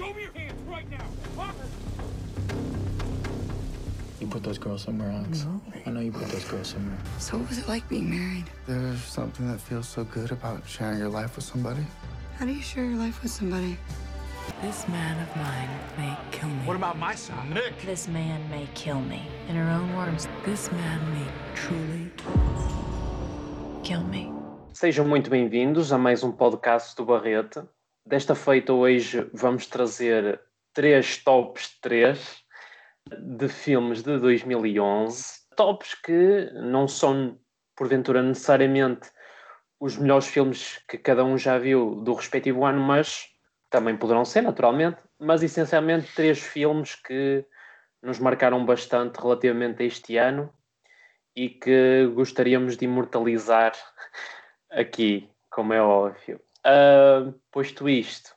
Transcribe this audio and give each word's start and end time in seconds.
Show 0.00 0.14
me 0.14 0.22
your 0.22 0.32
hands 0.32 0.62
right 0.66 0.90
now. 0.90 1.52
You 4.18 4.26
put 4.28 4.42
those 4.42 4.56
girls 4.56 4.80
somewhere 4.82 5.10
else. 5.10 5.44
No. 5.44 5.60
I 5.84 5.90
know 5.90 6.00
you 6.00 6.10
put 6.10 6.28
those 6.30 6.44
girls 6.44 6.68
somewhere. 6.68 6.96
So 7.18 7.36
what 7.36 7.50
was 7.50 7.58
it 7.58 7.68
like 7.68 7.86
being 7.86 8.08
married? 8.08 8.46
There's 8.66 9.02
something 9.02 9.46
that 9.52 9.60
feels 9.60 9.86
so 9.86 10.04
good 10.04 10.32
about 10.32 10.66
sharing 10.66 10.98
your 10.98 11.10
life 11.10 11.36
with 11.36 11.44
somebody. 11.44 11.84
How 12.38 12.46
do 12.46 12.52
you 12.52 12.62
share 12.62 12.86
your 12.86 12.96
life 12.96 13.22
with 13.22 13.30
somebody? 13.30 13.76
This 14.62 14.88
man 14.88 15.20
of 15.20 15.36
mine 15.36 15.68
may 15.98 16.16
kill 16.30 16.48
me. 16.48 16.64
What 16.64 16.76
about 16.76 16.98
my 16.98 17.14
son? 17.14 17.52
Nick. 17.52 17.82
This 17.84 18.08
man 18.08 18.40
may 18.48 18.66
kill 18.74 19.02
me. 19.02 19.28
In 19.50 19.54
her 19.54 19.70
own 19.70 19.94
words, 19.96 20.28
this 20.46 20.72
man 20.72 20.98
may 21.12 21.26
truly 21.54 22.10
kill 23.82 24.04
me. 24.04 24.32
Sejam 24.72 25.06
muito 25.06 25.28
bem-vindos 25.28 25.92
a 25.92 25.98
mais 25.98 26.22
um 26.22 26.32
podcast 26.32 26.96
do 26.96 27.04
Barrete. 27.04 27.68
Desta 28.06 28.34
feita, 28.34 28.72
hoje 28.72 29.28
vamos 29.32 29.66
trazer 29.66 30.40
três 30.72 31.18
tops 31.22 31.78
3 31.82 32.42
de 33.36 33.46
filmes 33.46 34.02
de 34.02 34.18
2011. 34.18 35.22
Tops 35.54 35.94
que 35.94 36.50
não 36.54 36.88
são, 36.88 37.38
porventura, 37.76 38.22
necessariamente 38.22 39.10
os 39.78 39.98
melhores 39.98 40.26
filmes 40.26 40.82
que 40.88 40.96
cada 40.96 41.24
um 41.24 41.36
já 41.36 41.58
viu 41.58 41.96
do 41.96 42.14
respectivo 42.14 42.64
ano, 42.64 42.80
mas 42.80 43.28
também 43.68 43.96
poderão 43.96 44.24
ser, 44.24 44.40
naturalmente. 44.40 45.02
Mas 45.18 45.42
essencialmente, 45.42 46.14
três 46.14 46.40
filmes 46.40 46.94
que 46.94 47.44
nos 48.02 48.18
marcaram 48.18 48.64
bastante 48.64 49.20
relativamente 49.20 49.82
a 49.82 49.86
este 49.86 50.16
ano 50.16 50.50
e 51.36 51.50
que 51.50 52.06
gostaríamos 52.14 52.78
de 52.78 52.86
imortalizar 52.86 53.72
aqui, 54.70 55.30
como 55.50 55.74
é 55.74 55.82
óbvio. 55.82 56.40
Uh, 56.66 57.32
posto 57.50 57.88
isto, 57.88 58.34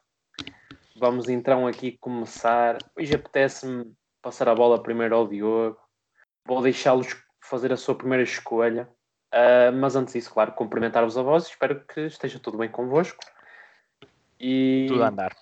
vamos 0.95 1.27
então 1.27 1.67
aqui 1.67 1.97
começar. 1.99 2.77
Hoje 2.97 3.13
apetece-me 3.15 3.93
passar 4.21 4.47
a 4.47 4.55
bola 4.55 4.81
primeiro 4.81 5.15
ao 5.15 5.27
Diogo. 5.27 5.77
Vou 6.45 6.61
deixá-los 6.61 7.15
fazer 7.41 7.73
a 7.73 7.77
sua 7.77 7.95
primeira 7.95 8.23
escolha. 8.23 8.89
Uh, 9.33 9.75
mas 9.75 9.95
antes 9.95 10.13
disso, 10.13 10.31
claro, 10.31 10.53
cumprimentar-vos 10.53 11.17
a 11.17 11.23
vós. 11.23 11.47
Espero 11.47 11.83
que 11.85 12.01
esteja 12.01 12.39
tudo 12.39 12.57
bem 12.57 12.69
convosco. 12.69 13.19
E, 14.39 14.85
Tudo 14.87 15.03
a 15.03 15.07
andar. 15.07 15.35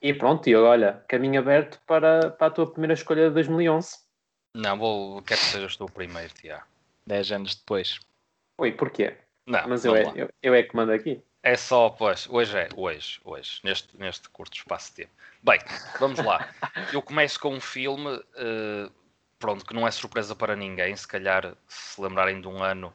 e 0.00 0.12
pronto, 0.12 0.44
Diogo, 0.44 0.66
olha, 0.66 1.04
caminho 1.08 1.40
aberto 1.40 1.80
para, 1.86 2.30
para 2.30 2.46
a 2.46 2.50
tua 2.50 2.70
primeira 2.70 2.94
escolha 2.94 3.28
de 3.28 3.34
2011. 3.34 3.96
Não, 4.54 4.78
vou, 4.78 5.22
quero 5.22 5.40
que 5.40 5.46
sejas 5.46 5.76
tu 5.76 5.84
o 5.84 5.90
primeiro, 5.90 6.32
Tiago. 6.34 6.66
10 7.06 7.32
anos 7.32 7.54
depois. 7.54 7.98
Oi, 8.58 8.72
porquê? 8.72 9.16
Não, 9.46 9.68
Mas 9.68 9.84
eu 9.84 9.96
é, 9.96 10.12
eu, 10.14 10.30
eu 10.42 10.54
é 10.54 10.62
que 10.62 10.76
mando 10.76 10.92
aqui. 10.92 11.22
É 11.42 11.56
só, 11.56 11.88
pois, 11.88 12.28
hoje 12.28 12.58
é, 12.58 12.68
hoje, 12.76 13.18
hoje, 13.24 13.60
neste, 13.64 13.96
neste 13.98 14.28
curto 14.28 14.58
espaço 14.58 14.90
de 14.90 14.96
tempo. 14.96 15.12
Bem, 15.42 15.58
vamos 15.98 16.18
lá. 16.18 16.46
Eu 16.92 17.00
começo 17.00 17.40
com 17.40 17.54
um 17.54 17.60
filme, 17.60 18.22
eh, 18.36 18.90
pronto, 19.38 19.64
que 19.64 19.72
não 19.72 19.88
é 19.88 19.90
surpresa 19.90 20.34
para 20.34 20.54
ninguém, 20.54 20.94
se 20.94 21.08
calhar 21.08 21.56
se 21.66 21.98
lembrarem 21.98 22.42
de 22.42 22.46
um 22.46 22.62
ano, 22.62 22.92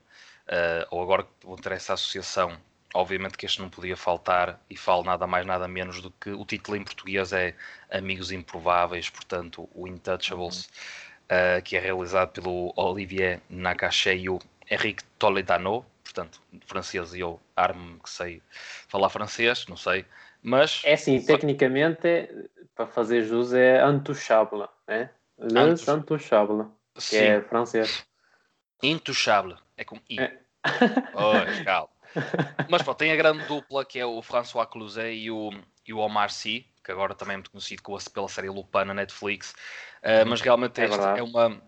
eh, 0.47 0.85
ou 0.91 1.01
agora 1.01 1.23
que 1.23 1.29
vão 1.43 1.55
ter 1.55 1.71
essa 1.71 1.93
associação, 1.93 2.55
obviamente 2.93 3.35
que 3.35 3.47
este 3.47 3.59
não 3.59 3.69
podia 3.69 3.97
faltar, 3.97 4.61
e 4.69 4.77
falo 4.77 5.03
nada 5.03 5.25
mais, 5.25 5.43
nada 5.43 5.67
menos 5.67 5.99
do 5.99 6.11
que 6.11 6.29
o 6.29 6.45
título 6.45 6.77
em 6.77 6.83
português 6.83 7.33
é 7.33 7.55
Amigos 7.89 8.31
Improváveis, 8.31 9.09
portanto, 9.09 9.67
o 9.73 9.87
Intouchables, 9.87 10.69
eh, 11.29 11.61
que 11.61 11.75
é 11.75 11.79
realizado 11.79 12.29
pelo 12.29 12.71
Olivier 12.75 13.41
Nakache 13.49 14.13
e 14.13 14.29
o 14.29 14.39
Henrique 14.69 15.03
Toledano, 15.17 15.83
portanto, 16.05 16.39
francês 16.65 17.13
e 17.13 17.19
eu 17.19 17.41
armo 17.55 17.99
que 17.99 18.09
sei 18.09 18.41
falar 18.87 19.09
francês, 19.09 19.65
não 19.67 19.75
sei, 19.75 20.05
mas 20.41 20.81
É 20.85 20.93
assim, 20.93 21.19
tecnicamente, 21.21 22.07
é- 22.07 22.29
para 22.75 22.85
fazer 22.87 23.23
jus, 23.23 23.53
é 23.53 23.85
intouchable, 23.89 24.67
né? 24.87 25.09
Les 25.37 25.87
intouchables, 25.87 26.67
que 26.93 27.01
sim, 27.01 27.17
é 27.17 27.41
francês. 27.41 28.05
intouchable, 28.81 29.57
é 29.75 29.83
com 29.83 29.99
I. 30.09 30.19
É. 30.21 30.39
Pois, 31.11 31.59
calma. 31.61 31.89
Mas 32.69 32.81
pronto, 32.81 32.97
tem 32.97 33.11
a 33.11 33.15
grande 33.15 33.45
dupla 33.47 33.85
que 33.85 33.99
é 33.99 34.05
o 34.05 34.21
François 34.21 34.67
Cluzet 34.67 35.13
e 35.13 35.29
o, 35.29 35.51
e 35.85 35.93
o 35.93 35.97
Omar 35.99 36.31
Sy, 36.31 36.65
que 36.83 36.91
agora 36.91 37.13
também 37.13 37.33
é 37.33 37.37
muito 37.37 37.51
conhecido 37.51 37.83
pela 37.83 38.27
série 38.29 38.49
Lupin 38.49 38.85
na 38.85 38.93
Netflix, 38.93 39.53
Uh, 40.03 40.23
mas 40.27 40.39
realmente 40.39 40.79
É 40.79 40.85
é 41.17 41.23
uma 41.23 41.61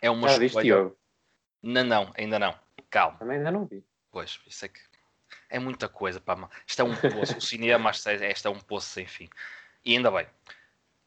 é 0.00 0.08
uma 0.10 0.28
Já 0.28 0.44
escolha-? 0.44 0.92
Não, 1.62 1.84
não, 1.84 2.12
ainda 2.16 2.38
não. 2.38 2.54
Calma. 2.96 3.18
Também 3.18 3.36
ainda 3.36 3.50
não 3.50 3.66
vi. 3.66 3.84
Pois, 4.10 4.40
isso 4.46 4.64
é 4.64 4.68
que 4.68 4.80
é 5.50 5.58
muita 5.58 5.86
coisa, 5.86 6.18
pá. 6.18 6.34
ma- 6.34 6.48
Isto 6.66 6.80
é 6.80 6.84
um 6.84 6.96
poço. 6.96 7.36
O 7.36 7.40
cinema, 7.42 7.90
isto 7.90 8.08
é, 8.08 8.32
é 8.32 8.48
um 8.48 8.58
poço 8.58 8.88
sem 8.88 9.06
fim. 9.06 9.28
E 9.84 9.94
ainda 9.94 10.10
bem. 10.10 10.26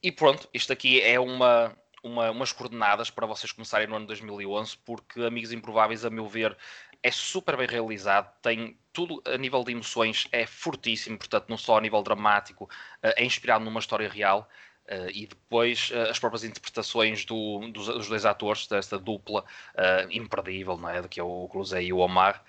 E 0.03 0.11
pronto, 0.11 0.47
isto 0.53 0.72
aqui 0.72 1.01
é 1.01 1.19
uma, 1.19 1.75
uma, 2.03 2.29
umas 2.29 2.53
coordenadas 2.53 3.09
para 3.09 3.25
vocês 3.25 3.51
começarem 3.51 3.88
no 3.88 3.95
ano 3.95 4.05
2011, 4.05 4.77
porque 4.85 5.22
Amigos 5.23 5.51
Improváveis, 5.51 6.05
a 6.05 6.11
meu 6.11 6.27
ver, 6.27 6.55
é 7.01 7.09
super 7.09 7.57
bem 7.57 7.67
realizado, 7.67 8.31
tem 8.39 8.77
tudo 8.94 9.21
a 9.25 9.35
nível 9.38 9.63
de 9.63 9.71
emoções, 9.71 10.27
é 10.31 10.45
fortíssimo, 10.45 11.17
portanto, 11.17 11.50
não 11.50 11.57
só 11.57 11.77
a 11.77 11.81
nível 11.81 12.03
dramático, 12.03 12.69
eh, 13.01 13.16
é 13.17 13.25
inspirado 13.25 13.66
numa 13.66 13.79
história 13.79 14.07
real. 14.07 14.47
Eh, 14.89 15.11
e 15.13 15.27
depois 15.27 15.91
eh, 15.94 16.09
as 16.09 16.19
próprias 16.19 16.44
interpretações 16.44 17.25
do- 17.25 17.67
dos, 17.72 17.85
dos 17.88 18.09
dois 18.09 18.25
atores, 18.25 18.67
desta 18.67 19.00
dupla 19.00 19.45
eh, 19.75 20.07
imperdível, 20.11 20.77
não 20.77 20.89
é? 20.89 21.07
Que 21.07 21.19
é 21.19 21.23
o 21.23 21.47
Clusé 21.47 21.83
e 21.83 21.94
o 21.94 22.00
Omar. 22.00 22.44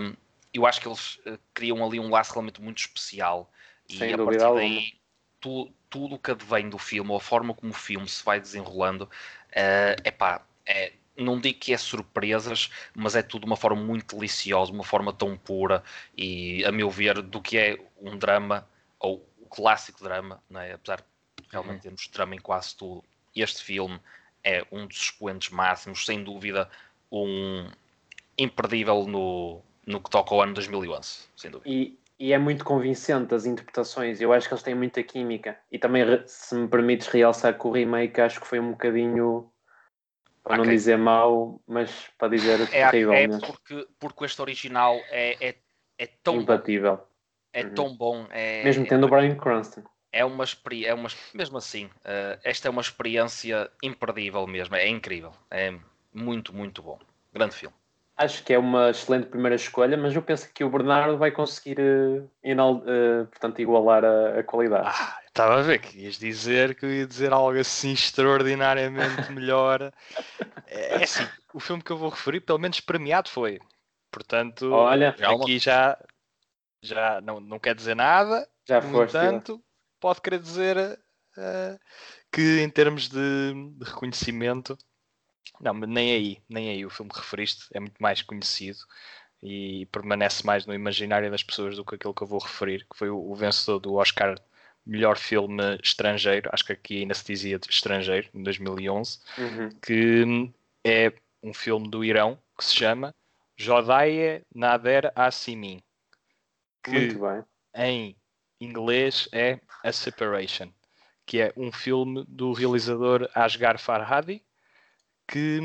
Um, 0.00 0.14
eu 0.52 0.66
acho 0.66 0.80
que 0.80 0.88
eles 0.88 1.20
criam 1.54 1.84
ali 1.86 2.00
um 2.00 2.10
laço 2.10 2.32
realmente 2.32 2.60
muito 2.62 2.78
especial 2.78 3.50
e 3.88 3.98
Sem 3.98 4.14
a 4.14 4.16
dúvida 4.16 4.44
partir 4.44 4.54
daí 4.54 4.92
tu- 5.40 5.70
tudo 5.88 6.14
o 6.16 6.18
que 6.18 6.30
advém 6.30 6.68
do 6.68 6.78
filme, 6.78 7.10
ou 7.10 7.16
a 7.16 7.20
forma 7.20 7.54
como 7.54 7.72
o 7.72 7.74
filme 7.74 8.08
se 8.08 8.24
vai 8.24 8.40
desenrolando, 8.40 9.08
é 9.52 9.96
epá, 10.04 10.44
é, 10.66 10.92
não 11.16 11.38
digo 11.40 11.58
que 11.58 11.72
é 11.72 11.78
surpresas, 11.78 12.70
mas 12.94 13.14
é 13.14 13.22
tudo 13.22 13.42
de 13.42 13.46
uma 13.46 13.56
forma 13.56 13.82
muito 13.82 14.16
deliciosa, 14.16 14.72
uma 14.72 14.84
forma 14.84 15.12
tão 15.12 15.36
pura 15.36 15.82
e, 16.16 16.64
a 16.64 16.72
meu 16.72 16.90
ver, 16.90 17.20
do 17.22 17.40
que 17.40 17.58
é 17.58 17.78
um 18.00 18.16
drama, 18.16 18.66
ou 18.98 19.26
o 19.40 19.46
clássico 19.46 20.02
drama, 20.02 20.42
é? 20.54 20.72
apesar 20.72 20.98
de 20.98 21.04
realmente 21.50 21.82
termos 21.82 22.08
drama 22.08 22.34
em 22.34 22.40
quase 22.40 22.76
tudo, 22.76 23.04
este 23.34 23.62
filme 23.62 24.00
é 24.42 24.64
um 24.72 24.86
dos 24.86 24.96
expoentes 24.96 25.50
máximos, 25.50 26.04
sem 26.04 26.22
dúvida, 26.24 26.68
um 27.10 27.68
imperdível 28.38 29.06
no, 29.06 29.60
no 29.86 30.00
que 30.00 30.10
toca 30.10 30.34
ao 30.34 30.42
ano 30.42 30.54
2011, 30.54 31.28
sem 31.36 31.50
dúvida. 31.50 31.70
E, 31.70 31.98
e 32.18 32.32
é 32.32 32.38
muito 32.38 32.64
convincente 32.64 33.34
as 33.34 33.44
interpretações. 33.44 34.20
Eu 34.20 34.32
acho 34.32 34.48
que 34.48 34.54
eles 34.54 34.62
têm 34.62 34.74
muita 34.74 35.02
química. 35.02 35.58
E 35.70 35.78
também, 35.78 36.04
se 36.26 36.54
me 36.54 36.68
permites 36.68 37.08
realçar 37.08 37.58
que 37.58 37.66
o 37.66 37.70
remake, 37.70 38.20
acho 38.20 38.40
que 38.40 38.46
foi 38.46 38.60
um 38.60 38.70
bocadinho, 38.72 39.50
para 40.42 40.56
não 40.56 40.64
Ok. 40.64 40.74
dizer 40.74 40.96
mau, 40.96 41.60
mas 41.66 42.08
para 42.18 42.28
dizer 42.28 42.58
É, 42.72 42.90
terrível 42.90 43.14
é 43.14 43.28
porque, 43.28 43.88
porque 43.98 44.24
este 44.24 44.40
original 44.40 44.96
é, 45.10 45.48
é, 45.48 45.54
é 45.98 46.06
tão 46.22 46.36
bom, 46.36 46.42
Imbatível. 46.42 47.00
é 47.52 47.62
Uhum. 47.62 47.74
tão 47.74 47.96
bom, 47.96 48.26
é, 48.30 48.64
Mesmo 48.64 48.86
tendo 48.86 49.06
o 49.06 49.10
Brian 49.10 49.36
Cranston. 49.36 49.82
É 50.12 50.24
uma 50.24 50.44
experiência, 50.44 50.90
é 50.90 50.94
uma, 50.94 51.08
mesmo 51.34 51.58
assim, 51.58 51.88
eh, 52.04 52.38
esta 52.44 52.68
é 52.68 52.70
uma 52.70 52.80
experiência 52.80 53.70
imperdível 53.82 54.46
mesmo, 54.46 54.74
é 54.76 54.88
incrível, 54.88 55.32
é 55.50 55.72
muito, 56.12 56.54
muito 56.54 56.82
bom. 56.82 56.98
Grande 57.32 57.54
filme. 57.54 57.74
Acho 58.16 58.44
que 58.44 58.52
é 58.52 58.58
uma 58.58 58.90
excelente 58.90 59.28
primeira 59.28 59.56
escolha, 59.56 59.96
mas 59.96 60.14
eu 60.14 60.20
penso 60.22 60.52
que 60.52 60.62
o 60.62 60.68
Bernardo 60.68 61.16
vai 61.16 61.30
conseguir 61.30 61.78
enal- 62.44 62.82
eh, 62.86 63.24
portanto, 63.24 63.60
igualar 63.60 64.04
a, 64.04 64.40
a 64.40 64.42
qualidade. 64.42 64.84
Ah, 64.88 65.18
estava 65.26 65.58
a 65.58 65.62
ver 65.62 65.78
que 65.80 65.98
ias 65.98 66.18
dizer 66.18 66.74
que 66.74 66.84
eu 66.84 66.92
ia 66.92 67.06
dizer 67.06 67.32
algo 67.32 67.58
assim 67.58 67.92
extraordinariamente 67.92 69.30
melhor. 69.32 69.92
É 70.66 71.00
é 71.00 71.04
assim, 71.04 71.26
o 71.54 71.60
filme 71.60 71.82
que 71.82 71.90
eu 71.90 71.96
vou 71.96 72.10
referir, 72.10 72.40
pelo 72.40 72.58
menos 72.58 72.80
premiado 72.80 73.30
foi. 73.30 73.58
Portanto, 74.10 74.66
Olha, 74.74 75.14
aqui 75.22 75.58
já, 75.58 75.96
já 76.82 77.20
não, 77.20 77.40
não 77.40 77.58
quer 77.58 77.74
dizer 77.74 77.94
nada. 77.94 78.46
já 78.66 78.80
No 78.82 78.90
foste. 78.92 79.16
entanto, 79.16 79.62
pode 80.00 80.20
querer 80.20 80.40
dizer 80.40 80.76
eh, 81.36 81.78
que 82.32 82.60
em 82.60 82.70
termos 82.70 83.08
de, 83.08 83.52
de 83.76 83.84
reconhecimento, 83.84 84.76
não, 85.60 85.74
mas 85.74 85.88
nem 85.88 86.12
aí, 86.12 86.42
nem 86.48 86.70
aí 86.70 86.84
o 86.86 86.90
filme 86.90 87.10
que 87.10 87.18
referiste 87.18 87.66
é 87.72 87.80
muito 87.80 88.00
mais 88.00 88.22
conhecido 88.22 88.78
e 89.42 89.86
permanece 89.86 90.44
mais 90.44 90.66
no 90.66 90.74
imaginário 90.74 91.30
das 91.30 91.42
pessoas 91.42 91.76
do 91.76 91.84
que 91.84 91.94
aquilo 91.94 92.14
que 92.14 92.22
eu 92.22 92.26
vou 92.26 92.40
referir, 92.40 92.86
que 92.90 92.96
foi 92.96 93.10
o, 93.10 93.18
o 93.18 93.34
vencedor 93.34 93.78
do 93.78 93.94
Oscar 93.94 94.36
melhor 94.84 95.18
filme 95.18 95.78
estrangeiro, 95.82 96.50
acho 96.52 96.64
que 96.64 96.72
aqui 96.72 96.98
ainda 96.98 97.14
se 97.14 97.24
dizia 97.24 97.58
de 97.58 97.68
estrangeiro, 97.70 98.28
em 98.34 98.42
2011, 98.42 99.18
Uhum. 99.38 99.68
que 99.80 100.52
é 100.84 101.12
um 101.42 101.54
filme 101.54 101.88
do 101.88 102.04
Irão 102.04 102.38
que 102.56 102.64
se 102.64 102.74
chama 102.74 103.14
Jodaye 103.56 104.42
Nader 104.54 105.12
Asimin, 105.14 105.82
que 106.82 107.14
bem. 107.14 107.44
em 107.74 108.16
inglês 108.60 109.28
é 109.32 109.60
A 109.82 109.92
Separation, 109.92 110.70
que 111.24 111.40
é 111.40 111.52
um 111.56 111.72
filme 111.72 112.24
do 112.28 112.52
realizador 112.52 113.28
Asghar 113.34 113.78
Farhadi, 113.78 114.44
que 115.26 115.60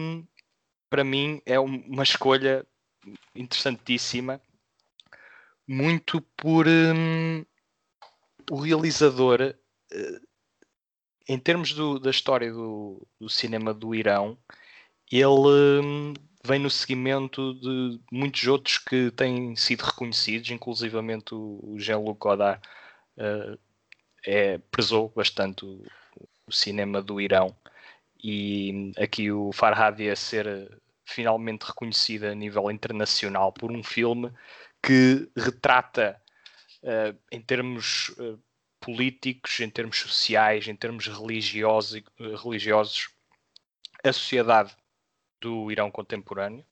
para 0.89 1.03
mim 1.03 1.41
é 1.45 1.59
um- 1.59 1.83
uma 1.87 2.03
escolha 2.03 2.65
interessantíssima, 3.35 4.41
muito 5.67 6.21
por 6.37 6.67
hum, 6.67 7.43
o 8.49 8.59
realizador 8.59 9.41
eh, 9.41 10.21
em 11.27 11.39
termos 11.39 11.73
do, 11.73 11.99
da 11.99 12.11
história 12.11 12.51
do, 12.51 13.05
do, 13.19 13.27
cinema 13.27 13.73
do 13.73 13.95
Irão, 13.95 14.37
ele 15.11 15.81
hum, 15.83 16.13
vem 16.43 16.59
no 16.59 16.69
seguimento 16.69 17.55
de 17.55 17.99
muitos 18.11 18.45
outros 18.47 18.77
que 18.77 19.09
têm 19.11 19.55
sido 19.55 19.81
reconhecidos, 19.81 20.51
inclusivamente 20.51 21.33
o 21.33 21.75
Jean-Luc 21.77 22.19
Godard 22.19 22.61
uh, 23.17 23.59
é, 24.25 24.59
bastante 25.15 25.65
o, 25.65 25.83
o, 26.47 26.51
cinema 26.51 27.01
do 27.01 27.21
Irão. 27.21 27.55
E 28.23 28.91
aqui 28.97 29.31
o 29.31 29.51
Farhad 29.51 29.99
ia 30.01 30.15
ser 30.15 30.81
finalmente 31.05 31.63
reconhecido 31.63 32.25
a 32.25 32.33
nível 32.33 32.71
internacional 32.71 33.53
por 33.53 33.71
um 33.71 33.83
filme 33.83 34.31
que 34.81 35.29
retrata 35.35 36.21
uh, 36.83 37.17
em 37.31 37.41
termos 37.41 38.09
uh, 38.17 38.39
políticos, 38.79 39.59
em 39.59 39.69
termos 39.69 39.99
sociais, 39.99 40.67
em 40.67 40.75
termos 40.75 41.07
religiosos, 41.07 42.01
religiosos 42.43 43.09
a 44.03 44.13
sociedade 44.13 44.75
do 45.41 45.71
Irão 45.71 45.91
contemporâneo. 45.91 46.65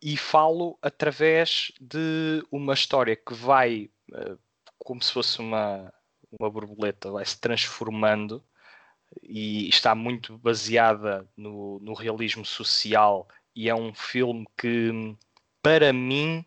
E 0.00 0.16
falo 0.16 0.78
através 0.80 1.72
de 1.80 2.42
uma 2.50 2.72
história 2.72 3.16
que 3.16 3.34
vai 3.34 3.90
uh, 4.12 4.38
como 4.88 5.02
se 5.02 5.12
fosse 5.12 5.38
uma, 5.38 5.92
uma 6.40 6.48
borboleta, 6.48 7.10
vai 7.10 7.22
se 7.22 7.38
transformando 7.38 8.42
e 9.22 9.68
está 9.68 9.94
muito 9.94 10.38
baseada 10.38 11.28
no, 11.36 11.78
no 11.80 11.92
realismo 11.92 12.42
social 12.42 13.28
e 13.54 13.68
é 13.68 13.74
um 13.74 13.92
filme 13.92 14.46
que 14.56 15.14
para 15.62 15.92
mim 15.92 16.42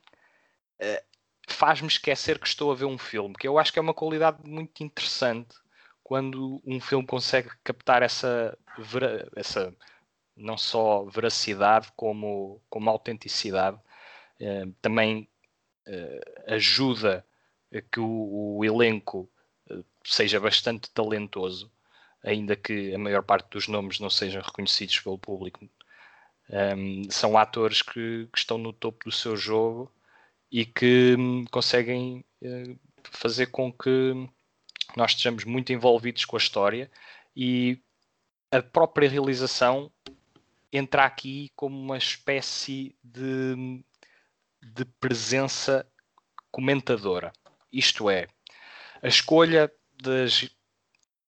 uh, 0.82 1.06
faz-me 1.48 1.88
esquecer 1.88 2.40
que 2.40 2.48
estou 2.48 2.72
a 2.72 2.76
ver 2.76 2.86
um 2.86 2.98
filme, 2.98 3.36
que 3.36 3.48
eu 3.48 3.60
acho 3.60 3.72
que 3.72 3.78
é 3.78 3.82
uma 3.82 3.94
qualidade 3.94 4.40
muito 4.44 4.84
interessante 4.84 5.56
quando 6.04 6.60
um 6.66 6.82
filme 6.82 7.06
consegue 7.06 7.52
captar 7.64 8.02
essa, 8.02 8.58
essa 9.36 9.72
não 10.36 10.58
só 10.58 11.04
veracidade 11.06 11.92
como, 11.96 12.60
como 12.72 12.90
autenticidade. 12.90 13.78
Uh, 14.42 14.74
também 14.82 15.30
uh, 15.88 16.54
ajuda 16.54 17.24
que 17.80 18.00
o, 18.00 18.58
o 18.58 18.66
elenco 18.66 19.30
uh, 19.70 19.86
seja 20.04 20.40
bastante 20.40 20.90
talentoso, 20.90 21.72
ainda 22.24 22.56
que 22.56 22.94
a 22.94 22.98
maior 22.98 23.24
parte 23.24 23.50
dos 23.50 23.68
nomes 23.68 24.00
não 24.00 24.10
sejam 24.10 24.42
reconhecidos 24.42 25.00
pelo 25.00 25.18
público. 25.18 25.68
Um, 26.50 27.10
são 27.10 27.38
atores 27.38 27.82
que, 27.82 28.28
que, 28.32 28.38
estão 28.38 28.58
no 28.58 28.74
topo 28.74 29.06
do 29.06 29.12
seu 29.12 29.38
jogo 29.38 29.90
e 30.52 30.66
que 30.66 31.16
um, 31.18 31.46
conseguem 31.46 32.26
fazer 33.04 33.48
com 33.48 33.72
que 33.72 34.14
nós 34.98 35.12
estejamos 35.12 35.46
muito 35.46 35.72
envolvidos 35.72 36.26
com 36.26 36.36
a 36.36 36.40
história 36.40 36.92
e 37.36 37.80
a 38.52 38.62
própria 38.62 39.10
realização 39.10 39.90
entra 40.72 41.06
aqui 41.06 41.50
como 41.56 41.78
uma 41.78 41.98
espécie 41.98 42.96
de, 43.04 43.84
de 44.62 44.86
presença 45.00 45.86
comentadora. 46.52 47.32
Isto 47.72 48.10
é, 48.10 48.28
a 49.02 49.08
escolha 49.08 49.72
das 50.02 50.50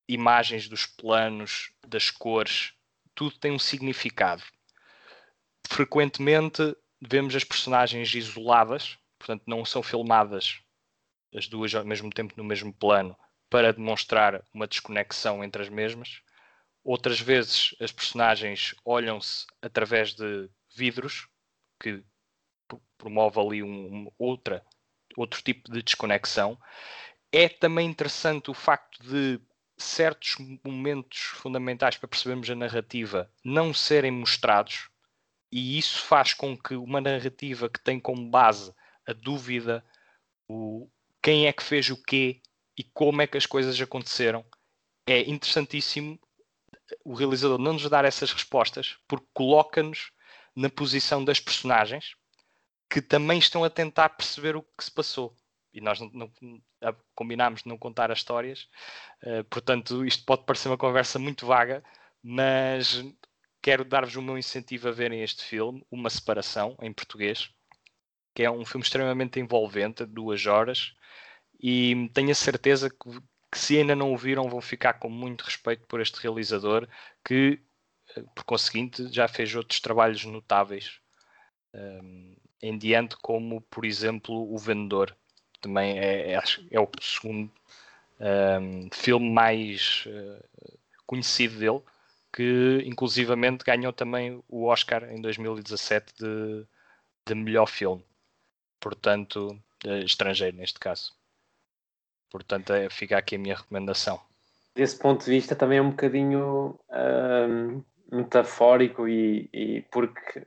imagens, 0.08 0.68
dos 0.68 0.86
planos, 0.86 1.72
das 1.88 2.12
cores, 2.12 2.74
tudo 3.16 3.38
tem 3.38 3.52
um 3.52 3.60
significado. 3.60 4.44
Frequentemente 5.68 6.76
vemos 7.02 7.36
as 7.36 7.44
personagens 7.44 8.14
isoladas, 8.14 8.98
portanto, 9.18 9.44
não 9.48 9.64
são 9.64 9.82
filmadas 9.82 10.60
as 11.34 11.48
duas 11.48 11.74
ao 11.74 11.86
mesmo 11.86 12.10
tempo 12.10 12.34
no 12.38 12.44
mesmo 12.44 12.74
plano 12.74 13.18
para 13.50 13.74
demonstrar 13.74 14.44
uma 14.54 14.68
desconexão 14.68 15.44
entre 15.44 15.62
as 15.62 15.70
mesmas. 15.70 16.22
Outras 16.84 17.20
vezes 17.20 17.76
as 17.80 17.92
personagens 17.92 18.76
olham-se 18.84 19.46
através 19.62 20.14
de 20.14 20.50
vidros, 20.76 21.28
que 21.80 22.04
promove 22.98 23.40
ali 23.40 23.64
um, 23.64 24.12
outra, 24.18 24.66
outro 25.18 25.42
tipo 25.42 25.72
de 25.72 25.82
desconexão. 25.82 26.58
É 27.32 27.50
também 27.50 27.88
interessante 27.88 28.52
o 28.52 28.54
facto 28.54 29.02
de 29.04 29.40
certos 29.78 30.36
momentos 30.64 31.20
fundamentais 31.20 31.98
para 31.98 32.08
percebermos 32.08 32.50
a 32.50 32.56
narrativa 32.56 33.30
não 33.44 33.74
serem 33.74 34.12
mostrados, 34.12 34.90
e 35.52 35.78
isso 35.78 36.04
faz 36.06 36.34
com 36.34 36.58
que 36.58 36.76
uma 36.76 37.02
narrativa 37.02 37.70
que 37.70 37.80
tem 37.80 38.00
como 38.00 38.30
base 38.30 38.74
a 39.06 39.14
dúvida, 39.14 39.84
o 40.48 40.90
quem 41.22 41.48
é 41.48 41.54
que 41.54 41.64
fez 41.64 41.90
o 41.90 42.02
quê 42.04 42.42
e 42.78 42.84
como 42.84 43.22
é 43.22 43.28
que 43.28 43.38
as 43.38 43.46
coisas 43.46 43.80
aconteceram, 43.80 44.46
é 45.06 45.22
interessantíssimo 45.30 46.20
o 47.04 47.14
realizador 47.14 47.58
não 47.58 47.74
nos 47.74 47.90
dar 47.90 48.06
essas 48.06 48.32
respostas 48.32 48.98
porque 49.08 49.28
coloca-nos 49.34 50.12
na 50.56 50.70
posição 50.70 51.24
das 51.24 51.40
personagens 51.40 52.16
que 52.94 53.02
também 53.02 53.40
estão 53.40 53.64
a 53.64 53.72
tentar 53.72 54.10
perceber 54.10 54.56
o 54.56 54.62
que 54.62 54.84
se 54.84 54.92
passou. 54.92 55.36
E 55.74 55.82
nós 55.82 56.00
não, 56.00 56.12
não, 56.14 56.32
combinámos 57.16 57.64
de 57.64 57.68
não 57.68 57.76
contar 57.76 58.12
as 58.12 58.20
histórias, 58.20 58.70
uh, 59.24 59.44
portanto, 59.46 60.06
isto 60.06 60.24
pode 60.24 60.46
parecer 60.46 60.68
uma 60.70 60.78
conversa 60.78 61.18
muito 61.18 61.48
vaga, 61.48 61.84
mas 62.22 63.04
quero 63.64 63.84
dar-vos 63.84 64.16
o 64.16 64.22
meu 64.22 64.38
incentivo 64.38 64.90
a 64.90 64.92
verem 64.92 65.24
este 65.24 65.44
filme, 65.44 65.84
Uma 65.90 66.08
Separação, 66.12 66.78
em 66.84 66.94
português, 66.94 67.50
que 68.36 68.44
é 68.44 68.52
um 68.52 68.64
filme 68.64 68.84
extremamente 68.84 69.40
envolvente, 69.40 70.06
duas 70.06 70.46
horas, 70.46 70.94
e 71.60 72.12
tenho 72.14 72.30
a 72.30 72.36
certeza 72.36 72.92
que, 72.92 73.10
que 73.52 73.58
se 73.58 73.80
ainda 73.80 73.96
não 73.96 74.14
o 74.14 74.18
viram 74.18 74.48
vão 74.48 74.62
ficar 74.62 75.00
com 75.00 75.10
muito 75.10 75.42
respeito 75.42 75.84
por 75.88 76.00
este 76.00 76.22
realizador 76.22 76.88
que, 77.26 77.60
eh, 78.16 78.24
por 78.36 78.44
conseguinte, 78.44 79.12
já 79.12 79.28
fez 79.28 79.56
outros 79.56 79.80
trabalhos 79.80 80.24
notáveis 80.26 81.00
um, 81.74 81.80
ehm, 81.80 82.43
em 82.64 82.78
diante, 82.78 83.18
como, 83.18 83.60
por 83.70 83.84
exemplo, 83.86 84.34
O 84.52 84.58
Vendedor. 84.58 85.14
Também 85.60 86.00
é, 86.00 86.34
é, 86.34 86.42
é 86.72 86.80
o 86.80 86.90
segundo 87.02 87.52
um, 88.20 88.26
ehm, 88.26 88.90
filme 88.94 89.30
mais 89.30 90.06
uh, 90.08 90.78
conhecido 91.06 91.60
dele, 91.60 91.82
que 92.34 92.82
inclusivamente 92.86 93.66
ganhou 93.66 93.92
também 93.92 94.42
o 94.48 94.66
Oscar 94.66 95.04
em 95.12 95.22
2017 95.22 96.14
de, 96.18 96.66
de 97.28 97.36
melhor 97.36 97.68
filme. 97.68 98.04
Portanto, 98.80 99.60
estrangeiro 100.06 100.56
neste 100.56 100.80
caso. 100.80 101.14
Portanto, 102.30 102.74
é, 102.74 102.90
fica 102.90 103.18
aqui 103.18 103.36
a 103.36 103.40
minha 103.40 103.56
recomendação. 103.56 104.20
Desse 104.74 104.98
ponto 104.98 105.24
de 105.24 105.32
vista, 105.32 105.56
também 105.56 105.78
é 105.78 105.82
um 105.82 105.92
bocadinho 105.92 106.80
metafórico 108.12 109.08
e, 109.08 109.50
e, 109.54 109.82
porque 109.92 110.46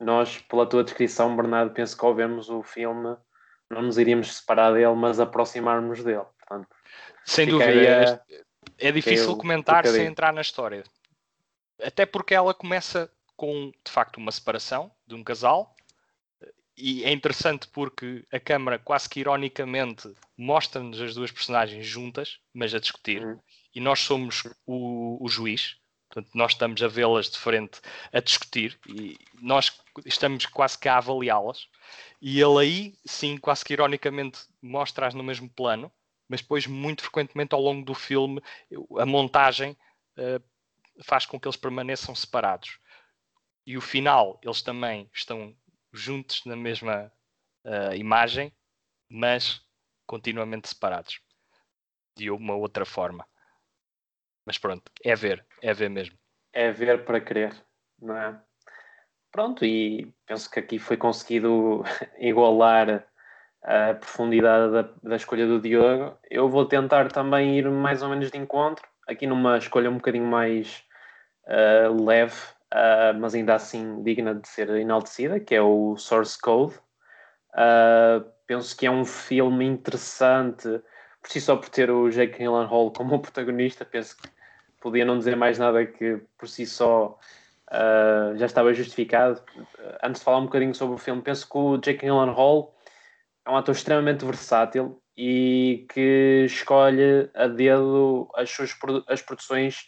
nós, 0.00 0.38
pela 0.38 0.66
tua 0.66 0.84
descrição, 0.84 1.34
Bernardo, 1.36 1.72
penso 1.72 1.96
que 1.96 2.04
ao 2.04 2.14
vermos 2.14 2.48
o 2.48 2.62
filme 2.62 3.16
não 3.70 3.82
nos 3.82 3.98
iríamos 3.98 4.36
separar 4.36 4.72
dele, 4.72 4.94
mas 4.94 5.18
aproximar-nos 5.18 6.02
dele. 6.02 6.24
Portanto, 6.38 6.68
sem 7.24 7.46
dúvida. 7.46 8.22
A... 8.28 8.42
É 8.78 8.92
difícil 8.92 9.36
comentar 9.36 9.86
sem 9.86 10.06
entrar 10.06 10.32
na 10.32 10.40
história. 10.40 10.84
Até 11.82 12.04
porque 12.06 12.34
ela 12.34 12.54
começa 12.54 13.10
com, 13.36 13.72
de 13.84 13.90
facto, 13.90 14.18
uma 14.18 14.30
separação 14.30 14.90
de 15.06 15.14
um 15.14 15.24
casal 15.24 15.74
e 16.76 17.04
é 17.04 17.12
interessante 17.12 17.68
porque 17.68 18.24
a 18.32 18.40
câmara 18.40 18.78
quase 18.78 19.08
que 19.08 19.20
ironicamente 19.20 20.12
mostra-nos 20.36 21.00
as 21.00 21.14
duas 21.14 21.30
personagens 21.30 21.86
juntas, 21.86 22.38
mas 22.52 22.74
a 22.74 22.80
discutir, 22.80 23.22
uhum. 23.22 23.38
e 23.74 23.80
nós 23.80 24.00
somos 24.00 24.42
o, 24.66 25.22
o, 25.22 25.28
juiz, 25.28 25.76
portanto, 26.12 26.30
nós 26.34 26.52
estamos 26.52 26.82
a 26.82 26.88
vê-las 26.88 27.30
de 27.30 27.38
frente 27.38 27.80
a 28.12 28.20
discutir 28.20 28.78
e 28.86 29.16
nós 29.40 29.80
estamos 30.04 30.44
quase 30.44 30.78
que 30.78 30.88
a 30.88 30.98
avaliá-las. 30.98 31.68
E 32.20 32.38
ele 32.38 32.58
aí, 32.60 32.98
sim, 33.04 33.38
quase 33.38 33.64
que 33.64 33.72
ironicamente 33.72 34.40
mostra-as 34.60 35.14
no 35.14 35.24
mesmo 35.24 35.48
plano, 35.48 35.90
mas 36.28 36.42
depois, 36.42 36.66
muito 36.66 37.02
frequentemente 37.02 37.54
ao 37.54 37.60
longo 37.60 37.84
do 37.84 37.94
filme, 37.94 38.42
a 38.98 39.06
montagem 39.06 39.76
uh, 40.18 40.42
faz 41.02 41.24
com 41.24 41.40
que 41.40 41.48
eles 41.48 41.56
permaneçam 41.56 42.14
separados. 42.14 42.78
E 43.66 43.76
o 43.76 43.80
final, 43.80 44.38
eles 44.42 44.60
também 44.60 45.08
estão 45.14 45.56
juntos 45.92 46.44
na 46.44 46.56
mesma 46.56 47.10
uh, 47.64 47.94
imagem, 47.94 48.52
mas 49.08 49.62
continuamente 50.06 50.68
separados 50.68 51.20
de 52.16 52.30
uma 52.30 52.54
outra 52.54 52.84
forma. 52.84 53.26
Mas 54.44 54.58
pronto, 54.58 54.90
é 55.04 55.14
ver, 55.14 55.44
é 55.60 55.72
ver 55.72 55.88
mesmo. 55.88 56.16
É 56.52 56.70
ver 56.70 57.04
para 57.04 57.20
querer, 57.20 57.54
não 58.00 58.16
é? 58.16 58.38
Pronto, 59.30 59.64
e 59.64 60.12
penso 60.26 60.50
que 60.50 60.60
aqui 60.60 60.78
foi 60.78 60.96
conseguido 60.96 61.82
igualar 62.18 63.06
a 63.62 63.94
profundidade 63.94 64.72
da, 64.72 64.82
da, 65.02 65.16
escolha 65.16 65.46
do 65.46 65.60
Diogo. 65.60 66.18
Eu 66.30 66.48
vou 66.48 66.66
tentar 66.66 67.10
também 67.10 67.58
ir 67.58 67.70
mais 67.70 68.02
ou 68.02 68.08
menos 68.08 68.30
de 68.30 68.36
encontro, 68.36 68.86
aqui 69.08 69.26
numa 69.26 69.56
escolha 69.56 69.88
um 69.88 69.96
bocadinho 69.96 70.26
mais 70.26 70.84
uh, 71.46 72.04
leve, 72.04 72.36
uh, 72.74 73.18
mas 73.18 73.34
ainda 73.34 73.54
assim 73.54 74.02
digna 74.02 74.34
de 74.34 74.46
ser 74.48 74.68
enaltecida, 74.70 75.40
que 75.40 75.54
é 75.54 75.62
o 75.62 75.96
Source 75.96 76.38
Code. 76.38 76.74
Uh, 77.54 78.28
penso 78.46 78.76
que 78.76 78.86
é 78.86 78.90
um 78.90 79.04
filme 79.04 79.64
interessante 79.64 80.68
por 81.22 81.30
si 81.30 81.40
só 81.40 81.56
por 81.56 81.68
ter 81.68 81.90
o 81.90 82.10
Jake 82.10 82.38
Gyllenhaal 82.38 82.90
como 82.90 83.18
protagonista, 83.22 83.84
penso 83.84 84.16
que 84.16 84.28
podia 84.80 85.04
não 85.04 85.16
dizer 85.16 85.36
mais 85.36 85.58
nada 85.58 85.86
que 85.86 86.20
por 86.36 86.48
si 86.48 86.66
só 86.66 87.18
uh, 87.70 88.36
já 88.36 88.46
estava 88.46 88.74
justificado. 88.74 89.40
Antes 90.02 90.20
de 90.20 90.24
falar 90.24 90.38
um 90.38 90.46
bocadinho 90.46 90.74
sobre 90.74 90.96
o 90.96 90.98
filme, 90.98 91.22
penso 91.22 91.48
que 91.48 91.56
o 91.56 91.78
Jake 91.78 92.00
Gyllenhaal 92.04 92.74
é 93.46 93.50
um 93.50 93.56
ator 93.56 93.74
extremamente 93.74 94.24
versátil 94.24 95.00
e 95.16 95.86
que 95.92 96.44
escolhe 96.46 97.30
a 97.34 97.46
dedo 97.46 98.28
as 98.34 98.50
suas 98.50 98.74
as 99.08 99.22
produções 99.22 99.86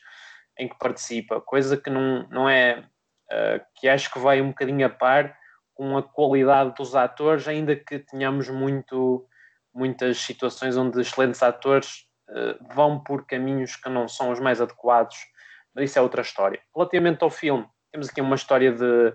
em 0.59 0.69
que 0.69 0.79
participa, 0.79 1.41
coisa 1.41 1.76
que 1.76 1.91
não, 1.91 2.29
não 2.31 2.49
é 2.49 2.85
uh, 3.33 3.61
que 3.75 3.88
acho 3.88 4.12
que 4.12 4.19
vai 4.21 4.41
um 4.41 4.49
bocadinho 4.49 4.87
a 4.87 4.91
par 4.91 5.37
com 5.75 5.97
a 5.99 6.03
qualidade 6.03 6.75
dos 6.76 6.95
atores, 6.95 7.49
ainda 7.49 7.75
que 7.75 7.99
tenhamos 7.99 8.49
muito 8.49 9.26
muitas 9.75 10.19
situações 10.19 10.76
onde 10.76 11.00
excelentes 11.00 11.43
atores 11.43 12.07
uh, 12.28 12.75
vão 12.75 13.02
por 13.02 13.26
caminhos 13.26 13.76
que 13.76 13.88
não 13.88 14.07
são 14.07 14.31
os 14.31 14.40
mais 14.40 14.61
adequados, 14.61 15.16
mas 15.75 15.90
isso 15.90 15.99
é 15.99 16.02
outra 16.02 16.23
história. 16.23 16.61
Relativamente 16.75 17.23
ao 17.23 17.31
filme, 17.31 17.66
temos 17.90 18.09
aqui 18.09 18.21
uma 18.21 18.37
história 18.37 18.73
de 18.73 19.12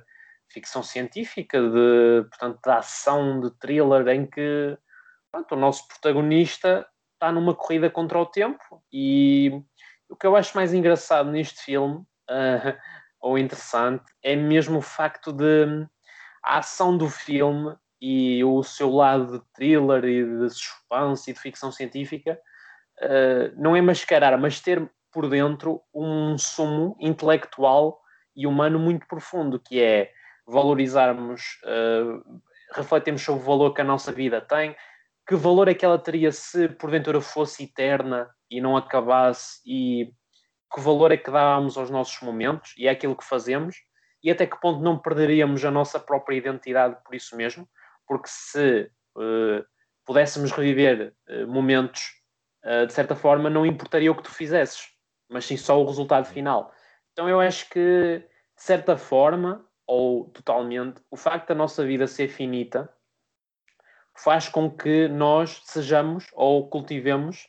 ficção 0.51 0.83
científica, 0.83 1.61
de, 1.61 2.27
portanto, 2.29 2.59
de 2.63 2.71
ação, 2.71 3.39
de 3.39 3.51
thriller, 3.59 4.07
em 4.09 4.25
que 4.25 4.77
pronto, 5.31 5.55
o 5.55 5.59
nosso 5.59 5.87
protagonista 5.87 6.87
está 7.13 7.31
numa 7.31 7.53
corrida 7.53 7.89
contra 7.89 8.17
o 8.17 8.25
tempo 8.25 8.83
e 8.91 9.61
o 10.09 10.15
que 10.15 10.25
eu 10.25 10.35
acho 10.35 10.55
mais 10.55 10.73
engraçado 10.73 11.29
neste 11.29 11.61
filme, 11.61 11.97
uh, 11.97 12.77
ou 13.21 13.37
interessante, 13.37 14.05
é 14.23 14.35
mesmo 14.35 14.79
o 14.79 14.81
facto 14.81 15.31
de 15.31 15.87
a 16.43 16.59
ação 16.59 16.97
do 16.97 17.09
filme 17.09 17.75
e 18.01 18.43
o 18.43 18.63
seu 18.63 18.89
lado 18.89 19.39
de 19.39 19.45
thriller 19.53 20.05
e 20.05 20.23
de 20.23 20.49
suspense 20.49 21.29
e 21.29 21.33
de 21.33 21.39
ficção 21.39 21.71
científica 21.71 22.39
uh, 23.01 23.61
não 23.61 23.75
é 23.75 23.81
mascarar, 23.81 24.37
mas 24.37 24.59
ter 24.59 24.89
por 25.11 25.27
dentro 25.29 25.81
um 25.93 26.37
sumo 26.37 26.95
intelectual 26.99 27.99
e 28.35 28.47
humano 28.47 28.79
muito 28.79 29.07
profundo, 29.07 29.59
que 29.59 29.81
é 29.81 30.11
valorizarmos, 30.47 31.59
uh, 31.63 32.41
refletirmos 32.73 33.21
sobre 33.21 33.41
o 33.41 33.45
valor 33.45 33.73
que 33.73 33.81
a 33.81 33.85
nossa 33.85 34.11
vida 34.11 34.39
tem, 34.39 34.75
que 35.27 35.35
valor 35.35 35.67
é 35.67 35.73
que 35.73 35.85
ela 35.85 35.99
teria 35.99 36.31
se 36.31 36.67
porventura 36.69 37.21
fosse 37.21 37.65
eterna 37.65 38.29
e 38.49 38.59
não 38.59 38.75
acabasse 38.75 39.61
e 39.65 40.11
que 40.73 40.81
valor 40.81 41.11
é 41.11 41.17
que 41.17 41.29
dávamos 41.29 41.77
aos 41.77 41.89
nossos 41.89 42.19
momentos 42.21 42.73
e 42.77 42.87
é 42.87 42.91
aquilo 42.91 43.15
que 43.15 43.23
fazemos 43.23 43.75
e 44.23 44.31
até 44.31 44.45
que 44.45 44.59
ponto 44.59 44.81
não 44.81 44.97
perderíamos 44.97 45.63
a 45.63 45.71
nossa 45.71 45.99
própria 45.99 46.35
identidade 46.35 46.97
por 47.05 47.13
isso 47.13 47.35
mesmo, 47.35 47.67
porque 48.09 48.27
se 48.27 48.91
uh, 49.15 49.63
pudéssemos 50.03 50.51
reviver 50.51 51.13
uh, 51.29 51.47
momentos, 51.47 52.01
uh, 52.65 52.87
de 52.87 52.91
certa 52.91 53.15
forma, 53.15 53.51
não 53.51 53.67
importaria 53.67 54.11
o 54.11 54.15
que 54.15 54.23
tu 54.23 54.31
fizesses, 54.31 54.87
mas 55.29 55.45
sim 55.45 55.55
só 55.55 55.79
o 55.79 55.85
resultado 55.85 56.25
final. 56.25 56.73
Então 57.13 57.29
eu 57.29 57.39
acho 57.39 57.69
que, 57.69 58.17
de 58.57 58.63
certa 58.63 58.97
forma, 58.97 59.63
ou 59.85 60.25
totalmente, 60.31 61.01
o 61.11 61.15
facto 61.15 61.49
da 61.49 61.55
nossa 61.55 61.85
vida 61.85 62.07
ser 62.07 62.29
finita 62.29 62.91
faz 64.17 64.49
com 64.49 64.69
que 64.69 65.07
nós 65.07 65.61
sejamos 65.65 66.27
ou 66.33 66.67
cultivemos 66.67 67.47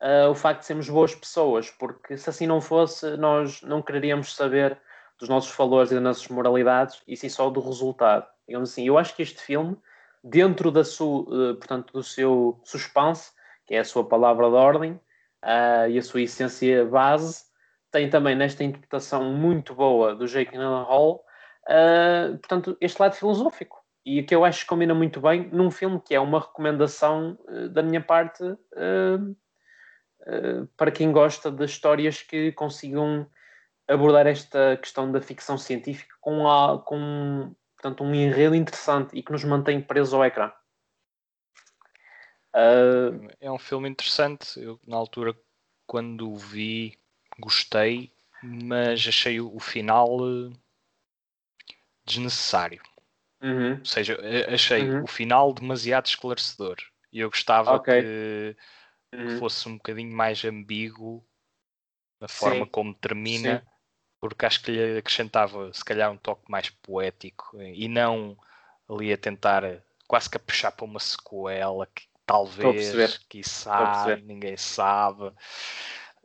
uh, 0.00 0.30
o 0.30 0.34
facto 0.34 0.60
de 0.60 0.66
sermos 0.66 0.88
boas 0.88 1.14
pessoas, 1.14 1.70
porque 1.70 2.16
se 2.16 2.30
assim 2.30 2.46
não 2.46 2.60
fosse, 2.60 3.16
nós 3.18 3.60
não 3.62 3.82
quereríamos 3.82 4.34
saber 4.34 4.80
dos 5.18 5.28
nossos 5.28 5.54
valores 5.54 5.90
e 5.90 5.94
das 5.94 6.02
nossas 6.02 6.28
moralidades 6.28 7.02
e 7.06 7.14
sim 7.16 7.28
só 7.28 7.50
do 7.50 7.60
resultado. 7.60 8.26
Digamos 8.48 8.72
assim, 8.72 8.86
eu 8.86 8.96
acho 8.96 9.14
que 9.14 9.22
este 9.22 9.40
filme, 9.40 9.76
dentro 10.22 10.70
da 10.70 10.84
sua, 10.84 11.22
uh, 11.22 11.54
portanto, 11.56 11.92
do 11.92 12.02
seu 12.02 12.60
suspense, 12.64 13.32
que 13.66 13.74
é 13.74 13.78
a 13.78 13.84
sua 13.84 14.04
palavra 14.06 14.48
de 14.48 14.56
ordem 14.56 14.92
uh, 14.92 15.88
e 15.88 15.98
a 15.98 16.02
sua 16.02 16.22
essência 16.22 16.84
base, 16.84 17.44
tem 17.90 18.08
também 18.08 18.34
nesta 18.36 18.62
interpretação 18.62 19.32
muito 19.32 19.74
boa 19.74 20.14
do 20.14 20.26
Jake 20.26 20.52
Gyllenhaal, 20.52 21.24
uh, 21.68 22.38
portanto, 22.38 22.76
este 22.80 23.00
lado 23.00 23.14
filosófico. 23.14 23.80
E 24.04 24.22
que 24.22 24.34
eu 24.34 24.44
acho 24.44 24.62
que 24.62 24.66
combina 24.66 24.94
muito 24.94 25.20
bem 25.20 25.48
num 25.52 25.70
filme 25.70 26.00
que 26.00 26.14
é 26.14 26.20
uma 26.20 26.40
recomendação 26.40 27.38
uh, 27.48 27.68
da 27.68 27.82
minha 27.82 28.00
parte 28.00 28.42
para 30.76 30.90
quem 30.90 31.10
gosta 31.12 31.50
de 31.50 31.64
histórias 31.64 32.22
que 32.22 32.52
consigam 32.52 33.26
abordar 33.88 34.26
esta 34.26 34.76
questão 34.76 35.10
da 35.10 35.20
ficção 35.20 35.56
científica 35.58 36.14
com, 36.20 36.48
a, 36.48 36.78
com 36.78 37.54
portanto, 37.80 38.04
um 38.04 38.14
enredo 38.14 38.54
interessante 38.54 39.16
e 39.16 39.22
que 39.22 39.32
nos 39.32 39.42
mantém 39.42 39.80
presos 39.80 40.12
ao 40.12 40.24
ecrã. 40.24 40.52
É 43.40 43.50
um 43.50 43.58
filme 43.58 43.88
interessante. 43.88 44.60
Eu, 44.60 44.78
na 44.86 44.96
altura, 44.96 45.34
quando 45.86 46.30
o 46.30 46.36
vi, 46.36 46.98
gostei, 47.38 48.12
mas 48.42 49.06
achei 49.06 49.40
o 49.40 49.58
final 49.58 50.18
desnecessário. 52.04 52.82
Uhum. 53.42 53.78
Ou 53.78 53.84
seja, 53.84 54.18
achei 54.52 54.90
uhum. 54.90 55.04
o 55.04 55.06
final 55.06 55.54
demasiado 55.54 56.06
esclarecedor 56.06 56.76
e 57.12 57.20
eu 57.20 57.30
gostava 57.30 57.74
okay. 57.76 58.02
que, 58.02 58.56
uhum. 59.14 59.26
que, 59.26 59.38
fosse 59.38 59.68
um 59.68 59.76
bocadinho 59.76 60.14
mais 60.14 60.44
ambíguo 60.44 61.26
na 62.20 62.28
forma 62.28 62.64
Sim. 62.64 62.70
como 62.70 62.94
termina, 62.94 63.60
Sim. 63.60 63.66
Porque 64.20 64.46
acho 64.46 64.62
que 64.62 64.70
lhe 64.72 64.98
acrescentava 64.98 65.72
se 65.72 65.84
calhar 65.84 66.10
um 66.10 66.16
toque 66.16 66.50
mais 66.50 66.70
poético 66.70 67.60
e 67.60 67.88
não 67.88 68.36
ali 68.88 69.12
a 69.12 69.16
tentar 69.16 69.64
quase 70.06 70.28
que 70.28 70.36
a 70.36 70.40
puxar 70.40 70.72
para 70.72 70.84
uma 70.84 71.00
sequela 71.00 71.86
que 71.86 72.02
talvez, 72.26 73.18
quiçá, 73.28 74.16
ninguém 74.22 74.56
sabe. 74.56 75.32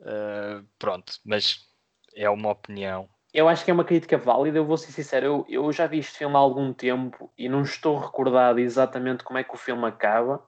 Uh, 0.00 0.66
pronto, 0.78 1.14
mas 1.24 1.66
é 2.14 2.28
uma 2.28 2.50
opinião 2.50 3.08
eu 3.36 3.50
acho 3.50 3.62
que 3.62 3.70
é 3.70 3.74
uma 3.74 3.84
crítica 3.84 4.16
válida. 4.16 4.56
Eu 4.56 4.64
vou 4.64 4.78
ser 4.78 4.92
sincero, 4.92 5.26
eu, 5.26 5.46
eu 5.66 5.72
já 5.72 5.86
vi 5.86 5.98
este 5.98 6.16
filme 6.16 6.34
há 6.34 6.38
algum 6.38 6.72
tempo 6.72 7.30
e 7.36 7.50
não 7.50 7.60
estou 7.60 7.98
recordado 7.98 8.58
exatamente 8.58 9.22
como 9.22 9.38
é 9.38 9.44
que 9.44 9.54
o 9.54 9.58
filme 9.58 9.84
acaba, 9.84 10.42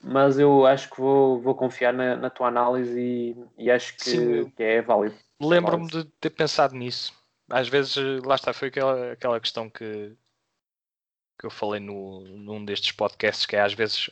mas 0.00 0.38
eu 0.38 0.64
acho 0.64 0.88
que 0.90 1.00
vou, 1.00 1.40
vou 1.40 1.56
confiar 1.56 1.92
na, 1.92 2.14
na 2.14 2.30
tua 2.30 2.46
análise 2.46 2.96
e, 2.96 3.36
e 3.58 3.68
acho 3.68 3.96
que, 3.96 4.04
Sim, 4.04 4.50
que 4.50 4.62
é 4.62 4.80
válido. 4.80 5.16
Lembro-me 5.48 5.88
de 5.88 6.04
ter 6.20 6.30
pensado 6.30 6.74
nisso. 6.74 7.12
Às 7.50 7.68
vezes, 7.68 7.96
lá 8.24 8.34
está, 8.34 8.52
foi 8.52 8.68
aquela, 8.68 9.12
aquela 9.12 9.40
questão 9.40 9.68
que, 9.68 10.16
que 11.38 11.46
eu 11.46 11.50
falei 11.50 11.80
no, 11.80 12.20
num 12.20 12.64
destes 12.64 12.92
podcasts, 12.92 13.46
que 13.46 13.56
é 13.56 13.60
às 13.60 13.74
vezes 13.74 14.08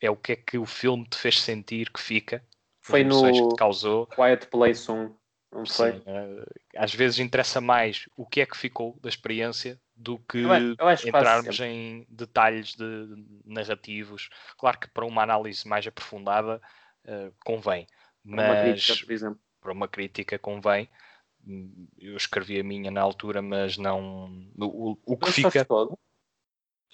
é 0.00 0.10
o 0.10 0.16
que 0.16 0.32
é 0.32 0.36
que 0.36 0.58
o 0.58 0.66
filme 0.66 1.06
te 1.08 1.16
fez 1.16 1.40
sentir 1.40 1.90
que 1.90 2.00
fica. 2.00 2.44
Foi 2.80 3.02
no 3.02 3.50
que 3.50 3.56
causou. 3.56 4.06
Quiet 4.06 4.46
Place 4.48 4.90
1. 4.90 5.16
Não 5.52 5.64
sei. 5.64 5.92
Sim, 5.92 5.98
uh, 5.98 6.44
às 6.76 6.92
vezes 6.92 7.20
interessa 7.20 7.60
mais 7.60 8.08
o 8.16 8.26
que 8.26 8.40
é 8.40 8.46
que 8.46 8.56
ficou 8.56 8.98
da 9.00 9.08
experiência 9.08 9.80
do 9.94 10.18
que 10.18 10.38
eu, 10.38 10.52
eu 10.52 10.74
entrarmos 11.06 11.60
em 11.60 12.04
detalhes 12.10 12.74
de 12.74 13.06
narrativos. 13.44 14.28
Claro 14.58 14.80
que 14.80 14.88
para 14.88 15.06
uma 15.06 15.22
análise 15.22 15.66
mais 15.66 15.86
aprofundada 15.86 16.60
uh, 17.06 17.32
convém, 17.44 17.86
mas 18.24 18.84
crítica, 18.84 19.06
por 19.06 19.12
exemplo. 19.12 19.40
Para 19.64 19.72
uma 19.72 19.88
crítica 19.88 20.38
convém. 20.38 20.88
Eu 21.98 22.16
escrevi 22.16 22.60
a 22.60 22.64
minha 22.64 22.90
na 22.90 23.00
altura, 23.00 23.40
mas 23.40 23.78
não 23.78 24.46
o, 24.58 24.98
o 25.04 25.16
que 25.16 25.26
mas 25.26 25.34
fica. 25.34 25.66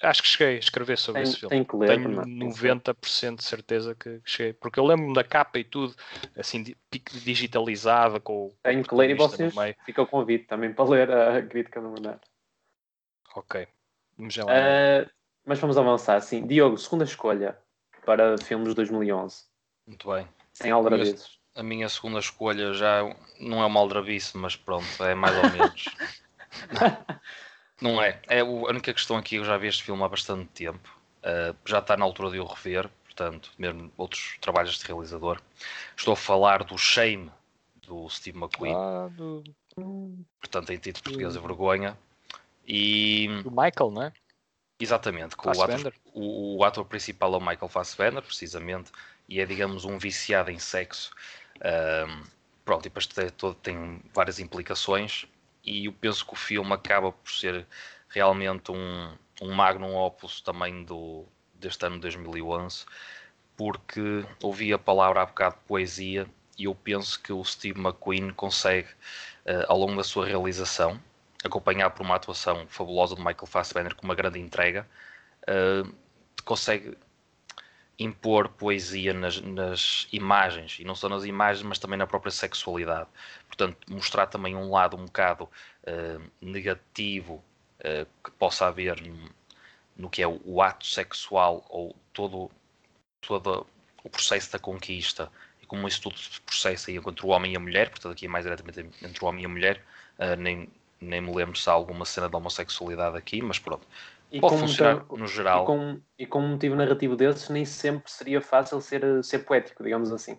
Acho 0.02 0.22
que 0.22 0.28
cheguei 0.28 0.56
a 0.56 0.58
escrever 0.58 0.96
sobre 0.96 1.20
tem, 1.20 1.30
esse 1.30 1.40
filme. 1.40 1.56
Tem 1.56 1.64
que 1.64 1.76
ler, 1.76 1.88
Tenho 1.88 2.10
90% 2.22 3.36
de 3.36 3.44
certeza 3.44 3.94
que 3.94 4.20
cheguei. 4.24 4.54
Porque 4.54 4.80
eu 4.80 4.86
lembro-me 4.86 5.12
da 5.12 5.22
capa 5.22 5.58
e 5.58 5.64
tudo, 5.64 5.94
assim, 6.34 6.64
digitalizada 7.22 8.18
com. 8.18 8.50
Tenho 8.62 8.82
que 8.82 8.94
ler 8.94 9.10
e 9.10 9.14
vocês. 9.14 9.52
Fica 9.84 10.00
o 10.00 10.06
convite 10.06 10.46
também 10.46 10.72
para 10.72 10.88
ler 10.88 11.10
a 11.10 11.42
crítica 11.42 11.82
do 11.82 11.90
Bernardo. 11.90 12.22
Ok. 13.36 13.68
Vamos 14.16 14.36
lá. 14.36 14.44
Uh, 14.44 15.10
mas 15.44 15.58
vamos 15.58 15.76
avançar. 15.76 16.20
Sim, 16.22 16.46
Diogo, 16.46 16.78
segunda 16.78 17.04
escolha 17.04 17.58
para 18.04 18.38
filmes 18.38 18.70
de 18.70 18.74
2011. 18.76 19.44
Muito 19.86 20.10
bem. 20.10 20.26
Sem 20.54 20.70
aldrabices. 20.70 21.39
A 21.54 21.62
minha 21.62 21.88
segunda 21.88 22.18
escolha 22.18 22.72
já 22.72 23.02
não 23.38 23.62
é 23.62 23.66
uma 23.66 23.80
aldrabice, 23.80 24.36
mas 24.36 24.56
pronto, 24.56 25.02
é 25.02 25.14
mais 25.14 25.36
ou 25.36 25.50
menos. 25.50 25.84
Não 27.80 28.00
é. 28.00 28.20
é. 28.28 28.40
A 28.40 28.44
única 28.44 28.92
questão 28.92 29.16
aqui, 29.16 29.36
eu 29.36 29.44
já 29.44 29.56
vi 29.56 29.66
este 29.66 29.82
filme 29.82 30.02
há 30.02 30.08
bastante 30.08 30.46
tempo. 30.48 31.00
Uh, 31.20 31.56
já 31.64 31.78
está 31.78 31.96
na 31.96 32.04
altura 32.04 32.30
de 32.30 32.38
o 32.38 32.44
rever, 32.44 32.90
portanto, 33.04 33.50
mesmo 33.58 33.90
outros 33.96 34.36
trabalhos 34.40 34.78
de 34.78 34.86
realizador. 34.86 35.40
Estou 35.96 36.12
a 36.12 36.16
falar 36.16 36.64
do 36.64 36.76
Shame, 36.76 37.30
do 37.82 38.08
Steve 38.08 38.38
McQueen. 38.38 38.74
Ah, 38.74 39.08
do... 39.10 39.42
Portanto, 40.38 40.70
em 40.70 40.78
título 40.78 41.04
português, 41.04 41.36
a 41.36 41.40
vergonha. 41.40 41.98
E... 42.66 43.28
Do 43.42 43.50
Michael, 43.50 43.90
não 43.90 44.02
é? 44.02 44.12
Exatamente. 44.78 45.36
Com 45.36 45.50
o, 45.50 45.62
ator, 45.62 45.92
o, 46.14 46.56
o, 46.58 46.64
ator 46.64 46.84
principal 46.86 47.34
é 47.34 47.36
o 47.36 47.40
Michael 47.40 47.68
Fassbender, 47.68 48.22
precisamente, 48.22 48.90
e 49.30 49.40
é, 49.40 49.46
digamos, 49.46 49.84
um 49.84 49.96
viciado 49.96 50.50
em 50.50 50.58
sexo. 50.58 51.12
Uh, 51.58 52.26
pronto, 52.64 52.82
e 52.82 52.88
depois 52.88 53.06
todo, 53.36 53.54
tem 53.54 54.02
várias 54.12 54.40
implicações 54.40 55.26
e 55.64 55.86
eu 55.86 55.92
penso 55.92 56.26
que 56.26 56.32
o 56.32 56.36
filme 56.36 56.72
acaba 56.72 57.12
por 57.12 57.30
ser 57.30 57.66
realmente 58.08 58.72
um, 58.72 59.14
um 59.40 59.52
magnum 59.52 59.94
opus 59.94 60.40
também 60.40 60.84
do, 60.84 61.24
deste 61.54 61.86
ano 61.86 61.96
de 61.96 62.02
2011, 62.02 62.84
porque 63.56 64.24
ouvi 64.42 64.72
a 64.72 64.78
palavra 64.78 65.22
há 65.22 65.26
bocado 65.26 65.56
poesia 65.66 66.26
e 66.58 66.64
eu 66.64 66.74
penso 66.74 67.20
que 67.22 67.32
o 67.32 67.44
Steve 67.44 67.78
McQueen 67.78 68.30
consegue, 68.32 68.88
uh, 69.46 69.64
ao 69.68 69.78
longo 69.78 69.96
da 69.96 70.04
sua 70.04 70.26
realização, 70.26 71.00
acompanhado 71.44 71.94
por 71.94 72.02
uma 72.02 72.16
atuação 72.16 72.66
fabulosa 72.68 73.14
de 73.14 73.20
Michael 73.20 73.46
Fassbender 73.46 73.94
com 73.94 74.04
uma 74.04 74.14
grande 74.14 74.40
entrega, 74.40 74.86
uh, 75.42 75.94
consegue 76.44 76.96
impor 78.00 78.48
poesia 78.48 79.12
nas, 79.12 79.40
nas, 79.42 80.08
imagens, 80.10 80.78
e 80.80 80.84
não 80.84 80.94
só 80.94 81.06
nas 81.06 81.24
imagens, 81.24 81.62
mas 81.62 81.78
também 81.78 81.98
na 81.98 82.06
própria 82.06 82.32
sexualidade. 82.32 83.08
Portanto, 83.46 83.76
mostrar 83.90 84.26
também 84.26 84.56
um 84.56 84.70
lado 84.70 84.96
um 84.96 85.04
bocado 85.04 85.44
uh, 85.44 86.30
negativo 86.40 87.44
uh, 87.80 88.06
que 88.24 88.30
possa 88.32 88.66
haver 88.66 89.02
no, 89.02 89.30
no, 89.94 90.08
que 90.08 90.22
é 90.22 90.26
o, 90.26 90.40
o, 90.46 90.62
ato 90.62 90.86
sexual 90.86 91.66
ou 91.68 91.94
todo, 92.10 92.50
todo 93.20 93.66
o 94.02 94.08
processo 94.08 94.50
da 94.50 94.58
conquista 94.58 95.30
e 95.62 95.66
como 95.66 95.86
isso 95.86 96.00
tudo 96.00 96.18
se 96.18 96.40
processa 96.40 96.90
entre 96.90 97.26
o 97.26 97.28
homem 97.28 97.52
e 97.52 97.56
a 97.56 97.60
mulher, 97.60 97.90
portanto 97.90 98.12
aqui 98.12 98.24
é 98.24 98.28
mais 98.30 98.44
diretamente 98.46 98.80
entre 99.02 99.22
o 99.22 99.28
homem 99.28 99.42
e 99.42 99.46
a 99.46 99.48
mulher, 99.50 99.84
uh, 100.18 100.40
nem, 100.40 100.70
nem 100.98 101.20
me 101.20 101.34
lembro 101.34 101.54
se 101.54 101.68
há 101.68 101.74
alguma 101.74 102.06
cena 102.06 102.30
de 102.30 102.36
homossexualidade 102.36 103.18
aqui, 103.18 103.42
mas 103.42 103.58
pronto. 103.58 103.86
E 104.30 104.40
Pode 104.40 104.54
com, 104.54 104.60
funcionar 104.60 105.04
no 105.10 105.26
geral. 105.26 105.64
E 105.64 105.66
com, 105.66 106.00
e 106.18 106.26
com 106.26 106.38
um 106.40 106.48
motivo 106.48 106.76
narrativo 106.76 107.16
desses, 107.16 107.48
nem 107.48 107.64
sempre 107.64 108.10
seria 108.10 108.40
fácil 108.40 108.80
ser, 108.80 109.02
ser 109.24 109.40
poético, 109.40 109.82
digamos 109.82 110.12
assim. 110.12 110.38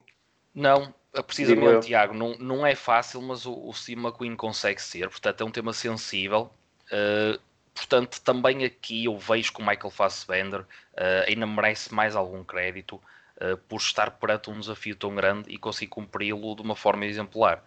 Não, 0.55 0.93
Digo 1.13 1.23
precisamente. 1.25 1.87
Tiago, 1.87 2.13
não, 2.13 2.37
não 2.37 2.65
é 2.65 2.73
fácil, 2.73 3.21
mas 3.21 3.45
o, 3.45 3.53
o 3.53 3.73
Steve 3.73 4.01
McQueen 4.01 4.35
consegue 4.35 4.81
ser. 4.81 5.09
Portanto, 5.09 5.41
é 5.41 5.45
um 5.45 5.51
tema 5.51 5.73
sensível. 5.73 6.49
Uh, 6.87 7.39
portanto, 7.73 8.21
também 8.21 8.63
aqui 8.63 9.05
eu 9.05 9.17
vejo 9.17 9.53
que 9.53 9.61
o 9.61 9.65
Michael 9.65 9.91
Fassbender 9.91 10.61
uh, 10.61 11.27
ainda 11.27 11.45
merece 11.45 11.93
mais 11.93 12.15
algum 12.15 12.43
crédito 12.43 12.95
uh, 12.95 13.57
por 13.67 13.77
estar 13.77 14.11
perante 14.11 14.49
um 14.49 14.59
desafio 14.59 14.95
tão 14.95 15.13
grande 15.13 15.51
e 15.51 15.57
conseguir 15.57 15.87
cumpri-lo 15.89 16.55
de 16.55 16.61
uma 16.61 16.75
forma 16.75 17.05
exemplar. 17.05 17.63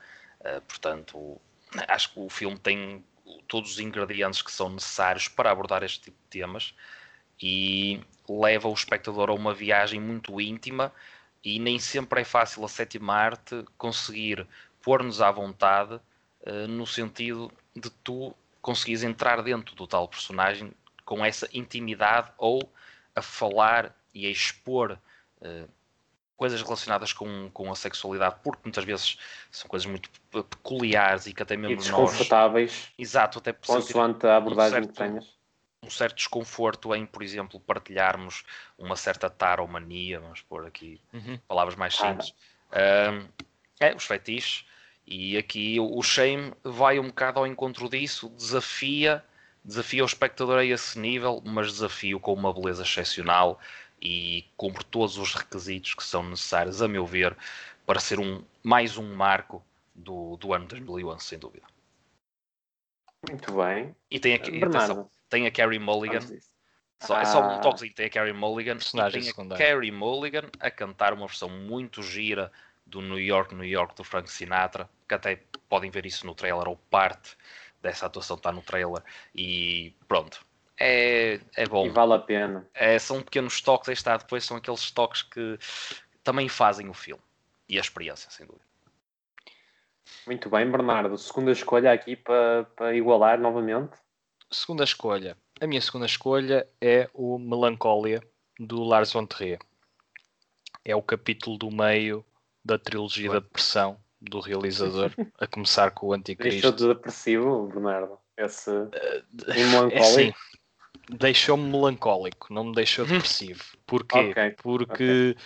Portanto, 0.69 1.41
acho 1.89 2.13
que 2.13 2.21
o 2.21 2.29
filme 2.29 2.59
tem 2.59 3.03
todos 3.49 3.73
os 3.73 3.79
ingredientes 3.79 4.43
que 4.43 4.53
são 4.53 4.71
necessários 4.71 5.29
para 5.29 5.51
abordar 5.51 5.83
este 5.83 6.01
tipo 6.01 6.17
de 6.25 6.29
temas 6.29 6.75
e 7.41 8.01
leva 8.29 8.69
o 8.69 8.73
espectador 8.73 9.31
a 9.31 9.35
uma 9.35 9.53
viagem 9.53 10.01
muito 10.01 10.41
íntima 10.41 10.93
e 11.45 11.59
nem 11.59 11.79
sempre 11.79 12.23
é 12.23 12.25
fácil 12.25 12.65
a 12.65 12.69
sétima 12.69 13.15
arte 13.15 13.65
conseguir 13.77 14.47
pôr-nos 14.83 15.21
à 15.21 15.31
vontade 15.31 15.95
uh, 15.95 16.69
no 16.69 16.87
sentido 16.87 17.53
de 17.75 17.91
tu 17.91 18.35
conseguires 18.63 19.03
entrar 19.03 19.43
dentro 19.43 19.75
do 19.75 19.87
tal 19.87 20.09
personagem 20.09 20.73
com 21.05 21.25
essa 21.25 21.49
intimidade 21.53 22.31
ou 22.39 22.71
a 23.15 23.21
falar 23.21 23.95
e 24.15 24.27
a 24.27 24.31
expor 24.31 24.99
uh, 25.41 25.69
coisas 26.37 26.61
relacionadas 26.63 27.13
com, 27.13 27.51
com 27.53 27.71
a 27.71 27.75
sexualidade, 27.75 28.37
porque 28.43 28.63
muitas 28.65 28.85
vezes 28.85 29.19
são 29.51 29.69
coisas 29.69 29.87
muito 29.87 30.11
peculiares 30.31 31.27
e 31.27 31.33
que 31.33 31.43
até 31.43 31.55
E 31.55 31.59
mesmo 31.59 31.77
nós. 31.77 31.85
desconfortáveis, 31.85 32.89
Exato, 32.99 33.39
até 33.39 33.53
consoante 33.53 34.27
a 34.27 34.37
abordagem 34.37 34.71
certo- 34.83 34.89
que 34.89 34.95
tenhas. 34.95 35.35
um 35.83 35.91
certo 35.91 36.17
desconforto 36.17 36.95
em, 36.95 37.05
por 37.07 37.23
exemplo, 37.23 37.61
partilharmos 37.61 38.43
uma 38.79 38.97
certa 38.97 39.29
taromania, 39.31 40.19
vamos 40.21 40.41
pôr 40.41 40.67
aqui 40.67 41.01
Uhum. 41.13 41.39
palavras 41.47 41.77
mais 41.77 41.95
simples. 41.95 42.35
Ahm, 42.73 43.27
é, 43.79 43.95
os 43.95 44.05
fetiches. 44.05 44.65
E 45.07 45.37
aqui 45.37 45.79
o 45.79 45.99
o 45.99 46.03
Shame 46.03 46.53
vai 46.65 46.99
um 46.99 47.09
bocado 47.09 47.39
ao 47.39 47.47
encontro 47.47 47.89
disso, 47.91 48.31
desafia, 48.31 49.23
desafia 49.63 50.03
o 50.03 50.07
espectador 50.07 50.59
a 50.59 50.65
esse 50.65 50.99
nível, 50.99 51.43
mas 51.45 51.67
desafio 51.73 52.19
com 52.19 52.33
uma 52.33 52.53
beleza 52.53 52.83
excepcional 52.83 53.61
e 54.05 54.45
cumpre 54.57 54.85
todos 54.85 55.17
os 55.17 55.35
requisitos 55.35 55.95
que 55.95 56.05
são 56.05 56.23
necessários, 56.23 56.83
a 56.83 56.87
meu 56.87 57.07
ver, 57.07 57.35
para 57.87 57.99
ser 57.99 58.21
um, 58.21 58.45
mais 58.63 58.99
um 58.99 59.15
marco 59.15 59.65
do, 59.95 60.37
do 60.37 60.53
ano 60.53 60.67
2011, 60.67 61.25
sem 61.25 61.39
dúvida. 61.39 61.67
Muito 63.27 63.53
bem. 63.53 63.97
E 64.11 64.21
tem 64.21 64.35
aqui, 64.35 64.63
atenção, 64.63 65.11
tem 65.31 65.47
a 65.47 65.51
Carrie 65.51 65.79
Mulligan. 65.79 66.21
Só, 67.01 67.19
É 67.19 67.25
só 67.25 67.41
um 67.41 67.47
Ah. 67.47 67.59
toquezinho, 67.59 67.95
tem 67.95 68.07
a 68.07 68.11
Carrie 68.11 68.33
Mulligan 68.33 68.77
Personagem 68.77 69.21
tem 69.21 69.29
a 69.29 69.33
secundário. 69.33 69.67
Carrie 69.67 69.91
Mulligan 69.91 70.51
a 70.61 70.71
cantar 70.71 71.13
uma 71.15 71.27
versão 71.27 71.49
muito 71.49 72.03
gira 72.03 72.53
do 72.87 73.01
New 73.01 73.19
York, 73.19 73.55
New 73.55 73.65
York 73.65 73.95
do 73.95 74.05
Frank 74.05 74.31
Sinatra, 74.31 74.89
que 75.09 75.15
até 75.15 75.43
podem 75.69 75.91
ver 75.91 76.05
isso 76.05 76.27
no 76.27 76.35
trailer, 76.35 76.69
ou 76.69 76.77
parte 76.77 77.37
dessa 77.83 78.07
atuação 78.07 78.37
está 78.37 78.53
no 78.53 78.63
trailer, 78.63 79.03
e 79.35 79.95
pronto. 80.07 80.45
É, 80.79 81.41
é 81.57 81.67
bom. 81.67 81.87
E 81.87 81.89
vale 81.89 82.15
a 82.15 82.19
pena. 82.19 82.67
É, 82.75 82.99
são 82.99 83.23
pequenos 83.23 83.61
toques, 83.61 83.89
aí 83.89 83.95
está, 83.95 84.17
depois 84.17 84.45
são 84.45 84.57
aqueles 84.57 84.91
toques 84.91 85.23
que 85.23 85.59
também 86.23 86.49
fazem 86.49 86.89
o 86.89 86.95
filme. 86.95 87.23
E 87.69 87.79
a 87.79 87.81
experiência, 87.81 88.31
sem 88.31 88.47
dúvida. 88.47 88.65
Muito 90.27 90.49
bem, 90.51 90.71
Bernardo. 90.71 91.17
Segunda 91.17 91.53
escolha 91.53 91.93
aqui 91.93 92.17
para, 92.17 92.65
para 92.77 92.95
igualar 92.95 93.39
novamente. 93.39 93.93
Segunda 94.51 94.85
escolha. 94.85 95.37
A 95.61 95.67
minha 95.67 95.81
segunda 95.81 96.07
escolha 96.07 96.67
é 96.81 97.09
o 97.13 97.39
Melancólia 97.39 98.23
do 98.59 98.83
Lars 98.83 99.13
von 99.13 99.27
Trier. 99.27 99.59
É 100.85 100.95
o 100.95 101.03
capítulo 101.03 101.57
do 101.57 101.71
meio 101.71 102.25
da 102.65 102.79
trilogia 102.79 103.31
da 103.31 103.39
depressão 103.39 103.99
do 104.21 104.41
realizador, 104.41 105.11
a 105.39 105.47
começar 105.47 105.91
com 105.91 106.07
o 106.09 106.17
Deixou 106.17 106.21
Anticristo. 106.21 106.73
de 106.73 106.89
depressivo, 106.89 107.67
Bernardo. 107.69 108.19
Esse 108.37 108.71
É 108.71 109.23
melancólico. 109.55 110.39
Deixou-me 111.11 111.71
melancólico, 111.71 112.53
não 112.53 112.65
me 112.65 112.75
deixou 112.75 113.05
depressivo. 113.07 113.63
Porquê? 113.87 114.31
Ok, 114.31 114.51
Porque 114.63 115.37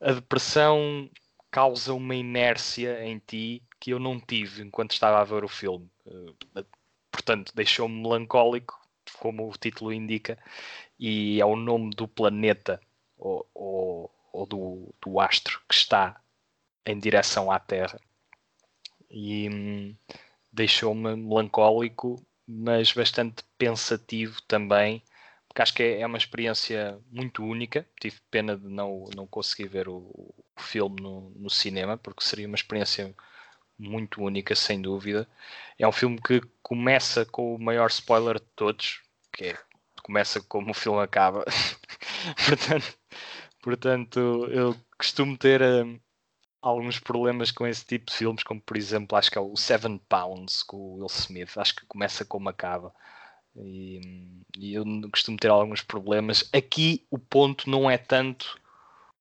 a 0.00 0.12
depressão 0.12 1.08
causa 1.50 1.94
uma 1.94 2.14
inércia 2.14 3.04
em 3.04 3.18
ti 3.18 3.62
que 3.80 3.90
eu 3.92 3.98
não 3.98 4.20
tive 4.20 4.62
enquanto 4.62 4.92
estava 4.92 5.20
a 5.20 5.24
ver 5.24 5.44
o 5.44 5.48
filme. 5.48 5.88
Eh, 6.06 6.64
Portanto, 7.10 7.52
deixou-me 7.54 8.02
melancólico, 8.02 8.78
como 9.18 9.48
o 9.48 9.56
título 9.56 9.90
indica, 9.92 10.38
e 10.98 11.40
é 11.40 11.44
o 11.46 11.56
nome 11.56 11.90
do 11.90 12.06
planeta 12.06 12.78
ou, 13.16 13.48
ou- 13.54 14.10
ou 14.32 14.46
do, 14.46 14.94
do 15.00 15.18
astro 15.18 15.60
que 15.66 15.74
está 15.74 16.20
em 16.84 16.98
direção 16.98 17.50
à 17.50 17.58
Terra. 17.58 17.98
E 19.10 19.48
hum, 19.48 19.96
deixou-me 20.52 21.16
melancólico, 21.16 22.22
mas 22.46 22.92
bastante 22.92 23.44
pensativo 23.58 24.40
também, 24.42 25.02
porque 25.48 25.62
acho 25.62 25.74
que 25.74 25.82
é, 25.82 26.00
é 26.00 26.06
uma 26.06 26.18
experiência 26.18 26.98
muito 27.10 27.44
única. 27.44 27.86
Tive 28.00 28.20
pena 28.30 28.56
de 28.56 28.68
não, 28.68 29.04
não 29.14 29.26
conseguir 29.26 29.68
ver 29.68 29.88
o, 29.88 29.98
o 29.98 30.60
filme 30.60 31.00
no, 31.00 31.30
no 31.30 31.50
cinema, 31.50 31.96
porque 31.96 32.24
seria 32.24 32.46
uma 32.46 32.56
experiência 32.56 33.14
muito 33.78 34.22
única, 34.22 34.54
sem 34.54 34.80
dúvida. 34.80 35.28
É 35.78 35.86
um 35.88 35.92
filme 35.92 36.20
que 36.20 36.40
começa 36.62 37.24
com 37.26 37.54
o 37.54 37.58
maior 37.58 37.88
spoiler 37.88 38.40
de 38.40 38.46
todos, 38.54 39.00
que 39.32 39.46
é 39.46 39.58
começa 40.02 40.40
como 40.42 40.70
o 40.70 40.74
filme 40.74 41.00
acaba. 41.00 41.44
portanto, 42.46 42.98
portanto, 43.62 44.20
eu 44.50 44.76
costumo 44.96 45.36
ter 45.36 45.60
hum, 45.62 45.98
alguns 46.68 46.98
problemas 46.98 47.52
com 47.52 47.66
esse 47.66 47.84
tipo 47.84 48.10
de 48.10 48.16
filmes, 48.16 48.42
como 48.42 48.60
por 48.60 48.76
exemplo, 48.76 49.16
acho 49.16 49.30
que 49.30 49.38
é 49.38 49.40
o 49.40 49.56
Seven 49.56 49.98
Pounds 50.08 50.62
com 50.64 50.76
o 50.76 50.94
Will 50.96 51.06
Smith. 51.06 51.56
Acho 51.56 51.76
que 51.76 51.86
começa 51.86 52.24
como 52.24 52.48
acaba. 52.48 52.92
E, 53.54 54.00
e 54.58 54.74
eu 54.74 54.84
costumo 55.10 55.38
ter 55.38 55.48
alguns 55.48 55.80
problemas. 55.80 56.48
Aqui 56.52 57.06
o 57.10 57.18
ponto 57.18 57.70
não 57.70 57.88
é 57.88 57.96
tanto 57.96 58.60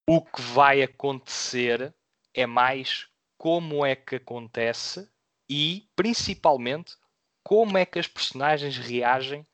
o 0.08 0.22
que 0.22 0.42
vai 0.42 0.82
acontecer, 0.82 1.94
é 2.34 2.46
mais 2.46 3.08
como 3.38 3.86
é 3.86 3.96
que 3.96 4.16
acontece 4.16 5.08
e 5.48 5.88
principalmente 5.96 6.96
como 7.44 7.78
é 7.78 7.86
que 7.86 8.00
as 8.00 8.08
personagens 8.08 8.76
reagem 8.78 9.46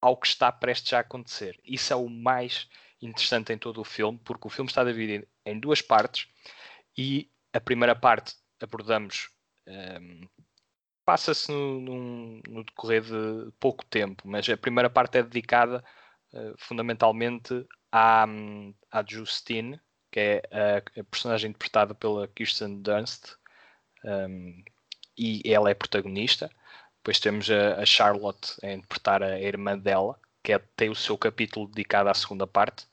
ao 0.00 0.16
que 0.16 0.28
está 0.28 0.52
prestes 0.52 0.92
a 0.92 1.00
acontecer. 1.00 1.58
Isso 1.64 1.92
é 1.92 1.96
o 1.96 2.08
mais 2.08 2.68
interessante 3.02 3.52
em 3.52 3.58
todo 3.58 3.80
o 3.80 3.84
filme, 3.84 4.20
porque 4.24 4.46
o 4.46 4.50
filme 4.50 4.70
está 4.70 4.84
dividido 4.84 5.26
em 5.44 5.58
duas 5.58 5.82
partes 5.82 6.28
e 6.98 7.30
a 7.54 7.60
primeira 7.60 7.94
parte 7.96 8.34
abordamos 8.60 9.30
hum, 9.68 10.28
passa-se 11.06 11.50
no, 11.52 12.42
no 12.48 12.64
decorrer 12.64 13.02
de 13.02 13.52
pouco 13.60 13.84
tempo, 13.86 14.24
mas 14.28 14.48
a 14.48 14.56
primeira 14.56 14.90
parte 14.90 15.18
é 15.18 15.22
dedicada 15.22 15.82
eh, 16.34 16.54
fundamentalmente 16.58 17.66
à, 17.92 18.26
à 18.90 19.04
Justine, 19.08 19.80
que 20.10 20.20
é 20.20 20.42
a, 20.52 21.00
a 21.00 21.04
personagem 21.04 21.50
interpretada 21.50 21.94
pela 21.94 22.28
Kirsten 22.28 22.82
Dunst, 22.82 23.36
hum, 24.04 24.62
e 25.16 25.42
ela 25.46 25.70
é 25.70 25.74
protagonista. 25.74 26.50
Depois 26.98 27.20
temos 27.20 27.50
a, 27.50 27.80
a 27.80 27.86
Charlotte 27.86 28.54
a 28.62 28.72
interpretar 28.72 29.22
a 29.22 29.40
irmã 29.40 29.78
dela, 29.78 30.20
que 30.42 30.52
é- 30.52 30.58
tem 30.76 30.90
o 30.90 30.94
seu 30.94 31.16
capítulo 31.16 31.68
dedicado 31.68 32.10
à 32.10 32.14
segunda 32.14 32.46
parte. 32.46 32.86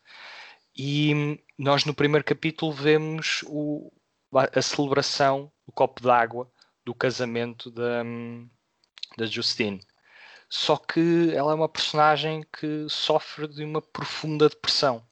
E 0.78 1.40
nós 1.58 1.86
no 1.86 1.94
primeiro 1.94 2.26
capítulo 2.26 2.72
vemos 2.72 3.44
o- 3.48 3.92
a, 4.34 4.62
celebração, 4.62 5.52
o 5.66 5.72
copo 5.72 6.02
d'água 6.02 6.52
do 6.84 6.94
casamento 6.94 7.72
da, 7.72 8.04
da 9.18 9.26
Justine. 9.26 9.80
Só 10.50 10.78
que 10.78 11.32
ela 11.34 11.52
é 11.52 11.56
uma 11.56 11.70
personagem 11.70 12.44
que 12.52 12.88
sofre 12.90 13.48
de 13.48 13.64
uma 13.64 13.82
profunda 13.82 14.50
depressão. 14.50 15.06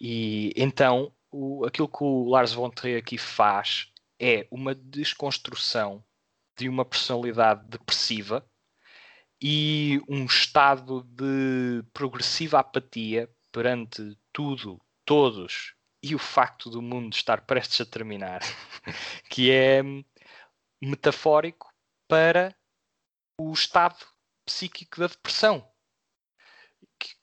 E 0.00 0.52
então, 0.56 1.12
o, 1.30 1.64
aquilo 1.64 1.88
que 1.88 2.02
o 2.02 2.28
Lars 2.28 2.52
von 2.52 2.70
Trier 2.70 2.98
aqui 2.98 3.18
faz 3.18 3.92
é 4.18 4.46
uma 4.50 4.74
desconstrução 4.74 6.02
de 6.56 6.68
uma 6.68 6.84
personalidade 6.84 7.66
depressiva 7.68 8.44
e 9.40 10.00
um 10.08 10.24
estado 10.24 11.02
de 11.04 11.82
progressiva 11.92 12.58
apatia 12.60 13.28
perante 13.52 14.18
tudo, 14.32 14.80
todos 15.04 15.74
e 16.02 16.14
o 16.14 16.18
facto 16.18 16.68
do 16.68 16.82
mundo 16.82 17.14
estar 17.14 17.42
prestes 17.42 17.80
a 17.80 17.86
terminar, 17.86 18.40
que 19.30 19.50
é 19.52 19.82
metafórico 20.80 21.72
para 22.08 22.56
o 23.38 23.52
estado 23.52 24.04
psíquico 24.44 24.98
da 25.00 25.06
depressão, 25.06 25.70
que, 26.98 27.14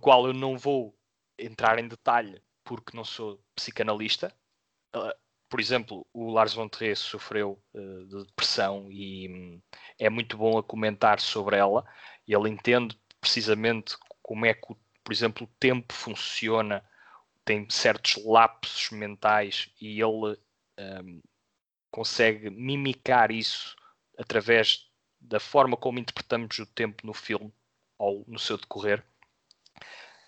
qual 0.00 0.26
eu 0.26 0.32
não 0.32 0.56
vou 0.56 0.96
entrar 1.38 1.78
em 1.78 1.88
detalhe 1.88 2.42
porque 2.64 2.96
não 2.96 3.04
sou 3.04 3.42
psicanalista. 3.54 4.34
Uh, 4.94 5.12
por 5.48 5.58
exemplo, 5.58 6.06
o 6.12 6.30
Lars 6.30 6.52
von 6.52 6.68
Trier 6.68 6.96
sofreu 6.96 7.62
uh, 7.72 8.06
de 8.06 8.26
depressão 8.26 8.92
e 8.92 9.28
um, 9.28 9.62
é 9.98 10.10
muito 10.10 10.36
bom 10.36 10.58
a 10.58 10.62
comentar 10.62 11.18
sobre 11.18 11.56
ela. 11.56 11.84
Ele 12.26 12.50
entende 12.50 13.00
precisamente 13.20 13.96
como 14.22 14.44
é 14.44 14.52
que, 14.52 14.74
por 15.08 15.14
exemplo, 15.14 15.46
o 15.46 15.50
tempo 15.58 15.94
funciona, 15.94 16.84
tem 17.42 17.66
certos 17.70 18.22
lapsos 18.26 18.90
mentais 18.90 19.70
e 19.80 19.98
ele 20.02 20.38
um, 20.78 21.22
consegue 21.90 22.50
mimicar 22.50 23.30
isso 23.30 23.74
através 24.18 24.86
da 25.18 25.40
forma 25.40 25.78
como 25.78 25.98
interpretamos 25.98 26.58
o 26.58 26.66
tempo 26.66 27.06
no 27.06 27.14
filme 27.14 27.50
ou 27.96 28.22
no 28.28 28.38
seu 28.38 28.58
decorrer. 28.58 29.02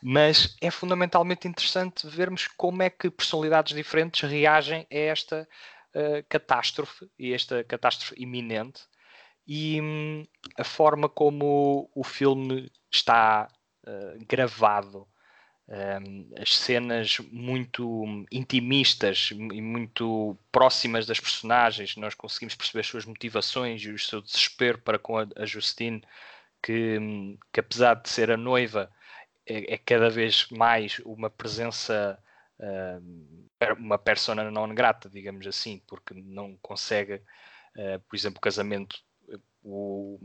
Mas 0.02 0.56
é 0.62 0.70
fundamentalmente 0.70 1.46
interessante 1.46 2.06
vermos 2.06 2.48
como 2.48 2.82
é 2.82 2.88
que 2.88 3.10
personalidades 3.10 3.74
diferentes 3.74 4.30
reagem 4.30 4.86
a 4.90 4.96
esta 4.96 5.46
uh, 5.94 6.24
catástrofe 6.26 7.06
e 7.18 7.34
esta 7.34 7.62
catástrofe 7.64 8.14
iminente 8.16 8.80
e 9.46 9.78
hum, 9.78 10.24
a 10.56 10.64
forma 10.64 11.06
como 11.06 11.90
o 11.94 12.02
filme 12.02 12.72
está 12.90 13.46
uh, 13.86 14.24
gravado 14.28 15.06
as 16.36 16.56
cenas 16.56 17.18
muito 17.30 18.04
intimistas 18.32 19.30
e 19.30 19.62
muito 19.62 20.36
próximas 20.50 21.06
das 21.06 21.20
personagens, 21.20 21.94
nós 21.96 22.12
conseguimos 22.12 22.56
perceber 22.56 22.80
as 22.80 22.88
suas 22.88 23.04
motivações 23.04 23.80
e 23.82 23.90
o 23.90 23.98
seu 23.98 24.20
desespero 24.20 24.78
para 24.78 24.98
com 24.98 25.16
a, 25.16 25.28
a 25.36 25.46
Justine, 25.46 26.02
que, 26.60 26.98
que, 27.52 27.60
apesar 27.60 27.94
de 27.94 28.08
ser 28.08 28.32
a 28.32 28.36
noiva, 28.36 28.90
é, 29.46 29.74
é 29.74 29.78
cada 29.78 30.10
vez 30.10 30.48
mais 30.50 30.98
uma 31.04 31.30
presença, 31.30 32.18
uh, 32.58 33.76
uma 33.78 33.96
persona 33.96 34.50
não 34.50 34.74
grata, 34.74 35.08
digamos 35.08 35.46
assim, 35.46 35.80
porque 35.86 36.14
não 36.14 36.56
consegue, 36.60 37.14
uh, 37.14 38.00
por 38.08 38.16
exemplo, 38.16 38.38
o 38.38 38.42
casamento, 38.42 38.96
o, 39.62 40.18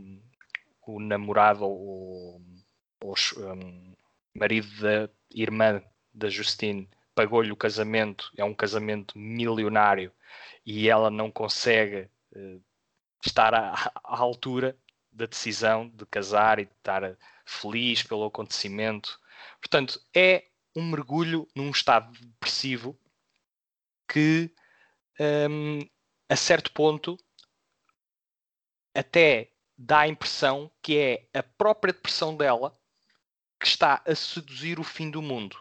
o 0.88 1.00
namorado 1.00 1.64
ou, 1.64 2.42
ou 3.06 3.14
um, 3.54 3.94
marido 4.34 4.68
da 4.80 5.08
irmã 5.30 5.82
da 6.12 6.28
Justine 6.28 6.88
pagou-lhe 7.14 7.52
o 7.52 7.56
casamento, 7.56 8.30
é 8.36 8.44
um 8.44 8.54
casamento 8.54 9.18
milionário 9.18 10.12
e 10.64 10.88
ela 10.88 11.10
não 11.10 11.30
consegue 11.30 12.10
uh, 12.34 12.62
estar 13.24 13.54
à, 13.54 13.72
à, 14.04 14.18
altura 14.18 14.76
da 15.10 15.24
decisão 15.24 15.88
de 15.88 16.04
casar 16.06 16.58
e 16.58 16.66
de 16.66 16.72
estar 16.72 17.16
feliz 17.44 18.02
pelo 18.02 18.26
acontecimento. 18.26 19.18
Portanto, 19.60 20.00
é 20.14 20.44
um 20.74 20.82
mergulho 20.82 21.48
num 21.54 21.70
estado 21.70 22.12
depressivo 22.20 22.98
que, 24.06 24.50
um, 25.48 25.78
a 26.28 26.36
certo 26.36 26.70
ponto, 26.72 27.16
até 28.94 29.52
dá 29.76 30.00
a 30.00 30.08
impressão 30.08 30.70
que 30.82 30.98
é 30.98 31.28
a 31.38 31.42
própria 31.42 31.92
depressão 31.92 32.36
dela 32.36 32.78
que 33.58 33.66
está 33.66 34.02
a 34.06 34.14
seduzir 34.14 34.78
o 34.78 34.84
fim 34.84 35.10
do 35.10 35.22
mundo. 35.22 35.58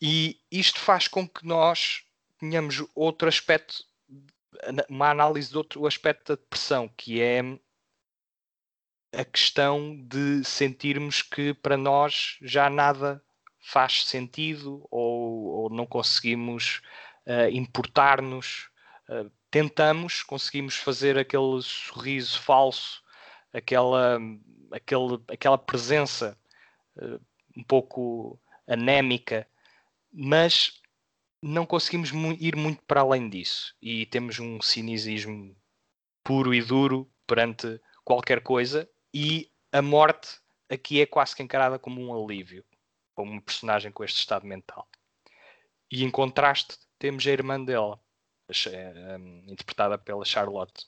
E 0.00 0.40
isto 0.50 0.80
faz 0.80 1.06
com 1.06 1.28
que 1.28 1.46
nós 1.46 2.04
tenhamos 2.38 2.84
outro 2.94 3.28
aspecto, 3.28 3.84
uma 4.88 5.10
análise 5.10 5.50
de 5.50 5.56
outro 5.56 5.86
aspecto 5.86 6.34
da 6.34 6.40
depressão, 6.40 6.88
que 6.88 7.20
é 7.20 7.40
a 9.12 9.24
questão 9.24 9.96
de 10.08 10.42
sentirmos 10.44 11.22
que 11.22 11.54
para 11.54 11.76
nós 11.76 12.38
já 12.42 12.68
nada 12.68 13.22
faz 13.60 14.04
sentido 14.04 14.86
ou, 14.90 15.44
ou 15.44 15.70
não 15.70 15.86
conseguimos 15.86 16.82
uh, 17.26 17.48
importar-nos. 17.52 18.70
Uh, 19.08 19.30
tentamos, 19.50 20.22
conseguimos 20.22 20.76
fazer 20.76 21.16
aquele 21.16 21.62
sorriso 21.62 22.40
falso, 22.40 23.01
aquela, 23.52 24.18
aquele, 24.70 25.20
aquela 25.28 25.58
presença 25.58 26.38
uh, 26.96 27.20
um 27.56 27.62
pouco 27.62 28.40
anémica, 28.66 29.46
mas 30.12 30.80
não 31.42 31.66
conseguimos 31.66 32.12
mu 32.12 32.32
ir 32.32 32.56
muito 32.56 32.82
para 32.84 33.00
além 33.00 33.28
disso 33.28 33.74
e 33.82 34.06
temos 34.06 34.38
um 34.38 34.60
cinismo 34.60 35.56
puro 36.22 36.54
e 36.54 36.62
duro 36.62 37.10
perante 37.26 37.80
qualquer 38.04 38.42
coisa 38.42 38.88
e 39.12 39.50
a 39.72 39.82
morte 39.82 40.40
aqui 40.68 41.00
é 41.00 41.06
quase 41.06 41.34
que 41.34 41.42
encarada 41.42 41.78
como 41.78 42.00
um 42.00 42.24
alívio, 42.24 42.64
como 43.14 43.32
um 43.32 43.40
personagem 43.40 43.90
com 43.90 44.04
este 44.04 44.18
estado 44.18 44.46
mental. 44.46 44.88
E 45.90 46.04
em 46.04 46.10
contraste 46.10 46.78
temos 46.98 47.26
a 47.26 47.30
irmã 47.30 47.62
dela, 47.62 48.00
eh, 48.66 49.16
interpretada 49.48 49.98
pela 49.98 50.24
Charlotte, 50.24 50.86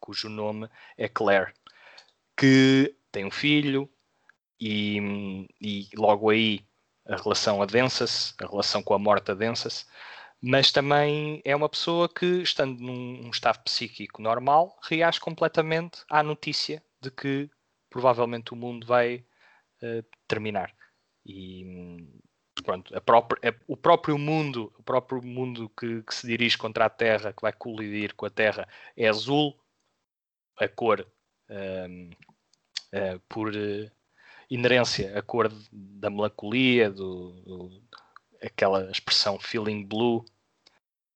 cujo 0.00 0.28
nome 0.28 0.68
é 0.96 1.08
Claire, 1.08 1.52
que 2.36 2.94
tem 3.10 3.24
um 3.24 3.30
filho 3.30 3.88
e, 4.60 5.46
e 5.60 5.88
logo 5.96 6.30
aí 6.30 6.66
a 7.06 7.16
relação 7.16 7.62
adensa-se, 7.62 8.34
a 8.42 8.46
relação 8.46 8.82
com 8.82 8.94
a 8.94 8.98
morte 8.98 9.30
adensa-se, 9.30 9.86
mas 10.40 10.70
também 10.70 11.40
é 11.44 11.54
uma 11.56 11.68
pessoa 11.68 12.08
que, 12.08 12.42
estando 12.42 12.80
num 12.80 13.30
estado 13.30 13.62
psíquico 13.62 14.20
normal, 14.20 14.78
reage 14.82 15.20
completamente 15.20 16.04
à 16.10 16.22
notícia 16.22 16.82
de 17.00 17.10
que 17.10 17.50
provavelmente 17.88 18.52
o 18.52 18.56
mundo 18.56 18.86
vai 18.86 19.24
uh, 19.82 20.04
terminar. 20.28 20.74
E 21.24 21.64
pronto, 22.64 23.00
própria, 23.00 23.50
a, 23.50 23.54
o 23.66 23.76
próprio 23.76 24.18
mundo, 24.18 24.72
o 24.78 24.82
próprio 24.82 25.22
mundo 25.22 25.70
que, 25.70 26.02
que, 26.02 26.14
se 26.14 26.26
dirige 26.26 26.58
contra 26.58 26.84
a 26.84 26.90
Terra, 26.90 27.32
que 27.32 27.42
vai 27.42 27.52
colidir 27.52 28.14
com 28.14 28.26
a 28.26 28.30
Terra, 28.30 28.68
é 28.96 29.08
azul, 29.08 29.58
a 30.58 30.68
cor 30.68 31.06
um, 31.48 32.10
uh, 32.92 33.20
por 33.28 33.48
uh, 33.48 33.90
inerência, 34.50 35.18
a 35.18 35.22
cor 35.22 35.52
da 35.72 36.10
melancolia, 36.10 36.90
do, 36.90 37.32
do 37.42 37.82
aquela 38.42 38.90
expressão 38.90 39.38
feeling 39.38 39.84
blue, 39.84 40.24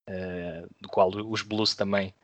uh, 0.09 0.69
do 0.81 0.89
qual 0.89 1.11
os 1.11 1.43
blues 1.43 1.75
também 1.75 2.15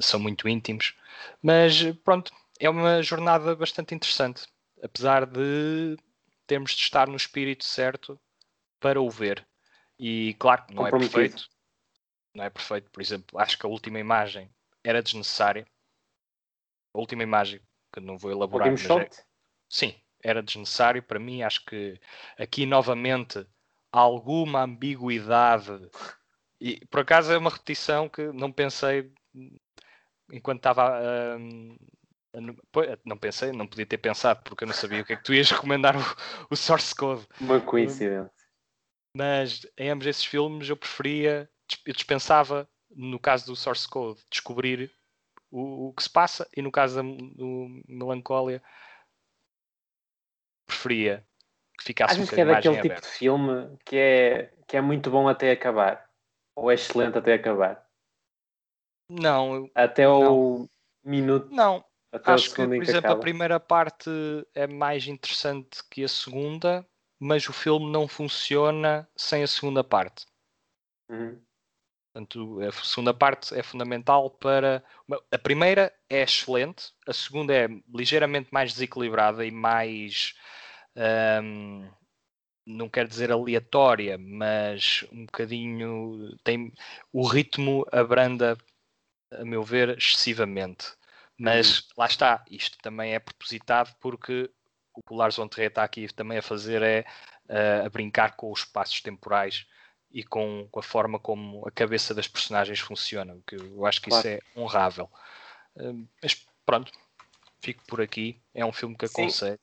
são 0.00 0.18
muito 0.18 0.48
íntimos. 0.48 0.94
Mas 1.42 1.82
pronto, 2.02 2.32
é 2.58 2.70
uma 2.70 3.02
jornada 3.02 3.54
bastante 3.54 3.94
interessante, 3.94 4.46
apesar 4.82 5.26
de 5.26 5.98
termos 6.46 6.70
de 6.70 6.80
estar 6.80 7.06
no 7.06 7.16
espírito 7.16 7.64
certo 7.64 8.18
para 8.80 9.02
o 9.02 9.10
ver. 9.10 9.46
E 9.98 10.34
claro, 10.38 10.64
não 10.70 10.86
é 10.86 10.90
perfeito. 10.90 11.50
Não 12.32 12.44
é 12.44 12.48
perfeito, 12.48 12.88
por 12.90 13.02
exemplo, 13.02 13.38
acho 13.38 13.58
que 13.58 13.66
a 13.66 13.68
última 13.68 13.98
imagem 13.98 14.48
era 14.82 15.02
desnecessária 15.02 15.66
a 16.94 16.98
última 16.98 17.22
imagem, 17.22 17.60
que 18.00 18.06
não 18.06 18.18
vou 18.18 18.30
elaborar. 18.30 18.70
Mas 18.70 18.88
é, 18.88 19.08
sim, 19.68 19.94
era 20.22 20.42
desnecessário 20.42 21.02
para 21.02 21.18
mim. 21.18 21.42
Acho 21.42 21.64
que 21.64 22.00
aqui 22.38 22.66
novamente 22.66 23.46
alguma 23.92 24.62
ambiguidade. 24.62 25.72
E 26.60 26.84
por 26.86 27.00
acaso 27.00 27.32
é 27.32 27.38
uma 27.38 27.50
repetição 27.50 28.08
que 28.08 28.32
não 28.32 28.52
pensei 28.52 29.12
enquanto 30.32 30.58
estava. 30.58 31.00
Não 33.04 33.16
pensei, 33.16 33.52
não 33.52 33.66
podia 33.66 33.86
ter 33.86 33.98
pensado 33.98 34.42
porque 34.44 34.64
eu 34.64 34.68
não 34.68 34.74
sabia 34.74 35.00
o 35.00 35.04
que 35.04 35.14
é 35.14 35.16
que 35.16 35.24
tu 35.24 35.34
ias 35.34 35.50
recomendar 35.50 35.96
o, 35.96 36.02
o 36.50 36.56
Source 36.56 36.94
Code. 36.94 37.26
Uma 37.40 37.60
coincidência. 37.60 38.30
Mas 39.16 39.66
em 39.76 39.90
ambos 39.90 40.06
esses 40.06 40.24
filmes 40.24 40.68
eu 40.68 40.76
preferia, 40.76 41.50
eu 41.84 41.92
dispensava, 41.92 42.68
no 42.90 43.18
caso 43.18 43.46
do 43.46 43.56
Source 43.56 43.88
Code, 43.88 44.20
descobrir 44.30 44.92
o, 45.50 45.88
o 45.88 45.92
que 45.92 46.02
se 46.02 46.10
passa 46.10 46.48
e 46.56 46.62
no 46.62 46.70
caso 46.70 47.02
do 47.02 47.82
Melancólia 47.88 48.62
preferia 50.66 51.26
que 51.78 51.84
ficasse 51.84 52.14
Achas 52.14 52.30
um 52.30 52.34
que 52.34 52.40
é 52.40 52.44
daquele 52.44 52.82
tipo 52.82 53.00
de 53.00 53.06
filme 53.06 53.78
que 53.84 53.96
é, 53.96 54.52
que 54.66 54.76
é 54.76 54.80
muito 54.80 55.10
bom 55.10 55.28
até 55.28 55.52
acabar? 55.52 56.08
Ou 56.56 56.70
é 56.70 56.74
excelente 56.74 57.16
até 57.16 57.34
acabar? 57.34 57.86
Não. 59.08 59.70
Até 59.74 60.04
não. 60.04 60.36
o 60.36 60.70
minuto. 61.04 61.48
Não. 61.50 61.84
Acho 62.24 62.50
que, 62.54 62.66
por 62.66 62.74
exemplo, 62.74 62.98
acaba. 62.98 63.14
a 63.14 63.20
primeira 63.20 63.60
parte 63.60 64.10
é 64.54 64.66
mais 64.66 65.06
interessante 65.06 65.78
que 65.90 66.02
a 66.02 66.08
segunda 66.08 66.86
mas 67.18 67.48
o 67.48 67.52
filme 67.52 67.90
não 67.90 68.06
funciona 68.06 69.08
sem 69.16 69.42
a 69.42 69.46
segunda 69.46 69.82
parte. 69.82 70.26
Uhum. 71.10 71.40
Portanto, 72.18 72.60
a 72.62 72.72
segunda 72.84 73.14
parte 73.14 73.54
é 73.54 73.62
fundamental 73.62 74.28
para. 74.28 74.82
A 75.30 75.38
primeira 75.38 75.92
é 76.10 76.22
excelente, 76.22 76.92
a 77.06 77.12
segunda 77.12 77.54
é 77.54 77.68
ligeiramente 77.94 78.48
mais 78.52 78.72
desequilibrada 78.72 79.46
e 79.46 79.52
mais. 79.52 80.34
hum, 81.42 81.88
não 82.66 82.88
quero 82.88 83.08
dizer 83.08 83.30
aleatória, 83.30 84.18
mas 84.18 85.04
um 85.12 85.26
bocadinho. 85.26 86.36
Tem, 86.42 86.72
o 87.12 87.24
ritmo 87.26 87.86
abranda, 87.92 88.58
a 89.32 89.44
meu 89.44 89.62
ver, 89.62 89.96
excessivamente. 89.96 90.86
Mas 91.38 91.86
lá 91.96 92.06
está, 92.06 92.44
isto 92.50 92.78
também 92.82 93.14
é 93.14 93.20
propositado 93.20 93.94
porque 94.00 94.50
o 94.94 95.02
que 95.02 95.14
o 95.14 95.16
Lars 95.16 95.36
von 95.36 95.48
Trier 95.48 95.68
está 95.68 95.84
aqui 95.84 96.12
também 96.12 96.38
a 96.38 96.42
fazer 96.42 96.82
é 96.82 97.04
uh, 97.48 97.86
a 97.86 97.88
brincar 97.90 98.34
com 98.36 98.50
os 98.52 98.60
espaços 98.60 99.00
temporais 99.00 99.66
e 100.10 100.22
com, 100.22 100.66
com, 100.70 100.80
a 100.80 100.82
forma 100.82 101.18
como 101.18 101.66
a 101.66 101.70
cabeça 101.70 102.14
das 102.14 102.28
personagens 102.28 102.80
funciona, 102.80 103.38
que 103.46 103.56
eu 103.56 103.84
acho 103.86 104.00
que 104.00 104.10
Claro. 104.10 104.26
isso 104.26 104.28
é 104.28 104.60
honrável. 104.60 105.08
Uh, 105.76 106.06
mas 106.22 106.46
pronto, 106.64 106.92
fico 107.60 107.82
por 107.86 108.00
aqui. 108.00 108.40
É 108.54 108.64
um 108.64 108.72
filme 108.72 108.96
que 108.96 109.06
aconselho. 109.06 109.58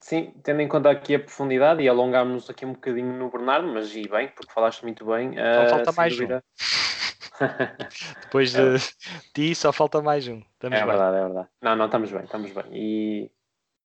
Sim, 0.00 0.32
tendo 0.42 0.60
em 0.60 0.68
conta 0.68 0.90
aqui 0.90 1.14
a 1.14 1.18
profundidade 1.18 1.82
e 1.82 1.88
alongámos 1.88 2.48
aqui 2.48 2.64
um 2.64 2.74
bocadinho 2.74 3.12
no 3.18 3.30
Bernardo, 3.30 3.66
mas 3.66 3.94
e 3.96 4.06
bem, 4.08 4.28
porque 4.28 4.52
falaste 4.52 4.82
muito 4.82 5.04
bem. 5.04 5.36
ah, 5.38 5.66
falta 5.68 5.90
sem 5.90 5.96
mais 5.96 6.12
um. 6.12 6.16
dúvida. 6.16 6.44
Depois 8.20 8.52
de 8.52 8.76
ti, 9.34 9.54
só 9.54 9.72
falta 9.72 10.00
mais 10.00 10.28
um. 10.28 10.38
Estamos 10.38 10.78
É 10.78 10.80
bem. 10.80 10.86
verdade, 10.86 11.16
é 11.16 11.20
verdade. 11.22 11.48
Não, 11.60 11.76
não, 11.76 11.86
estamos 11.86 12.12
bem, 12.12 12.22
estamos 12.24 12.52
bem. 12.52 12.64
E 12.72 13.30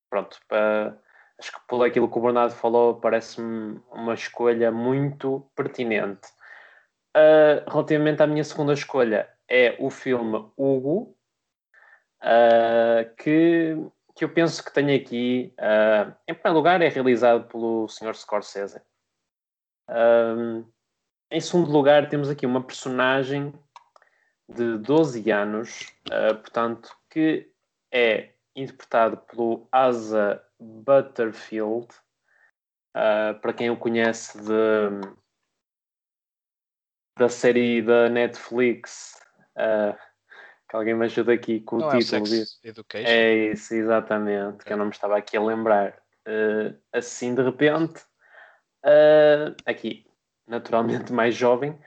pronto, 0.10 0.38
pa- 0.48 0.96
acho 1.42 1.52
que 1.52 1.60
por 1.68 1.84
aquilo 1.84 2.10
que 2.10 2.20
o 2.20 2.22
Bernardo 2.22 2.54
falou, 2.54 3.00
parece-me 3.00 3.82
uma 3.92 4.14
escolha 4.14 4.72
muito 4.72 5.50
pertinente. 5.56 6.30
Ah, 7.16 7.64
relativamente 7.68 8.22
à 8.22 8.28
minha 8.28 8.44
segunda 8.44 8.74
escolha, 8.74 9.28
é 9.50 9.76
o 9.80 9.90
filme 9.90 10.46
Hugo, 10.56 11.18
ah, 12.22 13.06
que, 13.18 13.76
que 14.16 14.24
eu 14.24 14.30
penso 14.30 14.64
que 14.64 14.72
tem 14.72 14.94
aqui, 14.96 15.52
ah, 15.58 16.14
em 16.28 16.34
primeiro 16.36 16.58
lugar, 16.58 16.80
é 16.82 16.88
realizado 16.88 17.48
pelo 17.48 17.88
Sr. 17.88 18.16
Scorsese. 18.16 18.80
Em 21.32 21.40
segundo 21.40 21.72
lugar, 21.72 22.08
temos 22.08 22.30
aqui 22.30 22.46
uma 22.46 22.62
personagem 22.62 23.52
de 24.48 24.78
12 24.78 25.32
anos, 25.32 25.88
uh, 26.10 26.36
portanto, 26.36 26.94
que 27.10 27.50
é 27.92 28.32
interpretado 28.56 29.18
pelo 29.18 29.68
Asa 29.72 30.42
Butterfield, 30.62 31.88
uh, 32.96 33.40
para 33.42 33.54
quem 33.54 33.72
o 33.72 33.78
conhece 33.78 34.38
de, 34.40 35.02
da 37.18 37.28
série 37.28 37.82
da 37.82 38.08
Netflix, 38.10 39.20
uh, 39.58 39.98
que 40.70 40.76
alguém 40.76 40.94
me 40.94 41.06
ajuda 41.06 41.34
aqui 41.34 41.62
com 41.62 41.78
o 41.78 41.80
Não 41.80 41.92
é 41.92 41.96
o 41.96 42.00
título 42.00 42.24
disso. 42.24 42.60
Education? 42.64 43.08
É 43.08 43.34
isso, 43.52 43.74
exatamente, 43.74 44.64
que 44.64 44.72
eu 44.72 44.78
não 44.78 44.86
me 44.86 44.92
estava 44.92 45.18
aqui 45.18 45.36
a 45.36 45.42
lembrar. 45.42 46.00
Uh, 46.28 46.78
assim, 46.94 47.34
de 47.34 47.42
repente, 47.42 48.04
aqui, 49.66 50.06
naturalmente 50.48 51.12
mais 51.12 51.36
jovem, 51.36 51.80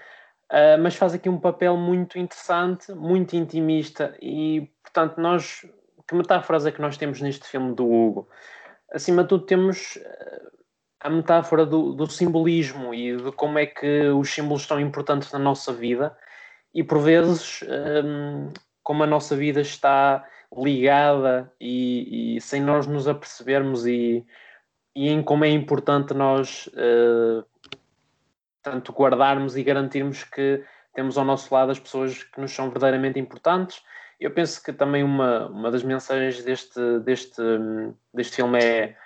mas 0.80 0.96
faz 0.96 1.14
aqui 1.14 1.28
um 1.28 1.38
papel 1.40 1.76
muito 1.76 2.18
interessante, 2.18 2.92
muito 2.92 3.34
intimista 3.34 4.16
e, 4.20 4.72
portanto, 4.82 5.20
nós, 5.20 5.66
que 6.06 6.14
metáforas 6.14 6.66
é 6.66 6.72
que 6.72 6.80
nós 6.80 6.96
temos 6.96 7.20
neste 7.20 7.46
filme 7.46 7.74
do 7.74 7.88
Hugo? 7.88 8.28
Acima 8.94 9.22
de 9.22 9.28
tudo 9.28 9.44
temos 9.44 9.96
uh, 9.96 10.50
a 11.00 11.11
metáfora 11.11 11.66
do, 11.66 11.92
do 11.92 12.07
simbolismo 12.07 12.94
e 12.94 13.16
de 13.16 13.33
como 13.33 13.59
é 13.59 13.66
que 13.66 14.09
os 14.09 14.30
símbolos 14.30 14.62
são 14.62 14.80
importantes 14.80 15.33
na 15.33 15.38
nossa 15.38 15.72
vida 15.72 16.16
e, 16.72 16.83
por 16.83 17.00
vezes, 17.00 17.62
um, 18.04 18.52
como 18.83 19.02
a 19.02 19.07
nossa 19.07 19.37
vida 19.37 19.61
está 19.61 20.24
ligada 20.57 21.52
e, 21.61 22.37
e 22.37 22.40
sem 22.40 22.61
nós 22.62 22.87
nos 22.87 23.09
apercebermos 23.09 23.85
e, 23.85 24.24
e 24.94 25.09
em 25.09 25.22
como 25.22 25.44
é 25.44 25.48
importante 25.48 26.14
nós 26.14 26.68
uh, 26.68 27.44
tanto 28.62 28.92
guardarmos 28.92 29.57
e 29.57 29.62
garantirmos 29.62 30.24
que 30.24 30.64
temos 30.94 31.18
ao 31.18 31.24
nosso 31.24 31.52
lado 31.52 31.72
as 31.72 31.80
pessoas 31.80 32.22
que 32.22 32.40
nos 32.40 32.52
são 32.52 32.70
verdadeiramente 32.70 33.18
importantes. 33.18 33.83
Eu 34.20 34.31
penso 34.31 34.62
que 34.62 34.72
também 34.72 35.03
uma, 35.03 35.48
uma 35.48 35.70
das 35.70 35.83
mensagens 35.83 36.42
deste, 36.44 36.81
deste, 37.00 37.42
deste 38.12 38.37
filme 38.37 38.59
é 38.59 38.96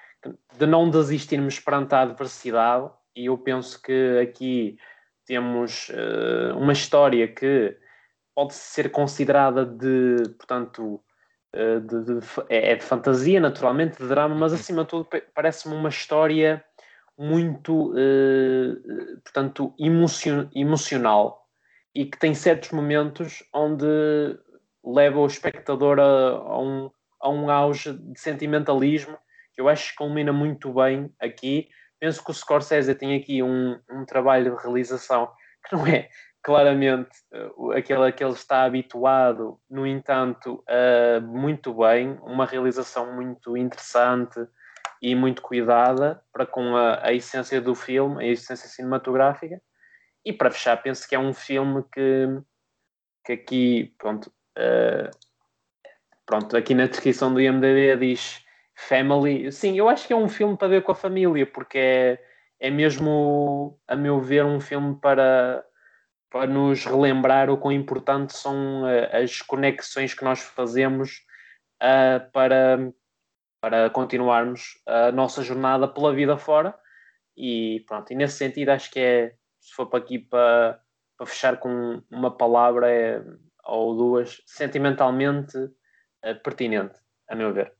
de 0.57 0.67
não 0.67 0.91
desistirmos 0.91 1.61
perante 1.61 1.95
a 1.95 2.03
adversidade, 2.03 2.91
e 3.15 3.27
eu 3.27 3.39
penso 3.39 3.81
que 3.81 4.19
aqui 4.21 4.79
temos 5.27 5.89
uh, 5.91 6.57
uma 6.57 6.73
história 6.73 7.29
que 7.29 7.77
pode 8.35 8.55
ser 8.55 8.91
considerada 8.91 9.65
de, 9.65 10.23
portanto, 10.39 11.03
uh, 11.55 11.81
de, 11.81 12.05
de, 12.05 12.27
é, 12.49 12.77
de 12.77 12.85
fantasia, 12.85 13.41
naturalmente, 13.41 13.99
de 13.99 14.09
drama, 14.09 14.35
mas 14.35 14.53
acima 14.53 14.83
de 14.83 14.89
tudo 14.89 15.09
parece-me 15.35 15.75
uma 15.75 15.89
história 15.89 16.65
muito, 17.17 17.93
uh, 17.93 19.21
portanto, 19.25 19.75
emocion 19.79 20.49
emocional 20.55 21.47
e 21.95 22.07
que 22.07 22.19
tem 22.19 22.33
certos 22.35 22.71
momentos 22.71 23.43
onde 23.53 23.87
leva 24.93 25.19
o 25.19 25.27
espectador 25.27 25.99
a, 26.01 26.03
a, 26.03 26.61
um, 26.61 26.91
a 27.21 27.29
um 27.29 27.51
auge 27.51 27.93
de 27.93 28.19
sentimentalismo 28.19 29.19
que 29.53 29.61
eu 29.61 29.69
acho 29.69 29.91
que 29.91 29.97
culmina 29.97 30.33
muito 30.33 30.73
bem 30.73 31.13
aqui. 31.19 31.69
Penso 31.99 32.25
que 32.25 32.31
o 32.31 32.35
Scorsese 32.35 32.95
tem 32.95 33.17
aqui 33.17 33.43
um, 33.43 33.79
um 33.91 34.05
trabalho 34.05 34.57
de 34.57 34.63
realização 34.63 35.31
que 35.69 35.75
não 35.75 35.87
é 35.87 36.09
claramente 36.43 37.11
uh, 37.33 37.73
aquele 37.73 38.05
a 38.05 38.13
que 38.13 38.23
ele 38.23 38.33
está 38.33 38.63
habituado, 38.63 39.61
no 39.69 39.87
entanto, 39.87 40.65
uh, 40.69 41.21
muito 41.21 41.75
bem, 41.75 42.19
uma 42.23 42.47
realização 42.47 43.13
muito 43.13 43.57
interessante 43.57 44.47
e 45.03 45.15
muito 45.15 45.43
cuidada 45.43 46.23
para 46.33 46.47
com 46.47 46.77
a, 46.77 47.07
a, 47.07 47.13
essência 47.13 47.61
do 47.61 47.75
filme, 47.75 48.25
a 48.25 48.29
essência 48.29 48.69
cinematográfica. 48.69 49.61
E 50.25 50.33
para 50.33 50.51
fechar, 50.51 50.77
penso 50.77 51.09
que 51.09 51.15
é 51.15 51.19
um 51.19 51.35
filme 51.35 51.85
que, 51.93 52.27
que 53.25 53.33
aqui, 53.33 53.95
pronto, 53.99 54.33
uh, 54.59 55.11
pronto, 56.27 56.57
aqui 56.57 56.75
na 56.75 56.87
descrição 56.87 57.33
do 57.33 57.41
IMDb 57.41 57.97
diz 57.97 58.45
Family. 58.75 59.51
Sim, 59.51 59.77
eu 59.77 59.89
acho 59.89 60.07
que 60.07 60.13
é 60.13 60.17
um 60.17 60.29
filme 60.29 60.57
para 60.57 60.69
ver 60.69 60.83
com 60.83 60.93
a 60.93 60.95
família, 60.95 61.47
porque 61.47 61.79
é, 61.79 62.19
é 62.61 62.71
mesmo, 62.71 63.79
a 63.89 63.97
meu 63.97 64.21
ver, 64.21 64.45
um 64.45 64.61
filme 64.61 64.97
para, 65.01 65.65
para 66.31 66.47
nos 66.47 66.85
relembrar 66.85 67.51
o 67.51 67.59
quão 67.59 67.73
importantes 67.73 68.37
são 68.37 68.83
uh, 68.83 69.17
as 69.23 69.41
conexões 69.43 70.15
que 70.15 70.25
nós 70.25 70.41
fazemos 70.41 71.25
uh, 71.83 72.31
para 72.33 72.93
para 73.61 73.91
continuarmos 73.91 74.81
a 74.87 75.11
nossa 75.11 75.43
jornada 75.43 75.89
pela 75.89 76.15
vida 76.15 76.37
fora 76.39 76.75
e 77.37 77.85
pronto, 77.87 78.13
e 78.13 78.17
nesse 78.17 78.37
sentido 78.37 78.71
acho 78.71 78.91
que 78.91 79.01
é, 79.01 79.35
se 79.61 79.75
for 79.75 79.87
para 79.87 79.99
aqui 79.99 80.19
para, 80.19 80.81
para 81.17 81.27
fechar 81.27 81.57
com 81.59 82.03
uma 82.11 82.37
palavra 82.37 82.91
é, 82.91 83.23
ou 83.69 83.97
duas, 83.97 84.41
sentimentalmente 84.47 85.57
é, 86.23 86.35
pertinente, 86.35 86.99
a 87.29 87.35
meu 87.35 87.53
ver. 87.53 87.73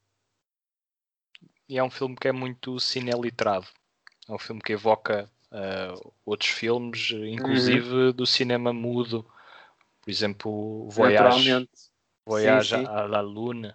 E 1.69 1.79
é 1.79 1.83
um 1.83 1.91
filme 1.91 2.17
que 2.17 2.29
é 2.29 2.33
muito 2.33 2.79
cineliterado, 2.79 3.67
é 4.29 4.33
um 4.33 4.39
filme 4.39 4.61
que 4.61 4.73
evoca 4.73 5.31
uh, 5.53 6.15
outros 6.25 6.51
filmes, 6.51 7.11
inclusive 7.11 7.95
uhum. 7.95 8.13
do 8.13 8.27
cinema 8.27 8.73
mudo, 8.73 9.23
por 10.01 10.11
exemplo, 10.11 10.89
Voyage, 10.91 11.69
Voyage 12.25 12.77
sim, 12.77 12.85
sim. 12.85 12.87
à 12.87 13.03
la 13.03 13.21
Lune, 13.21 13.75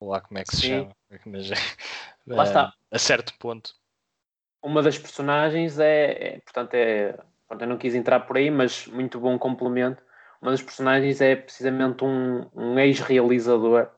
ou 0.00 0.08
lá 0.08 0.20
como 0.20 0.38
é 0.38 0.44
que 0.44 0.56
se 0.56 0.62
Sim. 0.62 0.68
chama. 0.68 0.96
Mas, 1.26 1.50
lá 2.26 2.44
está. 2.44 2.74
A 2.90 2.98
certo 2.98 3.34
ponto. 3.38 3.74
Uma 4.62 4.82
das 4.82 4.98
personagens 4.98 5.78
é, 5.78 6.34
é 6.34 6.40
portanto, 6.40 6.74
é. 6.74 7.18
Pronto, 7.46 7.62
eu 7.62 7.68
não 7.68 7.78
quis 7.78 7.94
entrar 7.94 8.20
por 8.20 8.36
aí, 8.36 8.50
mas 8.50 8.86
muito 8.86 9.18
bom 9.18 9.38
complemento. 9.38 10.02
Uma 10.40 10.52
das 10.52 10.62
personagens 10.62 11.20
é 11.20 11.36
precisamente 11.36 12.04
um, 12.04 12.48
um 12.54 12.78
ex-realizador 12.78 13.90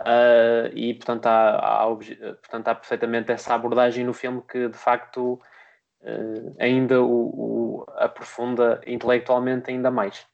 uh, 0.00 0.68
e, 0.72 0.94
portanto 0.94 1.26
há, 1.26 1.82
há, 1.82 1.86
portanto, 1.86 2.68
há 2.68 2.74
perfeitamente 2.74 3.30
essa 3.30 3.54
abordagem 3.54 4.04
no 4.04 4.14
filme 4.14 4.42
que, 4.48 4.68
de 4.68 4.78
facto, 4.78 5.40
uh, 6.00 6.56
ainda 6.58 7.02
o, 7.02 7.82
o 7.82 7.86
aprofunda 7.96 8.80
intelectualmente 8.86 9.70
ainda 9.70 9.90
mais. 9.90 10.26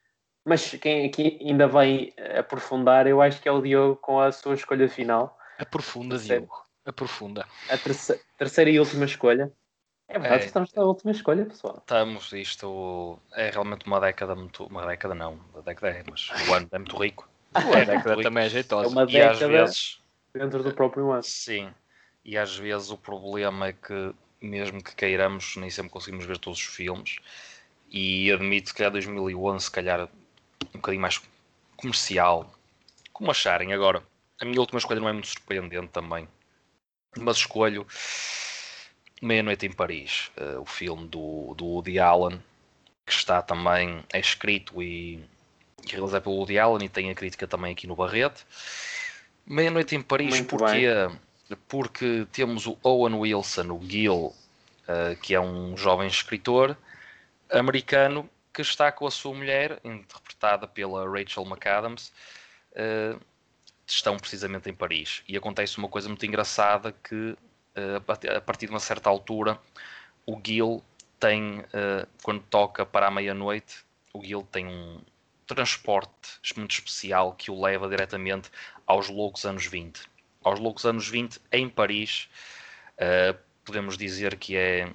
Mas 0.45 0.71
quem 0.75 1.07
aqui 1.07 1.39
ainda 1.43 1.67
vai 1.67 2.13
aprofundar, 2.39 3.07
eu 3.07 3.21
acho 3.21 3.43
que 3.43 3.49
é 3.49 3.53
o 3.53 3.61
Diogo 3.61 3.97
com 3.97 4.21
a 4.21 4.33
sua 4.33 4.55
escolha 4.55 4.89
final. 4.89 5.37
Aprofunda, 5.59 6.17
Diogo. 6.17 6.55
Aprofunda. 6.87 7.47
A 7.69 7.77
terceira, 7.77 8.23
terceira 8.39 8.71
e 8.71 8.81
última 8.81 9.05
escolha. 9.05 9.53
É 10.12 10.18
verdade, 10.18 10.42
É. 10.42 10.46
estamos 10.46 10.73
na 10.75 10.83
última 10.83 11.12
escolha, 11.12 11.46
pessoal. 11.46 11.79
Estamos, 11.79 12.33
isto 12.33 13.18
é 13.33 13.51
realmente 13.51 13.87
uma 13.87 14.01
década 14.01 14.35
muito. 14.35 14.64
Uma 14.64 14.85
década 14.87 15.14
não, 15.14 15.38
a 15.57 15.61
década 15.61 15.96
é, 15.96 16.05
mas 16.11 16.29
o 16.49 16.53
ano 16.55 16.68
é 16.73 16.79
muito 16.79 16.96
rico. 16.96 17.29
A 17.55 17.85
década 17.85 18.23
também 18.23 18.44
é 18.44 18.46
É 18.46 18.49
jeitosa. 18.49 18.88
uma 18.88 19.07
E 19.07 19.20
às 19.20 19.38
década 19.38 19.49
vezes, 19.49 20.01
dentro 20.35 20.62
do 20.62 20.73
próprio 20.73 21.11
ano. 21.11 21.23
sim, 21.23 21.73
e 22.25 22.37
às 22.38 22.57
vezes 22.57 22.90
o 22.90 22.99
problema 22.99 23.68
é 23.68 23.73
que 23.73 24.14
mesmo 24.40 24.83
que 24.83 24.94
queiramos, 24.94 25.57
nem 25.57 25.68
sempre 25.70 25.90
conseguimos 25.92 26.25
ver 26.27 26.38
todos 26.38 26.59
os 26.59 26.64
filmes. 26.64 27.16
E 27.90 28.31
admito 28.33 28.73
que 28.75 28.85
a 28.85 28.88
2011, 28.88 29.64
se 29.64 29.70
calhar, 29.70 30.09
um 30.75 30.79
bocadinho 30.79 31.03
mais 31.03 31.20
comercial. 31.77 32.51
Como 33.12 33.31
acharem 33.31 33.73
agora? 33.73 34.03
A 34.40 34.44
minha 34.44 34.61
última 34.61 34.79
escolha 34.79 35.01
não 35.01 35.09
é 35.09 35.12
muito 35.12 35.29
surpreendente 35.29 35.88
também, 35.88 36.29
mas 37.18 37.37
escolho 37.38 37.87
Meia-Noite 39.21 39.67
em 39.67 39.73
Paris, 39.73 40.31
uh, 40.39 40.61
o 40.61 40.65
filme 40.65 41.07
do, 41.07 41.55
do 41.55 41.67
Woody 41.67 41.99
Allen, 41.99 42.43
que 43.05 43.13
está 43.13 43.43
também, 43.43 44.03
é 44.13 44.19
escrito 44.19 44.83
e, 44.83 45.23
e 45.85 45.91
realizado 45.91 46.23
pelo 46.23 46.37
Woody 46.37 46.59
Allen 46.59 46.87
e 46.87 46.89
tem 46.89 47.11
a 47.11 47.15
crítica 47.15 47.47
também 47.47 47.73
aqui 47.73 47.87
no 47.87 47.97
Barrete. 47.97 48.47
Meia-Noite 49.47 49.95
em 49.97 50.03
Paris, 50.03 50.31
Muito 50.31 50.49
porque, 50.49 50.87
porque 51.69 52.27
temos 52.33 52.67
o 52.67 52.79
Owen 52.83 53.15
Wilson, 53.15 53.73
o 53.73 53.81
Gil, 53.85 54.17
uh, 54.17 55.17
que 55.21 55.35
é 55.35 55.41
um 55.41 55.77
jovem 55.77 56.09
escritor 56.09 56.77
americano 57.51 58.29
que 58.53 58.63
está 58.63 58.91
com 58.91 59.07
a 59.07 59.11
sua 59.11 59.35
mulher, 59.35 59.81
interpretada 59.85 60.67
pela 60.67 61.09
Rachel 61.09 61.45
McAdams, 61.45 62.13
uh, 62.73 63.21
estão 63.87 64.17
precisamente 64.17 64.69
em 64.69 64.75
Paris. 64.75 65.23
E 65.29 65.37
acontece 65.37 65.79
uma 65.79 65.89
coisa 65.89 66.09
muito 66.09 66.25
engraçada 66.25 66.93
que 66.93 67.37
a 68.37 68.40
partir 68.40 68.66
de 68.66 68.73
uma 68.73 68.81
certa 68.81 69.09
altura 69.09 69.59
o 70.27 70.40
Gil 70.45 70.83
tem, 71.19 71.61
uh, 71.61 72.07
quando 72.23 72.43
toca 72.43 72.87
para 72.87 73.09
a 73.09 73.11
meia-noite, 73.11 73.85
o 74.12 74.25
Gil 74.25 74.47
tem 74.51 74.66
um 74.66 75.01
transporte 75.47 76.38
muito 76.57 76.73
especial 76.73 77.33
que 77.33 77.51
o 77.51 77.61
leva 77.61 77.88
diretamente 77.88 78.51
aos 78.87 79.09
loucos 79.09 79.45
anos 79.45 79.66
20. 79.66 80.01
Aos 80.45 80.61
loucos 80.61 80.85
anos 80.87 81.09
20 81.09 81.40
em 81.53 81.69
Paris, 81.69 82.29
podemos 83.64 83.99
dizer 83.99 84.37
que 84.37 84.57
é 84.57 84.88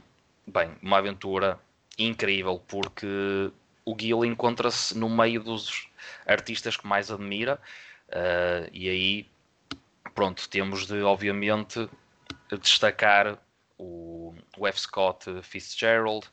bem, 0.47 0.71
uma 0.81 0.97
aventura 0.97 1.59
incrível 1.97 2.61
porque 2.67 3.51
o 3.83 3.95
Gil 3.99 4.23
encontra-se 4.23 4.97
no 4.97 5.09
meio 5.09 5.43
dos 5.43 5.87
artistas 6.25 6.77
que 6.77 6.87
mais 6.87 7.11
admira 7.11 7.59
e 8.71 8.89
aí 8.89 9.27
pronto 10.15 10.47
temos 10.49 10.87
de 10.87 11.01
obviamente 11.03 11.87
destacar 12.61 13.37
o, 13.77 14.33
o 14.57 14.67
F. 14.67 14.79
Scott 14.79 15.41
Fitzgerald 15.41 16.27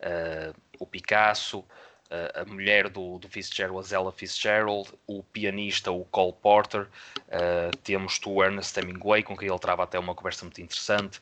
uh, 0.00 0.54
o 0.78 0.86
Picasso 0.86 1.58
uh, 1.58 2.40
a 2.40 2.44
mulher 2.44 2.88
do, 2.88 3.18
do 3.18 3.28
Fitzgerald, 3.28 3.78
a 3.78 3.82
Zella 3.82 4.12
Fitzgerald, 4.12 4.92
o 5.06 5.22
pianista, 5.22 5.90
o 5.90 6.04
Cole 6.06 6.34
Porter, 6.40 6.82
uh, 6.82 7.76
temos 7.84 8.20
o 8.24 8.42
Ernest 8.42 8.78
Hemingway, 8.78 9.22
com 9.22 9.36
quem 9.36 9.48
ele 9.48 9.58
trava 9.58 9.84
até 9.84 9.98
uma 9.98 10.14
conversa 10.14 10.44
muito 10.44 10.60
interessante, 10.60 11.20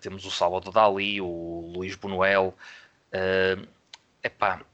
temos 0.00 0.24
o 0.24 0.30
Salvador 0.30 0.72
Dali, 0.72 1.20
o 1.20 1.72
Luís 1.74 1.96
Buñuel, 1.96 2.54
Uh, 3.12 3.68
epá, 4.22 4.64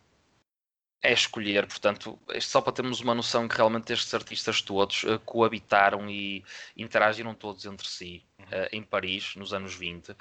é 1.02 1.12
escolher, 1.12 1.66
portanto, 1.66 2.18
só 2.40 2.60
para 2.60 2.72
termos 2.72 3.00
uma 3.00 3.14
noção 3.14 3.46
que 3.46 3.56
realmente 3.56 3.92
estes 3.92 4.12
artistas 4.12 4.60
todos 4.60 5.04
uh, 5.04 5.18
coabitaram 5.20 6.10
e 6.10 6.44
interagiram 6.76 7.34
todos 7.34 7.64
entre 7.64 7.86
si 7.86 8.24
uh, 8.40 8.68
em 8.72 8.82
Paris 8.82 9.36
nos 9.36 9.52
anos 9.52 9.74
20. 9.74 10.14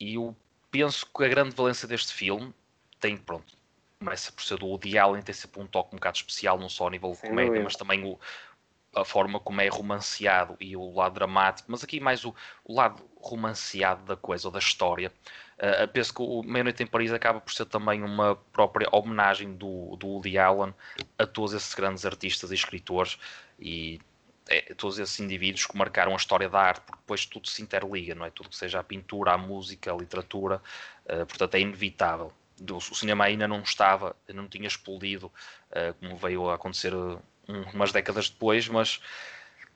E 0.00 0.14
eu 0.14 0.36
penso 0.70 1.06
que 1.06 1.24
a 1.24 1.28
grande 1.28 1.54
valência 1.54 1.86
deste 1.86 2.12
filme 2.12 2.52
tem, 2.98 3.16
pronto, 3.16 3.56
começa 3.98 4.32
por 4.32 4.42
ser 4.42 4.58
do 4.58 4.66
Woody 4.66 4.98
Allen, 4.98 5.22
tem 5.22 5.34
sempre 5.34 5.60
um 5.60 5.66
toque 5.66 5.94
um 5.94 5.98
bocado 5.98 6.16
especial, 6.16 6.58
não 6.58 6.68
só 6.68 6.84
ao 6.84 6.90
nível 6.90 7.12
de 7.12 7.20
comédia, 7.20 7.62
mas 7.62 7.76
também 7.76 8.04
o, 8.04 8.18
a 8.96 9.04
forma 9.04 9.38
como 9.38 9.60
é 9.60 9.68
romanceado 9.68 10.56
e 10.58 10.76
o 10.76 10.94
lado 10.94 11.14
dramático, 11.14 11.70
mas 11.70 11.84
aqui 11.84 12.00
mais 12.00 12.24
o, 12.24 12.34
o 12.64 12.74
lado 12.74 13.02
romanceado 13.20 14.02
da 14.04 14.16
coisa, 14.16 14.48
ou 14.48 14.52
da 14.52 14.58
história. 14.58 15.12
Uh, 15.58 15.88
penso 15.88 16.14
que 16.14 16.22
o 16.22 16.42
Meia-Noite 16.42 16.82
em 16.82 16.86
Paris 16.86 17.12
acaba 17.12 17.40
por 17.40 17.52
ser 17.52 17.66
também 17.66 18.02
uma 18.02 18.36
própria 18.52 18.88
homenagem 18.92 19.54
do, 19.54 19.96
do 19.96 20.06
Woody 20.06 20.38
Allen 20.38 20.74
a 21.18 21.26
todos 21.26 21.52
esses 21.52 21.74
grandes 21.74 22.04
artistas 22.04 22.50
e 22.50 22.54
escritores 22.54 23.18
e 23.58 24.00
é, 24.48 24.74
todos 24.74 24.98
esses 24.98 25.18
indivíduos 25.18 25.66
que 25.66 25.76
marcaram 25.76 26.12
a 26.12 26.16
história 26.16 26.48
da 26.48 26.60
arte, 26.60 26.82
porque 26.82 27.00
depois 27.00 27.26
tudo 27.26 27.48
se 27.48 27.62
interliga, 27.62 28.14
não 28.14 28.24
é? 28.24 28.30
Tudo 28.30 28.48
que 28.48 28.56
seja 28.56 28.80
a 28.80 28.84
pintura, 28.84 29.32
a 29.32 29.38
música, 29.38 29.92
a 29.92 29.96
literatura, 29.96 30.62
uh, 31.04 31.26
portanto 31.26 31.54
é 31.54 31.60
inevitável. 31.60 32.32
O 32.72 32.80
cinema 32.80 33.24
ainda 33.24 33.46
não 33.46 33.60
estava, 33.60 34.16
não 34.32 34.48
tinha 34.48 34.66
explodido, 34.66 35.26
uh, 35.26 35.92
como 36.00 36.16
veio 36.16 36.48
a 36.48 36.54
acontecer 36.54 36.92
umas 37.48 37.92
décadas 37.92 38.28
depois, 38.28 38.68
mas 38.68 39.00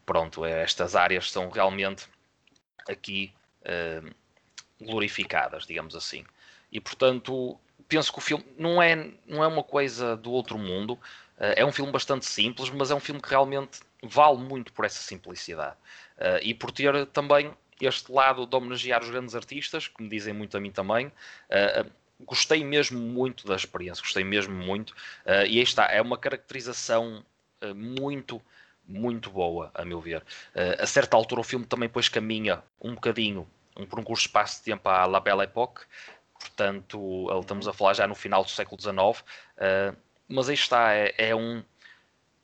pronto, 0.04 0.44
estas 0.44 0.96
áreas 0.96 1.30
são 1.30 1.48
realmente 1.50 2.08
aqui 2.88 3.32
uh, 3.62 4.10
glorificadas, 4.80 5.66
digamos 5.66 5.94
assim. 5.94 6.24
E 6.72 6.80
portanto, 6.80 7.58
penso 7.88 8.12
que 8.12 8.18
o 8.18 8.20
filme 8.20 8.44
não 8.58 8.82
é, 8.82 8.96
não 9.26 9.42
é 9.42 9.46
uma 9.46 9.62
coisa 9.62 10.16
do 10.16 10.32
outro 10.32 10.58
mundo. 10.58 10.94
Uh, 11.38 11.54
é 11.56 11.64
um 11.64 11.72
filme 11.72 11.92
bastante 11.92 12.26
simples, 12.26 12.70
mas 12.70 12.90
é 12.90 12.94
um 12.94 13.00
filme 13.00 13.20
que 13.20 13.28
realmente 13.28 13.80
vale 14.02 14.38
muito 14.38 14.72
por 14.72 14.84
essa 14.84 15.02
simplicidade. 15.02 15.76
Uh, 16.18 16.42
e 16.42 16.54
por 16.54 16.70
ter 16.70 17.06
também 17.06 17.52
este 17.80 18.12
lado 18.12 18.46
de 18.46 18.56
homenagear 18.56 19.02
os 19.02 19.10
grandes 19.10 19.34
artistas, 19.34 19.88
que 19.88 20.02
me 20.02 20.08
dizem 20.08 20.34
muito 20.34 20.56
a 20.56 20.60
mim 20.60 20.70
também. 20.70 21.10
Gostei 22.26 22.62
mesmo 22.62 22.98
muito 22.98 23.46
da 23.46 23.56
experiência, 23.56 24.02
gostei 24.02 24.22
mesmo 24.22 24.54
muito. 24.54 24.94
e 25.26 25.56
aí 25.56 25.62
está, 25.62 25.86
é 25.86 26.02
uma 26.02 26.18
caracterização 26.18 27.24
muito 27.74 28.40
muito 28.86 29.30
boa, 29.30 29.70
a 29.72 29.84
meu 29.84 30.00
ver. 30.00 30.20
Uh, 30.54 30.82
a 30.82 30.86
certa 30.86 31.16
altura 31.16 31.40
o 31.40 31.44
filme 31.44 31.64
também 31.64 31.88
depois 31.88 32.08
caminha 32.08 32.62
um 32.80 32.94
bocadinho 32.94 33.46
um, 33.76 33.86
por 33.86 34.00
um 34.00 34.02
curto 34.02 34.22
espaço 34.22 34.58
de 34.58 34.64
tempo 34.64 34.88
à 34.88 35.06
La 35.06 35.20
Belle 35.20 35.42
Époque, 35.42 35.82
portanto, 36.38 37.28
estamos 37.40 37.68
a 37.68 37.72
falar 37.72 37.94
já 37.94 38.06
no 38.06 38.16
final 38.16 38.42
do 38.42 38.50
século 38.50 38.80
XIX, 38.80 38.96
uh, 38.96 39.96
mas 40.28 40.48
aí 40.48 40.54
está, 40.54 40.92
é, 40.92 41.14
é, 41.16 41.36
um, 41.36 41.62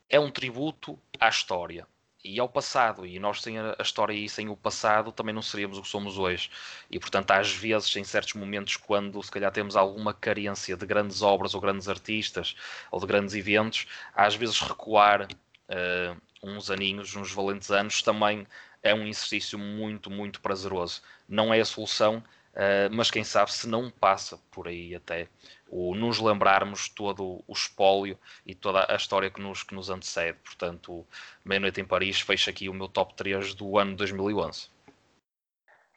é 0.08 0.20
um 0.20 0.30
tributo 0.30 0.98
à 1.18 1.28
história 1.28 1.86
e 2.26 2.40
ao 2.40 2.48
passado, 2.48 3.06
e 3.06 3.18
nós 3.20 3.40
sem 3.40 3.58
a 3.58 3.76
história 3.80 4.12
e 4.12 4.28
sem 4.28 4.48
o 4.48 4.56
passado 4.56 5.12
também 5.12 5.34
não 5.34 5.42
seríamos 5.42 5.78
o 5.78 5.82
que 5.82 5.88
somos 5.88 6.18
hoje. 6.18 6.50
E 6.90 6.98
portanto, 6.98 7.30
às 7.30 7.52
vezes, 7.52 7.94
em 7.96 8.02
certos 8.04 8.34
momentos, 8.34 8.76
quando 8.76 9.22
se 9.22 9.30
calhar 9.30 9.52
temos 9.52 9.76
alguma 9.76 10.12
carência 10.12 10.76
de 10.76 10.84
grandes 10.84 11.22
obras 11.22 11.54
ou 11.54 11.60
grandes 11.60 11.88
artistas 11.88 12.56
ou 12.90 12.98
de 12.98 13.06
grandes 13.06 13.34
eventos, 13.34 13.86
às 14.14 14.34
vezes 14.34 14.60
recuar 14.60 15.22
uh, 15.22 16.20
uns 16.42 16.70
aninhos, 16.70 17.14
uns 17.14 17.32
valentes 17.32 17.70
anos, 17.70 18.02
também 18.02 18.46
é 18.82 18.92
um 18.92 19.06
exercício 19.06 19.58
muito, 19.58 20.10
muito 20.10 20.40
prazeroso. 20.40 21.02
Não 21.28 21.54
é 21.54 21.60
a 21.60 21.64
solução, 21.64 22.22
uh, 22.56 22.90
mas 22.90 23.10
quem 23.10 23.22
sabe 23.22 23.52
se 23.52 23.68
não 23.68 23.90
passa 23.90 24.38
por 24.50 24.66
aí 24.66 24.94
até 24.94 25.28
o 25.68 25.94
nos 25.94 26.20
lembrarmos 26.20 26.88
todo 26.88 27.42
o 27.46 27.52
espólio 27.52 28.18
e 28.44 28.54
toda 28.54 28.86
a 28.88 28.96
história 28.96 29.30
que 29.30 29.40
nos, 29.40 29.62
que 29.62 29.74
nos 29.74 29.90
antecede. 29.90 30.38
Portanto, 30.44 31.04
Meia-Noite 31.44 31.80
em 31.80 31.84
Paris 31.84 32.20
fecha 32.20 32.50
aqui 32.50 32.68
o 32.68 32.74
meu 32.74 32.88
top 32.88 33.14
3 33.14 33.54
do 33.54 33.78
ano 33.78 33.96
2011. 33.96 34.68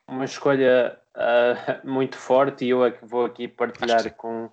Uma 0.08 0.26
escolha 0.26 1.00
uh, 1.16 1.88
muito 1.88 2.18
forte 2.18 2.66
e 2.66 2.70
eu 2.70 2.84
é 2.84 2.92
vou 3.02 3.26
aqui 3.26 3.48
partilhar 3.48 4.12
com 4.16 4.50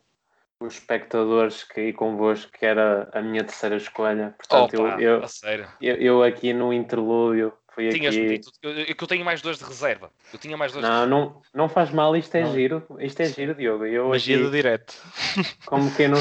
os 0.61 0.75
espectadores 0.75 1.65
que 1.65 1.89
e 1.89 1.93
convosco 1.93 2.51
que 2.53 2.65
era 2.65 3.09
a 3.13 3.21
minha 3.21 3.45
terceira 3.45 3.77
escolha. 3.77 4.35
Portanto, 4.37 4.83
Opa, 4.83 5.01
eu, 5.01 5.21
eu, 5.21 5.67
eu, 5.81 5.97
eu 5.97 6.23
aqui 6.23 6.53
no 6.53 6.73
interlúdio 6.73 7.53
foi 7.77 7.91
Tinhas 7.91 8.17
aqui... 8.17 8.39
que 8.39 8.49
eu, 8.63 8.73
eu 8.73 9.07
tenho 9.07 9.23
mais 9.23 9.43
dois 9.43 9.59
de 9.59 9.65
reserva. 9.65 10.11
Eu 10.33 10.39
tinha 10.39 10.57
mais 10.57 10.73
dois 10.73 10.83
Não, 10.83 11.05
de... 11.05 11.11
não, 11.11 11.43
não 11.53 11.69
faz 11.69 11.91
mal, 11.91 12.17
isto 12.17 12.35
é 12.35 12.41
Não. 12.41 12.55
giro. 12.55 12.83
Isto 12.99 13.21
é 13.21 13.27
giro, 13.27 13.55
Diogo. 13.55 13.85
Eu 13.85 14.09
Magia 14.09 14.37
aqui, 14.37 14.45
do 14.45 14.51
direto. 14.51 14.95
como, 15.67 15.95
quem 15.95 16.09
não, 16.09 16.19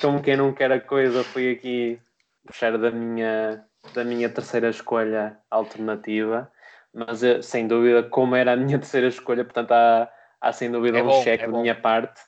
como 0.00 0.22
quem 0.22 0.36
não 0.36 0.52
quer 0.52 0.70
a 0.70 0.80
coisa, 0.80 1.24
fui 1.24 1.50
aqui 1.50 2.00
puxar 2.46 2.78
da 2.78 2.92
minha, 2.92 3.64
da 3.92 4.04
minha 4.04 4.28
terceira 4.28 4.68
escolha 4.68 5.36
alternativa. 5.50 6.48
Mas 6.94 7.24
eh, 7.24 7.42
sem 7.42 7.66
dúvida, 7.66 8.04
como 8.04 8.36
era 8.36 8.52
a 8.52 8.56
minha 8.56 8.78
terceira 8.78 9.08
escolha, 9.08 9.44
portanto 9.44 9.72
há, 9.72 10.08
há 10.40 10.52
sem 10.52 10.70
dúvida 10.70 10.98
É 10.98 11.02
um 11.02 11.06
bom, 11.08 11.20
cheque 11.24 11.42
é 11.42 11.46
da 11.48 11.52
bom. 11.52 11.62
minha 11.62 11.74
parte. 11.74 12.20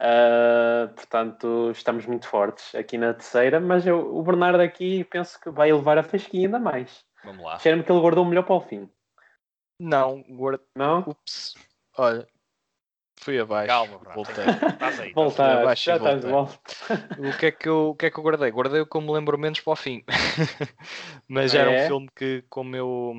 Ah, 0.00 0.90
portanto, 0.94 1.70
estamos 1.70 2.04
muito 2.04 2.26
fortes 2.26 2.74
aqui 2.74 2.98
na 2.98 3.14
terceira, 3.14 3.60
mas 3.60 3.86
eu, 3.86 4.14
o 4.14 4.22
Bernardo 4.22 4.60
aqui 4.60 5.04
penso 5.04 5.40
que 5.40 5.50
vai 5.50 5.70
elevar 5.70 5.98
a 5.98 6.02
fasquinha 6.02 6.48
ainda 6.48 6.58
mais. 6.58 7.04
Vamos 7.26 7.44
lá. 7.44 7.58
Cheira-me 7.58 7.82
que 7.84 7.90
ele 7.92 8.00
guardou 8.00 8.24
o 8.24 8.28
melhor 8.28 8.44
para 8.44 8.54
o 8.54 8.60
fim, 8.60 8.88
Não, 9.78 10.22
guarda. 10.22 10.62
não? 10.76 11.00
Ups. 11.00 11.54
Olha, 11.98 12.26
fui 13.20 13.38
abaixo. 13.38 13.66
Calma, 13.66 13.98
Bernardo. 13.98 14.14
Voltei. 14.24 14.44
Estás 14.72 15.00
aí. 15.00 15.12
Voltar, 15.12 15.58
abaixo 15.58 15.84
já 15.84 15.96
estás 15.96 16.20
de 16.22 16.30
volta. 16.30 16.58
O 17.18 17.36
que, 17.36 17.46
é 17.46 17.50
que 17.50 17.68
eu, 17.68 17.88
o 17.90 17.94
que 17.96 18.06
é 18.06 18.10
que 18.10 18.18
eu 18.18 18.22
guardei? 18.22 18.50
Guardei 18.50 18.80
o 18.80 18.86
que 18.86 18.96
eu 18.96 19.00
me 19.00 19.10
lembro 19.10 19.36
menos 19.38 19.58
para 19.60 19.72
o 19.72 19.76
fim. 19.76 20.04
Mas 21.26 21.54
era 21.54 21.70
É? 21.70 21.84
um 21.84 21.86
filme 21.88 22.08
que, 22.14 22.44
como 22.48 22.76
eu, 22.76 23.14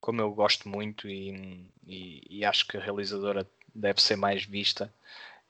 como 0.00 0.20
eu 0.20 0.32
gosto 0.34 0.68
muito 0.68 1.08
e, 1.08 1.70
e, 1.86 2.38
e 2.40 2.44
acho 2.44 2.66
que 2.66 2.76
a 2.76 2.80
realizadora 2.80 3.48
deve 3.74 4.02
ser 4.02 4.16
mais 4.16 4.44
vista, 4.44 4.92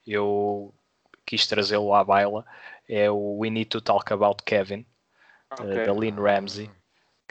eu 0.06 0.72
quis 1.26 1.46
trazê-lo 1.46 1.94
à 1.94 2.04
baila. 2.04 2.44
É 2.88 3.10
o 3.10 3.38
We 3.38 3.48
Need 3.50 3.70
to 3.70 3.80
Talk 3.80 4.12
About 4.12 4.42
Kevin, 4.44 4.84
eh, 5.58 5.62
Ok. 5.62 5.86
da 5.86 5.92
Lynn 5.94 6.20
Ramsey, 6.20 6.70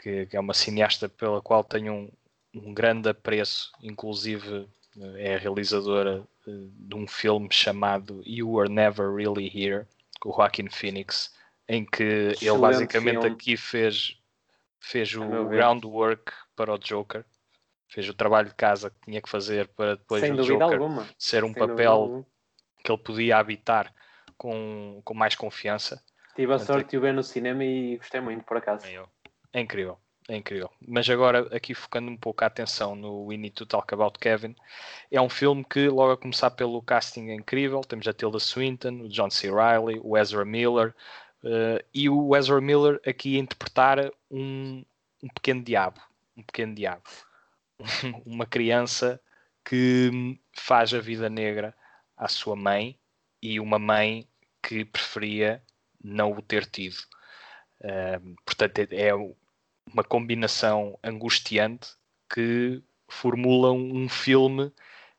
que, 0.02 0.26
que 0.26 0.36
é 0.36 0.40
uma 0.40 0.52
cineasta 0.52 1.08
pela 1.08 1.40
qual 1.40 1.62
tenho 1.62 1.92
um, 1.92 2.10
um 2.54 2.74
grande 2.74 3.08
apreço, 3.08 3.72
inclusive 3.80 4.68
é 5.16 5.36
a 5.36 5.38
realizadora 5.38 6.22
eh, 6.46 6.50
de 6.70 6.94
um 6.94 7.06
filme 7.06 7.48
chamado 7.50 8.22
You 8.26 8.50
Were 8.50 8.70
Never 8.70 9.14
Really 9.14 9.46
Here, 9.46 9.86
com 10.20 10.30
o 10.30 10.32
Joaquin 10.32 10.68
Phoenix, 10.68 11.32
em 11.68 11.84
que 11.84 12.02
ele 12.02 12.32
Excelente 12.32 12.60
basicamente 12.60 13.20
filme. 13.20 13.34
aqui 13.34 13.56
fez, 13.56 14.18
fez 14.80 15.14
o 15.14 15.46
groundwork 15.46 16.32
para 16.56 16.74
o 16.74 16.78
Joker, 16.78 17.24
fez 17.88 18.08
o 18.08 18.14
trabalho 18.14 18.48
de 18.48 18.54
casa 18.54 18.90
que 18.90 19.00
tinha 19.06 19.22
que 19.22 19.30
fazer 19.30 19.68
para 19.68 19.94
depois 19.94 20.20
Sem 20.20 20.32
o 20.32 20.42
Joker 20.42 20.82
alguma. 20.82 21.08
ser 21.16 21.44
um 21.44 21.52
Sem 21.52 21.66
papel 21.66 22.26
que 22.84 22.90
ele 22.90 22.98
podia 22.98 23.38
habitar 23.38 23.94
com, 24.36 25.00
com 25.04 25.14
mais 25.14 25.36
confiança. 25.36 26.02
Tive 26.34 26.52
a 26.52 26.56
Portanto, 26.56 26.66
sorte 26.66 26.90
de 26.90 26.98
o 26.98 27.00
ver 27.00 27.14
no 27.14 27.22
cinema 27.22 27.64
e 27.64 27.96
gostei 27.96 28.20
muito, 28.20 28.44
por 28.44 28.56
acaso. 28.56 28.86
Eu. 28.86 29.08
É 29.52 29.60
incrível, 29.60 29.98
é 30.28 30.36
incrível. 30.36 30.70
Mas 30.86 31.08
agora, 31.10 31.54
aqui 31.54 31.74
focando 31.74 32.10
um 32.10 32.16
pouco 32.16 32.42
a 32.42 32.46
atenção 32.46 32.94
no 32.94 33.26
We 33.26 33.36
Need 33.36 33.54
to 33.54 33.66
Talk 33.66 33.92
About 33.92 34.18
Kevin, 34.18 34.54
é 35.10 35.20
um 35.20 35.28
filme 35.28 35.64
que, 35.64 35.88
logo 35.88 36.12
a 36.12 36.16
começar 36.16 36.50
pelo 36.52 36.80
casting 36.82 37.28
é 37.30 37.34
incrível, 37.34 37.82
temos 37.82 38.06
a 38.08 38.12
Tilda 38.14 38.38
Swinton, 38.38 39.02
o 39.02 39.08
John 39.08 39.30
C. 39.30 39.50
Reilly, 39.50 40.00
o 40.02 40.16
Ezra 40.16 40.44
Miller, 40.44 40.94
eh, 41.44 41.84
e 41.94 42.08
o 42.08 42.34
Ezra 42.36 42.60
Miller 42.60 43.00
aqui 43.06 43.36
a 43.36 43.40
interpretar 43.40 43.98
um, 44.30 44.84
um 45.22 45.28
pequeno 45.28 45.62
diabo, 45.62 46.00
um 46.36 46.42
pequeno 46.42 46.74
diabo, 46.74 47.02
uma 48.24 48.46
criança 48.46 49.20
que 49.64 50.38
faz 50.56 50.94
a 50.94 51.00
vida 51.00 51.28
negra 51.28 51.74
à 52.16 52.28
sua 52.28 52.56
mãe 52.56 52.98
e 53.42 53.60
uma 53.60 53.78
mãe 53.78 54.26
que 54.62 54.84
preferia 54.84 55.62
não 56.02 56.32
o 56.32 56.42
ter 56.42 56.64
tido. 56.66 56.96
Um, 57.84 58.34
portanto, 58.46 58.78
é- 58.78 59.08
é 59.08 59.12
uma 59.92 60.04
combinação 60.04 60.98
angustiante 61.02 61.90
que 62.32 62.82
formula 63.08 63.72
um 63.72 64.08
filme 64.08 64.72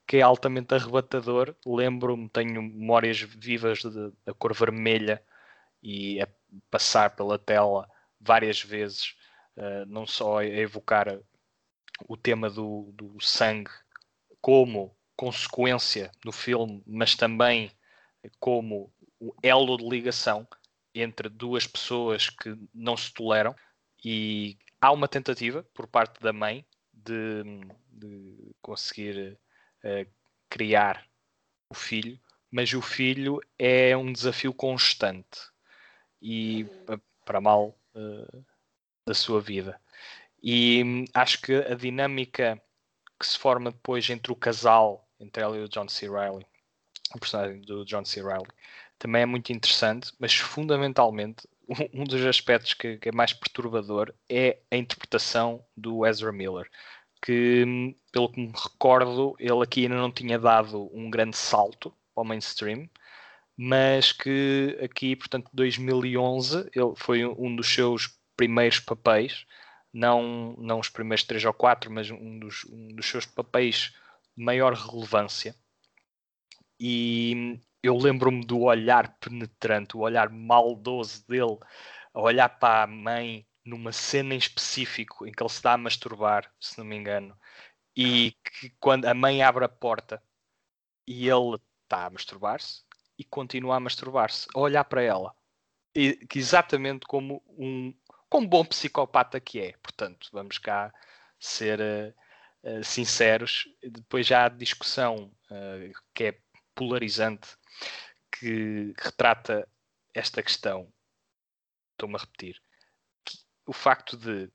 que 0.06 0.18
é 0.18 0.22
altamente 0.22 0.74
arrebatador. 0.74 1.54
Lembro-me, 1.64 2.28
tenho 2.28 2.62
memórias 2.62 3.20
vivas 3.20 3.82
da 4.24 4.34
cor 4.34 4.52
vermelha 4.52 5.22
e 5.82 6.20
a 6.20 6.28
passar 6.70 7.14
pela 7.16 7.38
tela 7.38 7.88
várias 8.20 8.62
vezes, 8.62 9.14
uh, 9.56 9.86
não 9.86 10.06
só 10.06 10.38
a 10.38 10.46
evocar 10.46 11.18
o 12.08 12.16
tema 12.16 12.50
do, 12.50 12.90
do 12.92 13.20
sangue 13.20 13.70
como 14.40 14.94
consequência 15.16 16.10
no 16.24 16.32
filme, 16.32 16.82
mas 16.86 17.14
também 17.14 17.70
como 18.40 18.92
o 19.20 19.34
elo 19.42 19.76
de 19.76 19.88
ligação 19.88 20.46
entre 20.94 21.28
duas 21.28 21.66
pessoas 21.66 22.28
que 22.28 22.56
não 22.72 22.96
se 22.96 23.12
toleram 23.12 23.54
e 24.04 24.58
há 24.80 24.92
uma 24.92 25.08
tentativa 25.08 25.62
por 25.74 25.86
parte 25.86 26.20
da 26.22 26.32
mãe 26.32 26.64
de, 26.92 27.42
de 27.90 28.54
conseguir 28.62 29.38
eh, 29.82 30.06
criar 30.50 31.06
o 31.70 31.74
filho, 31.74 32.18
mas 32.50 32.72
o 32.72 32.82
filho 32.82 33.40
é 33.58 33.96
um 33.96 34.12
desafio 34.12 34.52
constante 34.54 35.40
e 36.20 36.66
pa- 36.86 37.00
para 37.24 37.40
mal 37.40 37.78
eh, 37.94 38.38
da 39.06 39.14
sua 39.14 39.40
vida. 39.40 39.80
E 40.42 40.82
hum, 40.84 41.04
acho 41.14 41.40
que 41.42 41.54
a 41.54 41.74
dinâmica 41.74 42.60
que 43.18 43.26
se 43.26 43.38
forma 43.38 43.70
depois 43.72 44.08
entre 44.10 44.32
o 44.32 44.36
casal, 44.36 45.08
entre 45.20 45.42
ela 45.42 45.56
e 45.56 45.62
o 45.62 45.68
John 45.68 45.88
C. 45.88 46.08
Reilly, 46.10 46.46
o 47.14 47.18
personagem 47.20 47.60
do 47.62 47.84
John 47.84 48.04
C. 48.04 48.22
Reilly, 48.22 48.48
também 48.98 49.22
é 49.22 49.26
muito 49.26 49.52
interessante, 49.52 50.12
mas 50.18 50.34
fundamentalmente 50.34 51.48
um- 51.92 52.04
dos 52.04 52.24
aspectos 52.24 52.74
que, 52.74 52.98
que 52.98 53.08
é 53.08 53.12
mais 53.12 53.32
perturbador 53.32 54.14
é 54.28 54.58
a 54.70 54.76
interpretação 54.76 55.64
do 55.76 56.06
Ezra 56.06 56.32
Miller, 56.32 56.68
que, 57.22 57.64
hum, 57.66 57.94
pelo 58.12 58.30
que 58.30 58.40
me 58.40 58.52
recordo, 58.52 59.34
ele 59.38 59.62
aqui 59.62 59.82
ainda 59.82 59.96
não 59.96 60.10
tinha 60.10 60.38
dado 60.38 60.90
um 60.92 61.10
grande 61.10 61.36
salto 61.36 61.94
ao 62.14 62.24
mainstream, 62.24 62.88
mas 63.56 64.12
que 64.12 64.78
aqui, 64.82 65.16
portanto, 65.16 65.50
2011, 65.52 66.70
ele 66.74 66.92
foi 66.96 67.24
um 67.24 67.54
dos 67.54 67.72
seus 67.72 68.18
primeiros 68.36 68.80
papéis, 68.80 69.46
não, 69.92 70.54
não 70.58 70.80
os 70.80 70.88
primeiros 70.88 71.24
três 71.24 71.44
ou 71.44 71.52
quatro, 71.54 71.90
mas 71.90 72.10
um 72.10 72.38
dos, 72.38 72.64
um 72.64 72.88
dos 72.88 73.06
seus 73.06 73.26
papéis 73.26 73.94
de 74.36 74.44
maior 74.44 74.74
relevância. 74.74 75.54
E 76.78 77.60
eu 77.84 77.96
lembro-me 77.98 78.44
do 78.44 78.62
olhar 78.62 79.16
penetrante, 79.18 79.96
o 79.96 80.00
olhar 80.00 80.30
maldoso 80.30 81.26
dele, 81.26 81.58
a 82.14 82.20
olhar 82.20 82.48
para 82.48 82.84
a 82.84 82.86
mãe 82.86 83.46
numa 83.64 83.92
cena 83.92 84.34
em 84.34 84.38
específico 84.38 85.26
em 85.26 85.32
que 85.32 85.42
ele 85.42 85.50
se 85.50 85.62
dá 85.62 85.74
a 85.74 85.78
masturbar, 85.78 86.50
se 86.60 86.78
não 86.78 86.84
me 86.84 86.96
engano, 86.96 87.38
e 87.96 88.32
que 88.44 88.70
quando 88.80 89.06
a 89.06 89.14
mãe 89.14 89.42
abre 89.42 89.64
a 89.64 89.68
porta 89.68 90.22
e 91.06 91.28
ele 91.28 91.56
está 91.82 92.06
a 92.06 92.10
masturbar-se 92.10 92.82
e 93.18 93.24
continua 93.24 93.76
a 93.76 93.80
masturbar-se, 93.80 94.46
a 94.54 94.58
olhar 94.58 94.84
para 94.84 95.02
ela, 95.02 95.34
e, 95.94 96.14
que 96.26 96.38
exatamente 96.38 97.06
como 97.06 97.42
um 97.48 97.94
como 98.28 98.48
bom 98.48 98.64
psicopata 98.64 99.38
que 99.40 99.60
é. 99.60 99.74
Portanto, 99.82 100.28
vamos 100.32 100.58
cá 100.58 100.92
ser 101.38 101.80
eh, 101.80 102.14
eh, 102.64 102.82
sinceros. 102.82 103.68
Depois 103.80 104.26
já 104.26 104.46
há 104.46 104.48
discussão 104.48 105.30
eh, 105.50 105.92
que 106.12 106.24
é 106.24 106.38
polarizante, 106.74 107.56
que 108.30 108.94
retrata 108.98 109.68
esta 110.12 110.42
questão. 110.42 110.92
Estou-me 111.92 112.16
a 112.16 112.18
repetir. 112.18 112.60
que 113.24 113.38
O 113.66 113.72
facto 113.72 114.16
de 114.16 114.50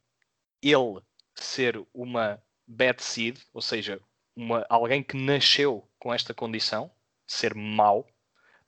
ele 0.61 1.01
ser 1.35 1.81
uma 1.93 2.41
bad 2.67 3.01
seed, 3.01 3.39
ou 3.53 3.61
seja, 3.61 4.01
uma, 4.35 4.65
alguém 4.69 5.03
que 5.03 5.17
nasceu 5.17 5.89
com 5.97 6.13
esta 6.13 6.33
condição, 6.33 6.91
ser 7.27 7.53
mau, 7.55 8.07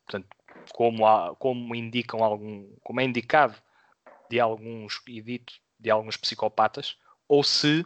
portanto, 0.06 0.28
como, 0.74 1.06
há- 1.06 1.36
como 1.36 1.76
indicam 1.76 2.24
algum, 2.24 2.76
como 2.84 3.02
é 3.02 3.04
indicado 3.04 3.62
de 4.30 4.40
alguns 4.40 5.02
e 5.08 5.22
dito 5.22 5.54
de 5.80 5.90
alguns 5.90 6.16
psicopatas, 6.16 6.98
ou 7.28 7.44
se 7.44 7.86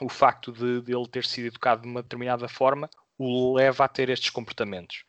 o 0.00 0.08
facto 0.08 0.52
de, 0.52 0.80
de 0.82 0.94
ele 0.94 1.08
ter 1.08 1.24
sido 1.24 1.46
educado 1.46 1.82
de 1.82 1.88
uma 1.88 2.02
determinada 2.02 2.48
forma 2.48 2.88
o 3.18 3.54
leva 3.54 3.84
a 3.84 3.88
ter 3.88 4.08
estes 4.08 4.30
comportamentos. 4.30 5.04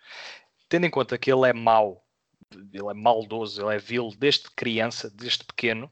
Tendo 0.71 0.85
em 0.85 0.89
conta 0.89 1.17
que 1.17 1.29
ele 1.29 1.49
é 1.49 1.51
mau, 1.51 2.01
ele 2.49 2.89
é 2.89 2.93
maldoso, 2.93 3.61
ele 3.61 3.75
é 3.75 3.77
vil 3.77 4.09
desde 4.17 4.49
criança, 4.51 5.09
desde 5.09 5.43
pequeno, 5.43 5.91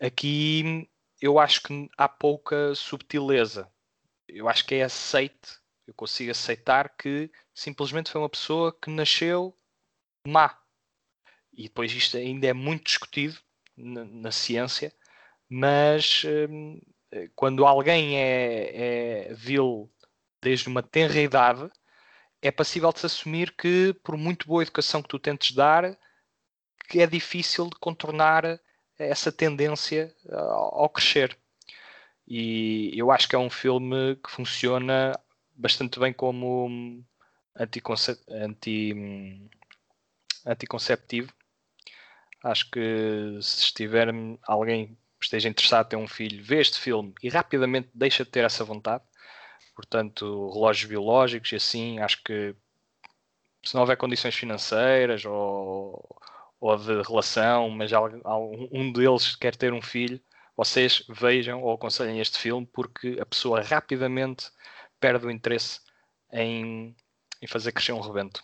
aqui 0.00 0.88
eu 1.20 1.38
acho 1.38 1.62
que 1.62 1.90
há 1.98 2.08
pouca 2.08 2.74
subtileza. 2.74 3.70
Eu 4.26 4.48
acho 4.48 4.64
que 4.64 4.74
é 4.74 4.84
aceite, 4.84 5.60
eu 5.86 5.92
consigo 5.92 6.30
aceitar 6.30 6.96
que 6.96 7.30
simplesmente 7.54 8.10
foi 8.10 8.22
uma 8.22 8.30
pessoa 8.30 8.72
que 8.72 8.88
nasceu 8.88 9.54
má. 10.26 10.58
E 11.52 11.64
depois 11.64 11.92
isto 11.92 12.16
ainda 12.16 12.46
é 12.46 12.54
muito 12.54 12.86
discutido 12.86 13.38
na, 13.76 14.02
na 14.06 14.32
ciência, 14.32 14.94
mas 15.46 16.22
hum, 16.48 16.80
quando 17.34 17.66
alguém 17.66 18.16
é, 18.16 19.28
é 19.28 19.34
vil 19.34 19.92
desde 20.42 20.68
uma 20.68 20.82
tenra 20.82 21.20
idade, 21.20 21.70
é 22.42 22.50
passível 22.50 22.92
de 22.92 23.00
se 23.00 23.06
assumir 23.06 23.52
que, 23.56 23.94
por 24.04 24.16
muito 24.16 24.46
boa 24.46 24.62
educação 24.62 25.02
que 25.02 25.08
tu 25.08 25.18
tentes 25.18 25.54
dar, 25.54 25.96
que 26.88 27.00
é 27.00 27.06
difícil 27.06 27.66
de 27.68 27.76
contornar 27.76 28.60
essa 28.98 29.32
tendência 29.32 30.14
ao 30.30 30.82
ao 30.82 30.88
crescer. 30.90 31.36
E 32.26 32.92
eu 32.96 33.10
acho 33.10 33.28
que 33.28 33.36
é 33.36 33.38
um 33.38 33.50
filme 33.50 34.16
que 34.16 34.30
funciona 34.30 35.12
bastante 35.54 35.98
bem 35.98 36.12
como 36.12 36.66
hum, 36.66 37.04
anticonce- 37.56 38.20
anti, 38.28 38.92
hum, 38.94 39.48
anticonceptivo. 40.44 41.32
Acho 42.42 42.70
que 42.70 43.38
se 43.42 43.60
estiver 43.64 44.08
alguém 44.46 44.96
esteja 45.20 45.48
interessado 45.48 45.86
em 45.86 45.88
ter 45.90 45.96
um 45.96 46.06
filho, 46.08 46.44
vê 46.44 46.60
este 46.60 46.78
filme 46.78 47.12
e 47.22 47.28
rapidamente 47.28 47.88
deixa 47.94 48.24
de 48.24 48.30
ter 48.30 48.44
essa 48.44 48.64
vontade. 48.64 49.02
Portanto, 49.76 50.50
relógios 50.54 50.88
biológicos 50.88 51.52
e 51.52 51.56
assim, 51.56 51.98
acho 52.00 52.24
que 52.24 52.56
se 53.62 53.74
não 53.74 53.82
houver 53.82 53.98
condições 53.98 54.34
financeiras 54.34 55.24
ou, 55.26 56.18
ou 56.58 56.76
de 56.78 57.02
relação, 57.02 57.68
mas 57.68 57.90
um 58.72 58.90
deles 58.90 59.36
quer 59.36 59.54
ter 59.54 59.74
um 59.74 59.82
filho, 59.82 60.18
vocês 60.56 61.04
vejam 61.10 61.62
ou 61.62 61.74
aconselhem 61.74 62.20
este 62.20 62.38
filme 62.38 62.66
porque 62.72 63.18
a 63.20 63.26
pessoa 63.26 63.60
rapidamente 63.60 64.50
perde 64.98 65.26
o 65.26 65.30
interesse 65.30 65.80
em, 66.32 66.96
em 67.42 67.46
fazer 67.46 67.72
crescer 67.72 67.92
um 67.92 68.00
rebento. 68.00 68.42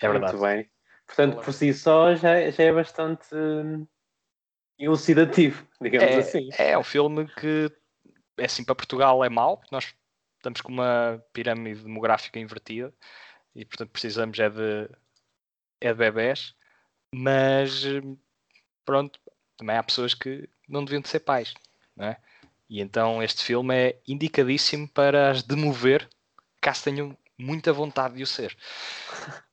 É 0.00 0.08
verdade. 0.08 0.36
Muito 0.36 0.46
bem. 0.46 0.70
Portanto, 1.06 1.42
por 1.42 1.52
si 1.52 1.74
só 1.74 2.14
já, 2.14 2.48
já 2.50 2.62
é 2.62 2.72
bastante 2.72 3.34
hum, 3.34 3.84
elucidativo, 4.78 5.66
digamos 5.80 6.14
é, 6.14 6.18
assim. 6.18 6.48
é 6.56 6.78
um 6.78 6.84
filme 6.84 7.26
que 7.26 7.70
é 8.38 8.44
assim 8.44 8.64
para 8.64 8.74
Portugal 8.74 9.24
é 9.24 9.28
mau, 9.28 9.56
porque 9.56 9.74
nós 9.74 9.94
estamos 10.36 10.60
com 10.60 10.72
uma 10.72 11.22
pirâmide 11.32 11.82
demográfica 11.82 12.38
invertida 12.38 12.92
e 13.54 13.64
portanto 13.64 13.90
precisamos 13.90 14.38
é 14.38 14.48
de 14.48 14.88
é 15.80 15.88
de 15.88 15.94
bebés, 15.94 16.54
mas 17.14 17.84
pronto, 18.84 19.18
também 19.56 19.76
há 19.76 19.82
pessoas 19.82 20.14
que 20.14 20.48
não 20.68 20.84
deviam 20.84 21.02
de 21.02 21.08
ser 21.08 21.20
pais, 21.20 21.54
não 21.96 22.06
é? 22.06 22.16
E 22.68 22.80
então 22.80 23.22
este 23.22 23.44
filme 23.44 23.74
é 23.74 24.00
indicadíssimo 24.08 24.88
para 24.88 25.30
as 25.30 25.42
demover 25.42 26.08
caso 26.60 26.84
tenham 26.84 27.16
muita 27.36 27.72
vontade 27.72 28.14
de 28.14 28.22
o 28.22 28.26
ser. 28.26 28.56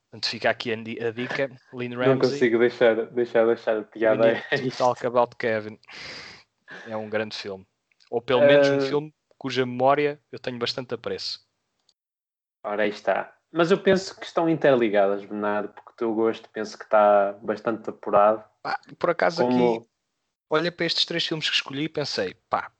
Portanto, 0.09 0.29
fica 0.29 0.49
aqui 0.49 0.71
a, 0.71 0.75
di- 0.75 1.03
a 1.03 1.11
dica. 1.11 1.51
Lynn 1.73 1.89
Não 1.91 1.97
Ramsey, 1.97 2.19
consigo 2.31 2.59
deixar, 2.59 2.95
deixar, 3.07 3.45
deixar 3.45 3.77
a 3.77 3.83
piada. 3.83 4.43
Talk 4.77 5.05
About 5.05 5.35
Kevin. 5.35 5.79
É 6.87 6.95
um 6.95 7.09
grande 7.09 7.35
filme. 7.35 7.65
Ou 8.09 8.21
pelo 8.21 8.41
menos 8.41 8.69
um 8.69 8.77
Eh, 8.77 8.79
filme 8.79 9.13
cuja 9.37 9.65
memória 9.65 10.21
eu 10.31 10.39
tenho 10.39 10.57
bastante 10.59 10.93
apreço. 10.93 11.47
Ora, 12.63 12.83
aí 12.83 12.89
está. 12.89 13.35
Mas 13.51 13.71
eu 13.71 13.81
penso 13.81 14.17
que 14.19 14.25
estão 14.25 14.49
interligadas, 14.49 15.23
Bernardo, 15.25 15.73
porque 15.73 15.91
o 15.91 15.95
teu 15.95 16.13
gosto 16.13 16.49
penso 16.49 16.77
que 16.77 16.83
está 16.83 17.33
bastante 17.41 17.89
apurado. 17.89 18.43
Por 18.97 19.09
acaso 19.09 19.41
aqui, 19.43 19.53
Como... 19.53 19.89
olha 20.49 20.71
para 20.71 20.85
estes 20.85 21.05
três 21.05 21.25
filmes 21.25 21.49
que 21.49 21.55
escolhi 21.55 21.83
e 21.85 21.89
pensei, 21.89 22.33
pá, 22.49 22.71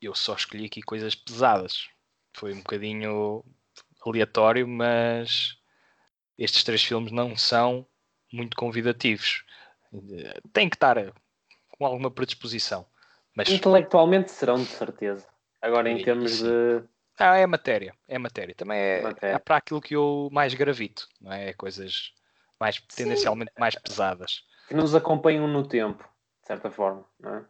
eu 0.00 0.14
só 0.14 0.34
escolhi 0.34 0.66
aqui 0.66 0.82
coisas 0.82 1.14
pesadas. 1.14 1.88
Foi 2.36 2.52
um 2.52 2.58
bocadinho 2.58 3.44
aleatório, 4.06 4.66
mas 4.68 5.58
estes 6.38 6.62
três 6.64 6.82
filmes 6.84 7.10
não 7.12 7.36
são 7.36 7.86
muito 8.32 8.56
convidativos. 8.56 9.44
Eh, 9.92 10.40
Tem 10.52 10.68
que 10.68 10.76
estar 10.76 10.96
com 11.70 11.84
alguma 11.86 12.10
predisposição. 12.10 12.86
Mas 13.40 13.48
Intelectualmente 13.48 14.30
serão, 14.30 14.56
de 14.56 14.66
certeza. 14.66 15.26
Agora, 15.62 15.88
em 15.88 15.98
Sim, 15.98 16.04
termos 16.04 16.32
sim. 16.32 16.44
de. 16.44 16.84
ah, 17.18 17.36
é 17.38 17.46
matéria, 17.46 17.94
é 18.06 18.18
matéria. 18.18 18.54
Também 18.54 18.78
é, 18.78 19.00
Matéria. 19.00 19.34
é 19.34 19.38
para 19.38 19.56
aquilo 19.56 19.80
que 19.80 19.96
eu 19.96 20.28
mais 20.30 20.52
gravito, 20.52 21.08
não 21.18 21.32
é? 21.32 21.54
Coisas 21.54 22.12
mais 22.60 22.78
tendencialmente 22.94 23.50
mais 23.58 23.74
pesadas. 23.76 24.44
que 24.68 24.74
nos 24.74 24.94
acompanham 24.94 25.48
no 25.48 25.66
tempo, 25.66 26.04
de 26.42 26.48
certa 26.48 26.70
forma, 26.70 27.04
não 27.18 27.36
é? 27.36 27.44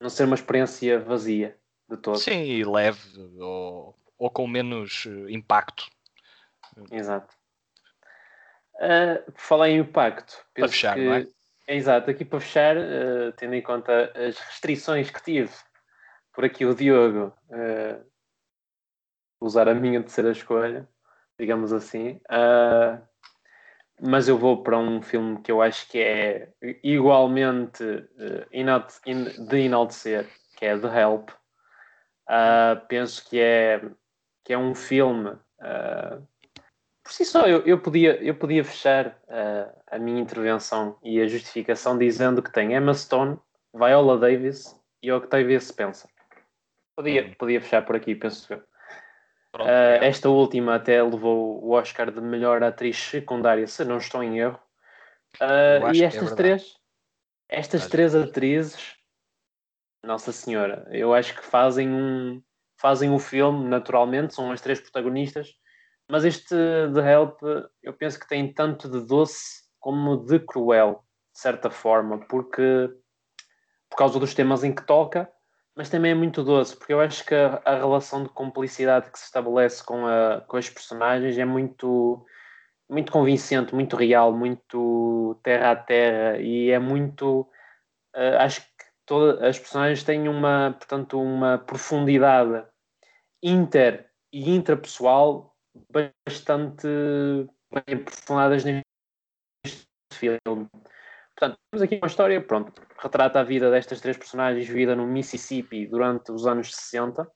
Não 0.00 0.08
ser 0.08 0.24
uma 0.24 0.34
experiência 0.34 0.98
vazia 0.98 1.58
de 1.88 1.98
todo. 1.98 2.18
Sim, 2.18 2.42
e 2.42 2.64
leve 2.64 2.98
ou, 3.38 3.94
ou 4.18 4.30
com 4.30 4.46
menos 4.46 5.04
eh, 5.06 5.32
impacto. 5.32 5.86
Exato. 6.90 7.34
Uh, 8.76 9.30
por 9.32 9.40
falar 9.40 9.68
em 9.68 9.78
impacto, 9.78 10.44
penso 10.52 10.72
fechar, 10.72 10.94
que... 10.94 11.04
não 11.04 11.14
é? 11.14 11.26
Exato, 11.66 12.10
aqui 12.10 12.24
para 12.24 12.40
fechar, 12.40 12.76
uh, 12.76 13.32
tendo 13.36 13.54
em 13.54 13.62
conta 13.62 14.12
as 14.14 14.38
restrições 14.38 15.10
que 15.10 15.22
tive 15.22 15.50
por 16.32 16.44
aqui 16.44 16.66
o 16.66 16.74
Diogo 16.74 17.32
uh, 17.48 18.04
usar 19.40 19.68
a 19.68 19.74
minha 19.74 20.00
terceira 20.00 20.30
escolha, 20.30 20.86
digamos 21.38 21.72
assim, 21.72 22.20
uh, 22.30 23.00
mas 23.98 24.28
eu 24.28 24.36
vou 24.36 24.62
para 24.62 24.76
um 24.78 25.00
filme 25.00 25.40
que 25.40 25.50
eu 25.50 25.62
acho 25.62 25.88
que 25.88 25.98
é 26.00 26.52
igualmente 26.82 27.82
uh, 27.82 28.46
in- 29.06 29.46
de 29.46 29.60
enaltecer, 29.60 30.28
que 30.56 30.66
é 30.66 30.78
The 30.78 31.00
Help. 31.00 31.30
Penso 32.88 33.28
que 33.28 33.40
é, 33.40 33.80
que 34.44 34.52
é 34.52 34.58
um 34.58 34.74
filme 34.74 35.30
si 37.14 37.24
só, 37.24 37.46
eu, 37.46 37.60
eu, 37.64 37.80
podia, 37.80 38.22
eu 38.22 38.34
podia 38.34 38.64
fechar 38.64 39.18
uh, 39.28 39.72
a 39.86 39.98
minha 39.98 40.20
intervenção 40.20 40.98
e 41.02 41.20
a 41.20 41.26
justificação 41.26 41.96
dizendo 41.96 42.42
que 42.42 42.52
tem 42.52 42.74
Emma 42.74 42.92
Stone, 42.92 43.38
Viola 43.72 44.18
Davis 44.18 44.78
e 45.02 45.12
Octavia 45.12 45.60
Spencer. 45.60 46.10
Podia, 46.96 47.24
Uhum. 47.24 47.34
podia 47.34 47.60
fechar 47.60 47.84
por 47.84 47.96
aqui, 47.96 48.14
penso 48.14 48.52
eu. 48.52 48.62
Pronto, 49.52 49.68
Uh, 49.68 50.02
esta 50.02 50.28
última 50.28 50.74
até 50.74 51.00
levou 51.02 51.64
o 51.64 51.70
Oscar 51.70 52.10
de 52.10 52.20
melhor 52.20 52.62
atriz 52.62 52.96
secundária, 52.96 53.66
se 53.66 53.84
não 53.84 53.98
estou 53.98 54.22
em 54.22 54.40
erro. 54.40 54.58
Uh, 55.40 55.92
e 55.92 56.02
é 56.02 56.06
estas 56.06 56.30
verdade. 56.30 56.36
três, 56.36 56.76
estas 57.48 57.86
três 57.88 58.14
atrizes, 58.14 58.96
Nossa 60.02 60.32
Senhora, 60.32 60.88
eu 60.90 61.14
acho 61.14 61.34
que 61.34 61.44
fazem 61.44 61.88
um 61.88 62.42
fazem 62.76 63.10
o 63.10 63.18
filme 63.18 63.68
naturalmente, 63.68 64.34
são 64.34 64.50
as 64.50 64.60
três 64.60 64.80
protagonistas, 64.80 65.54
mas 66.14 66.24
este 66.24 66.54
The 66.94 67.12
Help 67.12 67.40
eu 67.82 67.92
penso 67.92 68.20
que 68.20 68.28
tem 68.28 68.52
tanto 68.52 68.88
de 68.88 69.00
doce 69.00 69.64
como 69.80 70.24
de 70.24 70.38
cruel, 70.38 71.02
de 71.32 71.40
certa 71.40 71.72
forma, 71.72 72.20
porque 72.28 72.88
por 73.90 73.96
causa 73.96 74.20
dos 74.20 74.32
temas 74.32 74.62
em 74.62 74.72
que 74.72 74.86
toca, 74.86 75.28
mas 75.74 75.90
também 75.90 76.12
é 76.12 76.14
muito 76.14 76.44
doce, 76.44 76.76
porque 76.76 76.92
eu 76.92 77.00
acho 77.00 77.26
que 77.26 77.34
a, 77.34 77.60
a 77.64 77.78
relação 77.78 78.22
de 78.22 78.28
cumplicidade 78.28 79.10
que 79.10 79.18
se 79.18 79.24
estabelece 79.24 79.82
com, 79.84 80.06
a, 80.06 80.40
com 80.42 80.56
as 80.56 80.70
personagens 80.70 81.36
é 81.36 81.44
muito, 81.44 82.24
muito 82.88 83.10
convincente, 83.10 83.74
muito 83.74 83.96
real, 83.96 84.32
muito 84.32 85.36
terra 85.42 85.72
a 85.72 85.76
terra 85.76 86.38
e 86.38 86.70
é 86.70 86.78
muito. 86.78 87.40
uh, 88.14 88.38
acho 88.38 88.60
que 88.60 88.68
todas 89.04 89.42
as 89.42 89.58
personagens 89.58 90.04
têm 90.04 90.28
uma, 90.28 90.76
portanto, 90.78 91.20
uma 91.20 91.58
profundidade 91.58 92.64
inter 93.42 94.08
e 94.32 94.54
intrapessoal 94.54 95.53
bastante 95.90 96.86
bem 97.72 98.00
aprofundadas 98.00 98.64
neste 98.64 98.84
filme. 100.12 100.68
Portanto, 101.36 101.58
temos 101.70 101.82
aqui 101.82 101.96
uma 101.96 102.06
história, 102.06 102.40
pronto, 102.40 102.72
retrata 102.98 103.40
a 103.40 103.44
vida 103.44 103.70
destas 103.70 104.00
três 104.00 104.16
personagens 104.16 104.66
vivida 104.66 104.94
no 104.94 105.06
Mississippi 105.06 105.86
durante 105.86 106.30
os 106.30 106.46
anos 106.46 106.74
60 106.74 107.28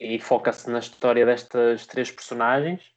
e 0.00 0.18
foca-se 0.18 0.68
na 0.70 0.80
história 0.80 1.24
destas 1.24 1.86
três 1.86 2.10
personagens 2.10 2.96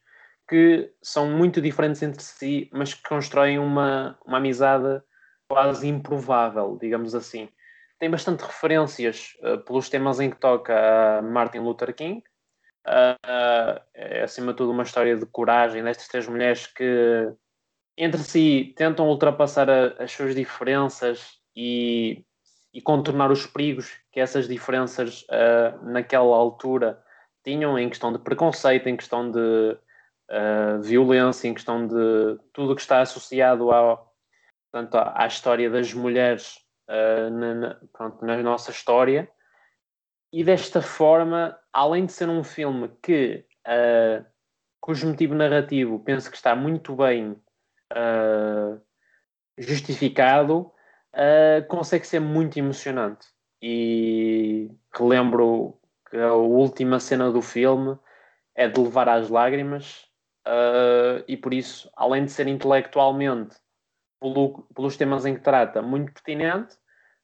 que 0.50 0.92
são 1.00 1.30
muito 1.30 1.60
diferentes 1.60 2.02
entre 2.02 2.20
si, 2.20 2.68
mas 2.72 2.92
que 2.92 3.08
constroem 3.08 3.60
uma, 3.60 4.18
uma 4.26 4.38
amizade 4.38 5.00
quase 5.48 5.86
improvável, 5.86 6.76
digamos 6.80 7.14
assim. 7.14 7.48
Tem 8.00 8.10
bastante 8.10 8.40
referências 8.40 9.36
uh, 9.44 9.58
pelos 9.64 9.88
temas 9.88 10.18
em 10.18 10.28
que 10.28 10.40
toca 10.40 11.18
a 11.18 11.22
Martin 11.22 11.58
Luther 11.58 11.94
King. 11.94 12.20
Uh, 12.86 13.80
é 13.94 14.22
acima 14.22 14.52
de 14.52 14.58
tudo 14.58 14.72
uma 14.72 14.82
história 14.82 15.14
de 15.14 15.26
coragem 15.26 15.84
destas 15.84 16.08
três 16.08 16.26
mulheres 16.26 16.66
que 16.66 17.30
entre 17.96 18.22
si 18.22 18.72
tentam 18.76 19.06
ultrapassar 19.08 19.68
a, 19.68 20.02
as 20.02 20.10
suas 20.10 20.34
diferenças 20.34 21.38
e, 21.54 22.24
e, 22.72 22.80
contornar 22.80 23.30
os 23.30 23.46
perigos 23.46 23.92
que 24.10 24.18
essas 24.18 24.48
diferenças 24.48 25.22
uh, 25.24 25.84
naquela 25.84 26.34
altura 26.34 27.02
tinham 27.44 27.78
em 27.78 27.88
questão 27.90 28.12
de 28.12 28.18
preconceito, 28.18 28.88
em 28.88 28.96
questão 28.96 29.30
de 29.30 29.38
uh, 30.30 30.80
violência, 30.80 31.48
em 31.48 31.54
questão 31.54 31.86
de 31.86 32.38
tudo 32.52 32.74
que 32.74 32.80
está 32.80 33.02
associado 33.02 33.70
ao, 33.70 34.14
portanto, 34.70 34.94
à, 34.94 35.24
à 35.24 35.26
história 35.26 35.68
das 35.68 35.92
mulheres 35.92 36.56
uh, 36.88 37.30
na, 37.30 37.54
na, 37.54 37.80
pronto, 37.92 38.24
na 38.24 38.42
nossa 38.42 38.70
história. 38.70 39.30
E 40.32 40.44
desta 40.44 40.80
forma, 40.80 41.58
além 41.72 42.06
de 42.06 42.12
ser 42.12 42.28
um 42.28 42.44
filme 42.44 42.88
que, 43.02 43.44
uh, 43.66 44.24
cujo 44.80 45.08
motivo 45.08 45.34
narrativo 45.34 45.98
penso 45.98 46.30
que 46.30 46.36
está 46.36 46.54
muito 46.54 46.94
bem 46.94 47.32
uh, 47.92 48.80
justificado, 49.58 50.72
uh, 51.14 51.66
consegue 51.68 52.06
ser 52.06 52.20
muito 52.20 52.58
emocionante. 52.58 53.26
E 53.60 54.70
relembro 54.94 55.78
que 56.08 56.16
a 56.16 56.32
última 56.32 57.00
cena 57.00 57.30
do 57.30 57.42
filme 57.42 57.98
é 58.54 58.68
de 58.68 58.80
levar 58.80 59.08
às 59.08 59.28
lágrimas, 59.28 60.08
e 61.28 61.36
por 61.36 61.54
isso, 61.54 61.90
além 61.94 62.24
de 62.24 62.32
ser 62.32 62.48
intelectualmente, 62.48 63.56
pelo, 64.18 64.66
pelos 64.74 64.96
temas 64.96 65.24
em 65.24 65.34
que 65.34 65.40
trata, 65.40 65.82
muito 65.82 66.12
pertinente, 66.12 66.76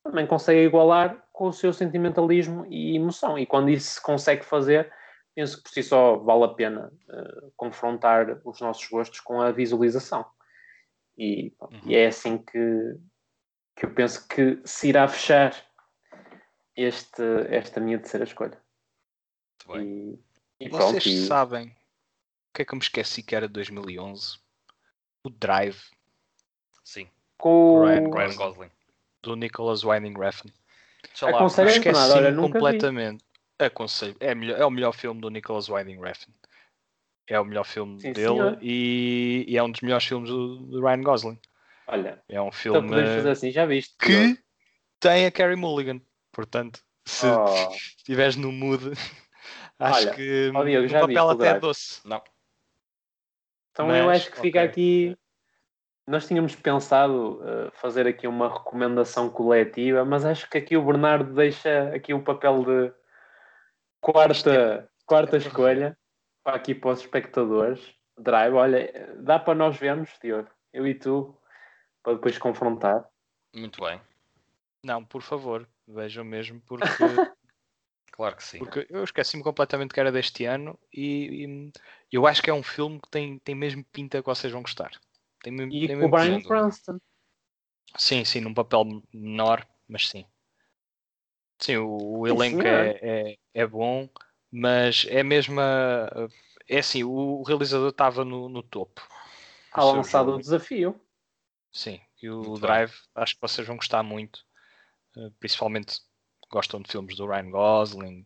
também 0.04 0.26
consegue 0.26 0.60
igualar 0.60 1.25
com 1.36 1.48
o 1.48 1.52
seu 1.52 1.70
sentimentalismo 1.70 2.64
e 2.66 2.96
emoção. 2.96 3.38
E 3.38 3.44
quando 3.44 3.68
isso 3.68 3.96
se 3.96 4.02
consegue 4.02 4.42
fazer, 4.42 4.90
penso 5.34 5.58
que 5.58 5.64
por 5.64 5.68
si 5.68 5.82
só 5.82 6.16
vale 6.16 6.44
a 6.44 6.48
pena 6.48 6.90
uh, 7.10 7.52
confrontar 7.54 8.40
os 8.42 8.58
nossos 8.58 8.88
gostos 8.88 9.20
com 9.20 9.42
a 9.42 9.52
visualização. 9.52 10.24
E, 11.16 11.54
uhum. 11.60 11.80
e, 11.84 11.94
é 11.94 12.06
assim 12.06 12.38
que, 12.38 12.96
que 13.76 13.84
eu 13.84 13.92
penso 13.92 14.26
que 14.26 14.62
se 14.64 14.88
irá 14.88 15.06
fechar 15.06 15.54
este, 16.74 17.22
esta 17.50 17.80
minha 17.80 17.98
terceira 17.98 18.24
escolha. 18.24 18.58
E, 19.74 20.18
e 20.58 20.68
Vocês 20.70 21.04
pronto, 21.04 21.06
e... 21.06 21.26
sabem 21.26 21.68
o 21.68 22.54
que 22.54 22.62
é 22.62 22.64
que 22.64 22.72
eu 22.72 22.76
me 22.76 22.82
esqueci 22.82 23.22
que 23.22 23.36
era 23.36 23.46
2011? 23.46 24.38
O 25.22 25.28
Drive. 25.28 25.82
Sim. 26.82 27.10
Com 27.36 27.50
o 27.50 27.84
Ryan, 27.84 28.10
Ryan 28.10 28.36
Gosling. 28.36 28.70
Do 29.22 29.36
Nicholas 29.36 29.84
Winding 29.84 30.18
Refn. 30.18 30.50
Aconselho 31.22 31.68
esqueci 31.68 31.92
nada, 31.92 32.14
olha, 32.16 32.30
nunca 32.30 32.52
completamente. 32.52 33.24
Vi. 33.58 33.66
Aconselho. 33.66 34.16
É, 34.20 34.34
melhor, 34.34 34.60
é 34.60 34.64
o 34.64 34.70
melhor 34.70 34.92
filme 34.92 35.20
do 35.20 35.30
Nicholas 35.30 35.68
Winding 35.68 36.00
Refn. 36.00 36.30
É 37.28 37.40
o 37.40 37.44
melhor 37.44 37.64
filme 37.64 38.00
Sim, 38.00 38.12
dele 38.12 38.56
e, 38.60 39.44
e, 39.48 39.56
é 39.56 39.62
um 39.62 39.70
dos 39.70 39.80
melhores 39.80 40.06
filmes 40.06 40.30
do, 40.30 40.58
do, 40.58 40.80
Ryan 40.80 41.02
Gosling. 41.02 41.40
Olha, 41.88 42.22
é 42.28 42.40
um 42.40 42.52
filme 42.52 42.78
então 42.78 42.88
podemos 42.88 43.16
fazer 43.16 43.30
assim, 43.30 43.50
já 43.50 43.66
viste? 43.66 43.96
que 43.98 44.12
não? 44.12 44.38
tem 45.00 45.26
a 45.26 45.30
Carrie 45.32 45.56
Mulligan. 45.56 46.00
Portanto, 46.30 46.80
se 47.04 47.26
oh. 47.26 47.72
estiveres 47.98 48.36
no 48.36 48.52
mood, 48.52 48.92
acho 49.78 50.06
Olha, 50.06 50.14
que 50.14 50.52
oh, 50.54 50.86
o 50.86 51.00
papel 51.00 51.30
até 51.30 51.48
é 51.48 51.58
doce. 51.58 52.00
Não. 52.04 52.22
Então 53.72 53.88
Mas, 53.88 53.98
eu 53.98 54.10
acho 54.10 54.30
que 54.30 54.40
fica 54.40 54.60
okay. 54.60 54.70
aqui. 54.70 55.18
Nós 56.06 56.26
tínhamos 56.26 56.54
pensado 56.54 57.40
uh, 57.40 57.70
fazer 57.72 58.06
aqui 58.06 58.28
uma 58.28 58.52
recomendação 58.52 59.28
coletiva, 59.28 60.04
mas 60.04 60.24
acho 60.24 60.48
que 60.48 60.58
aqui 60.58 60.76
o 60.76 60.84
Bernardo 60.84 61.34
deixa 61.34 61.94
aqui 61.94 62.14
o 62.14 62.22
papel 62.22 62.64
de 62.64 62.92
quarta, 64.00 64.88
quarta 65.04 65.36
é 65.36 65.38
escolha. 65.38 65.98
para 66.44 66.56
aqui 66.56 66.74
para 66.74 66.90
os 66.90 67.00
espectadores. 67.00 67.94
Drive, 68.18 68.54
olha, 68.54 69.14
dá 69.18 69.38
para 69.38 69.54
nós 69.54 69.76
vermos, 69.76 70.10
Diogo, 70.22 70.48
eu 70.72 70.86
e 70.86 70.94
tu, 70.94 71.36
para 72.02 72.14
depois 72.14 72.38
confrontar. 72.38 73.04
Muito 73.54 73.82
bem. 73.82 74.00
Não, 74.82 75.04
por 75.04 75.22
favor, 75.22 75.68
vejam 75.88 76.24
mesmo, 76.24 76.62
porque, 76.66 76.86
Claro 78.12 78.36
que 78.36 78.44
sim. 78.44 78.58
porque 78.58 78.86
eu 78.88 79.04
esqueci-me 79.04 79.42
completamente 79.42 79.92
que 79.92 80.00
era 80.00 80.10
deste 80.10 80.46
ano 80.46 80.78
e, 80.90 81.70
e 82.10 82.16
eu 82.16 82.26
acho 82.26 82.42
que 82.42 82.48
é 82.48 82.54
um 82.54 82.62
filme 82.62 82.98
que 82.98 83.10
tem, 83.10 83.38
tem 83.40 83.54
mesmo 83.54 83.84
pinta 83.92 84.22
que 84.22 84.26
vocês 84.26 84.52
vão 84.52 84.62
gostar. 84.62 84.90
Tem, 85.46 85.52
mesmo- 85.52 85.72
E 85.72 85.86
tem 85.86 85.96
com 86.00 86.06
o 86.06 86.08
Brian. 86.08 86.40
Cranston. 86.42 86.98
Sim, 87.96 88.24
sim, 88.24 88.40
num 88.40 88.52
papel 88.52 88.84
menor, 89.14 89.64
mas 89.86 90.08
sim. 90.08 90.26
Sim, 91.60 91.76
o, 91.76 92.18
o 92.18 92.26
elenco 92.26 92.66
é, 92.66 92.98
é, 93.00 93.38
é 93.54 93.64
bom, 93.66 94.08
mas 94.50 95.06
é 95.08 95.22
mesmo. 95.22 95.60
a- 95.60 96.28
É 96.68 96.78
assim, 96.80 97.04
o, 97.04 97.10
o 97.12 97.42
realizador 97.44 97.90
estava 97.90 98.24
no, 98.24 98.48
no 98.48 98.60
topo. 98.60 99.06
Seu 99.72 99.84
lançado 99.94 100.34
o 100.34 100.40
desafio. 100.40 101.00
Sim, 101.70 102.00
e 102.20 102.28
o 102.28 102.40
Muito. 102.42 102.60
Drive 102.62 102.92
acho 103.14 103.36
que 103.36 103.40
vocês 103.40 103.64
vão 103.64 103.76
gostar 103.76 104.02
muito. 104.02 104.44
eh, 105.16 105.30
Principalmente 105.38 106.00
gostam 106.50 106.82
de 106.82 106.90
filmes 106.90 107.14
do 107.16 107.24
Ryan 107.28 107.50
Gosling 107.52 108.24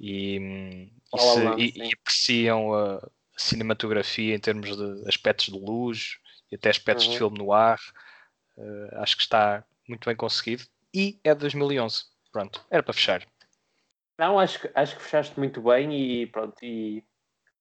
e, 0.00 0.38
hum, 0.40 0.90
e 1.14 1.18
se- 1.18 1.54
e- 1.58 1.88
e 1.90 1.92
apreciam 1.92 2.72
a 2.72 3.06
cinematografia 3.36 4.34
em 4.34 4.40
termos 4.40 4.74
de 4.74 5.06
aspectos 5.06 5.46
de 5.52 5.58
luz 5.60 6.16
e 6.50 6.56
até 6.56 6.70
aspectos 6.70 7.06
Uhum. 7.06 7.12
de 7.12 7.18
filme 7.18 7.38
no 7.38 7.52
ar. 7.52 7.78
Eh, 8.58 8.88
acho 8.94 9.16
que 9.16 9.22
está 9.22 9.64
muito 9.88 10.06
bem 10.06 10.16
conseguido 10.16 10.64
e 10.94 11.18
é 11.24 11.34
de 11.34 11.40
2011. 11.40 12.04
Pronto, 12.32 12.64
era 12.70 12.82
para 12.82 12.94
fechar. 12.94 13.26
Não, 14.18 14.38
acho 14.38 14.60
que, 14.60 14.70
acho 14.74 14.96
que 14.96 15.02
fechaste 15.02 15.38
muito 15.38 15.60
bem 15.60 15.92
e 15.94 16.26
pronto. 16.26 16.56
E 16.62 17.04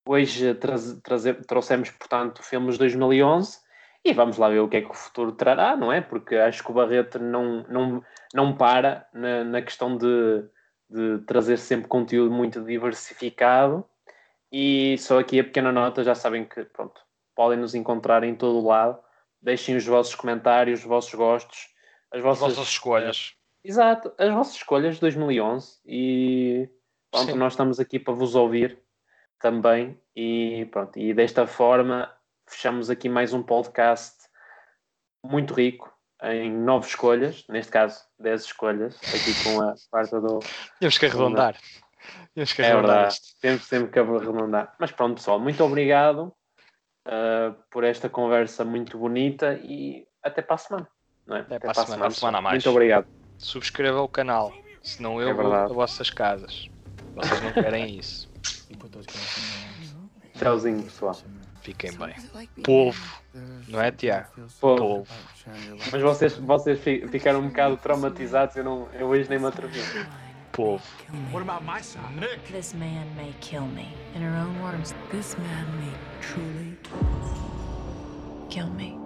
hoje 0.08 0.54
traz- 0.56 1.00
traze- 1.02 1.34
trouxemos, 1.46 1.90
portanto, 1.92 2.42
filmes 2.44 2.76
de 2.76 2.80
2011 2.80 3.60
e 4.04 4.14
vamos 4.14 4.38
lá 4.38 4.48
ver 4.50 4.60
o 4.60 4.70
que 4.70 4.78
é 4.78 4.82
que 4.82 4.90
o 4.92 4.94
futuro 4.94 5.32
trará, 5.34 5.76
não 5.76 5.92
é? 5.92 6.00
Porque 6.00 6.36
acho 6.36 6.64
que 6.64 6.72
o 6.72 6.74
Barreto 6.74 7.20
não, 7.20 7.64
não, 7.64 8.04
não 8.34 8.56
para 8.56 9.08
na, 9.14 9.44
na 9.44 9.62
questão 9.62 9.98
de, 9.98 10.48
de 10.90 11.20
trazer 11.26 11.58
sempre 11.58 11.88
conteúdo 11.88 12.32
muito 12.32 12.64
diversificado. 12.64 13.84
E 14.52 14.98
só 15.00 15.20
aqui 15.20 15.40
a 15.40 15.44
pequena 15.44 15.72
nota, 15.72 16.04
já 16.04 16.16
sabem 16.16 16.46
que 16.46 16.64
pronto, 16.66 17.02
podem 17.36 17.60
nos 17.60 17.76
encontrar 17.76 18.24
em 18.24 18.34
todo 18.36 18.58
o 18.60 18.68
lado. 18.68 18.98
Deixem 19.42 19.76
os 19.76 19.86
vossos 19.86 20.16
comentários, 20.16 20.80
os 20.80 20.86
vossos 20.86 21.14
gostos, 21.14 21.68
as 22.12 22.18
As 22.18 22.24
vossas, 22.24 22.56
vossas 22.56 22.70
escolhas. 22.72 23.36
Exato, 23.64 24.14
as 24.18 24.32
vossas 24.34 24.56
escolhas 24.56 24.96
de 24.96 25.02
2011 25.02 25.80
e 25.86 26.70
pronto, 27.12 27.32
Sim. 27.32 27.38
nós 27.38 27.54
estamos 27.54 27.80
aqui 27.80 28.00
para 28.00 28.14
vos 28.14 28.36
ouvir 28.36 28.80
também 29.40 30.00
e 30.16 30.68
pronto, 30.72 30.98
e 31.00 31.14
desta 31.14 31.48
forma 31.48 32.12
fechamos 32.48 32.90
aqui 32.90 33.10
mais 33.10 33.34
um 33.34 33.42
podcast 33.42 34.16
muito 35.24 35.54
rico 35.54 35.92
em 36.24 36.52
nove 36.52 36.88
escolhas, 36.88 37.44
neste 37.50 37.72
caso 37.72 38.04
10 38.20 38.44
escolhas, 38.46 38.98
aqui 38.98 39.44
com 39.44 39.62
a 39.62 39.74
quarta 39.92 40.22
do... 40.22 40.40
Temos 40.80 40.98
que 40.98 41.06
arredondar. 41.08 41.58
Temos 42.34 42.54
que 42.54 42.62
É 42.62 42.66
arredondar 42.66 42.96
verdade, 42.96 43.14
isto. 43.16 43.40
temos 43.42 43.64
sempre 43.66 43.92
que 43.92 44.00
arredondar. 44.00 44.76
Mas 44.80 44.92
pronto 44.92 45.16
pessoal, 45.16 45.40
muito 45.40 45.64
obrigado 45.64 46.34
uh, 47.06 47.56
por 47.70 47.84
esta 47.84 48.10
conversa 48.10 48.64
muito 48.66 48.97
bonita 48.97 49.60
e 49.64 50.08
até 50.24 50.41
para 50.41 50.56
a 50.56 50.58
semana. 50.58 50.88
Não 51.26 51.38
é? 51.38 51.39
Até 51.41 51.60
para 51.60 51.72
a 51.72 51.74
semana. 51.74 51.97
Para 51.97 52.08
a 52.08 52.12
semana 52.12 52.38
a 52.38 52.41
mais. 52.41 52.53
Muito 52.56 52.70
obrigado. 52.70 53.06
Subscreva 53.38 54.01
o 54.01 54.08
canal, 54.08 54.53
senão 54.82 55.22
eu 55.22 55.30
É 55.30 55.34
vou 55.34 55.53
a 55.53 55.68
vossas 55.68 56.10
casas. 56.10 56.70
Vocês 57.16 57.41
não 57.41 57.51
querem 57.53 57.97
isso. 57.97 58.30
Tchauzinho 60.38 60.84
pessoal. 60.84 61.16
Fiquem 61.62 61.91
bem. 61.97 62.14
Povo, 62.64 63.22
não 63.68 63.82
é, 63.82 63.91
Tiago? 63.91 64.30
Povo. 64.60 65.08
Mas 65.91 66.01
vocês, 66.01 66.38
vocês 66.38 66.80
fi- 66.80 67.08
ficaram 67.08 67.39
um 67.39 67.47
bocado 67.47 67.78
traumatizados, 67.78 68.56
eu, 68.56 68.64
não, 68.64 68.88
eu 68.93 69.08
hoje 69.08 69.28
nem 69.30 69.39
me 69.39 69.47
atrevi. 69.47 69.80
Povo. 70.56 70.82
Kill 71.06 71.16
me. 71.16 71.22
What 71.32 71.43
about 71.43 71.66
my 71.66 71.82
son? 71.82 72.20
Nick! 72.20 72.47
This 72.47 72.74
man 72.74 73.14
may 73.16 73.34
kill 73.41 73.68
me. 73.68 73.89
In 74.16 74.22
her 74.22 74.36
own 74.38 74.62
words, 74.62 74.93
this 75.12 75.38
man 75.38 75.66
may 75.80 75.91
truly 76.22 76.78
kill 78.49 78.70
me. 78.70 79.05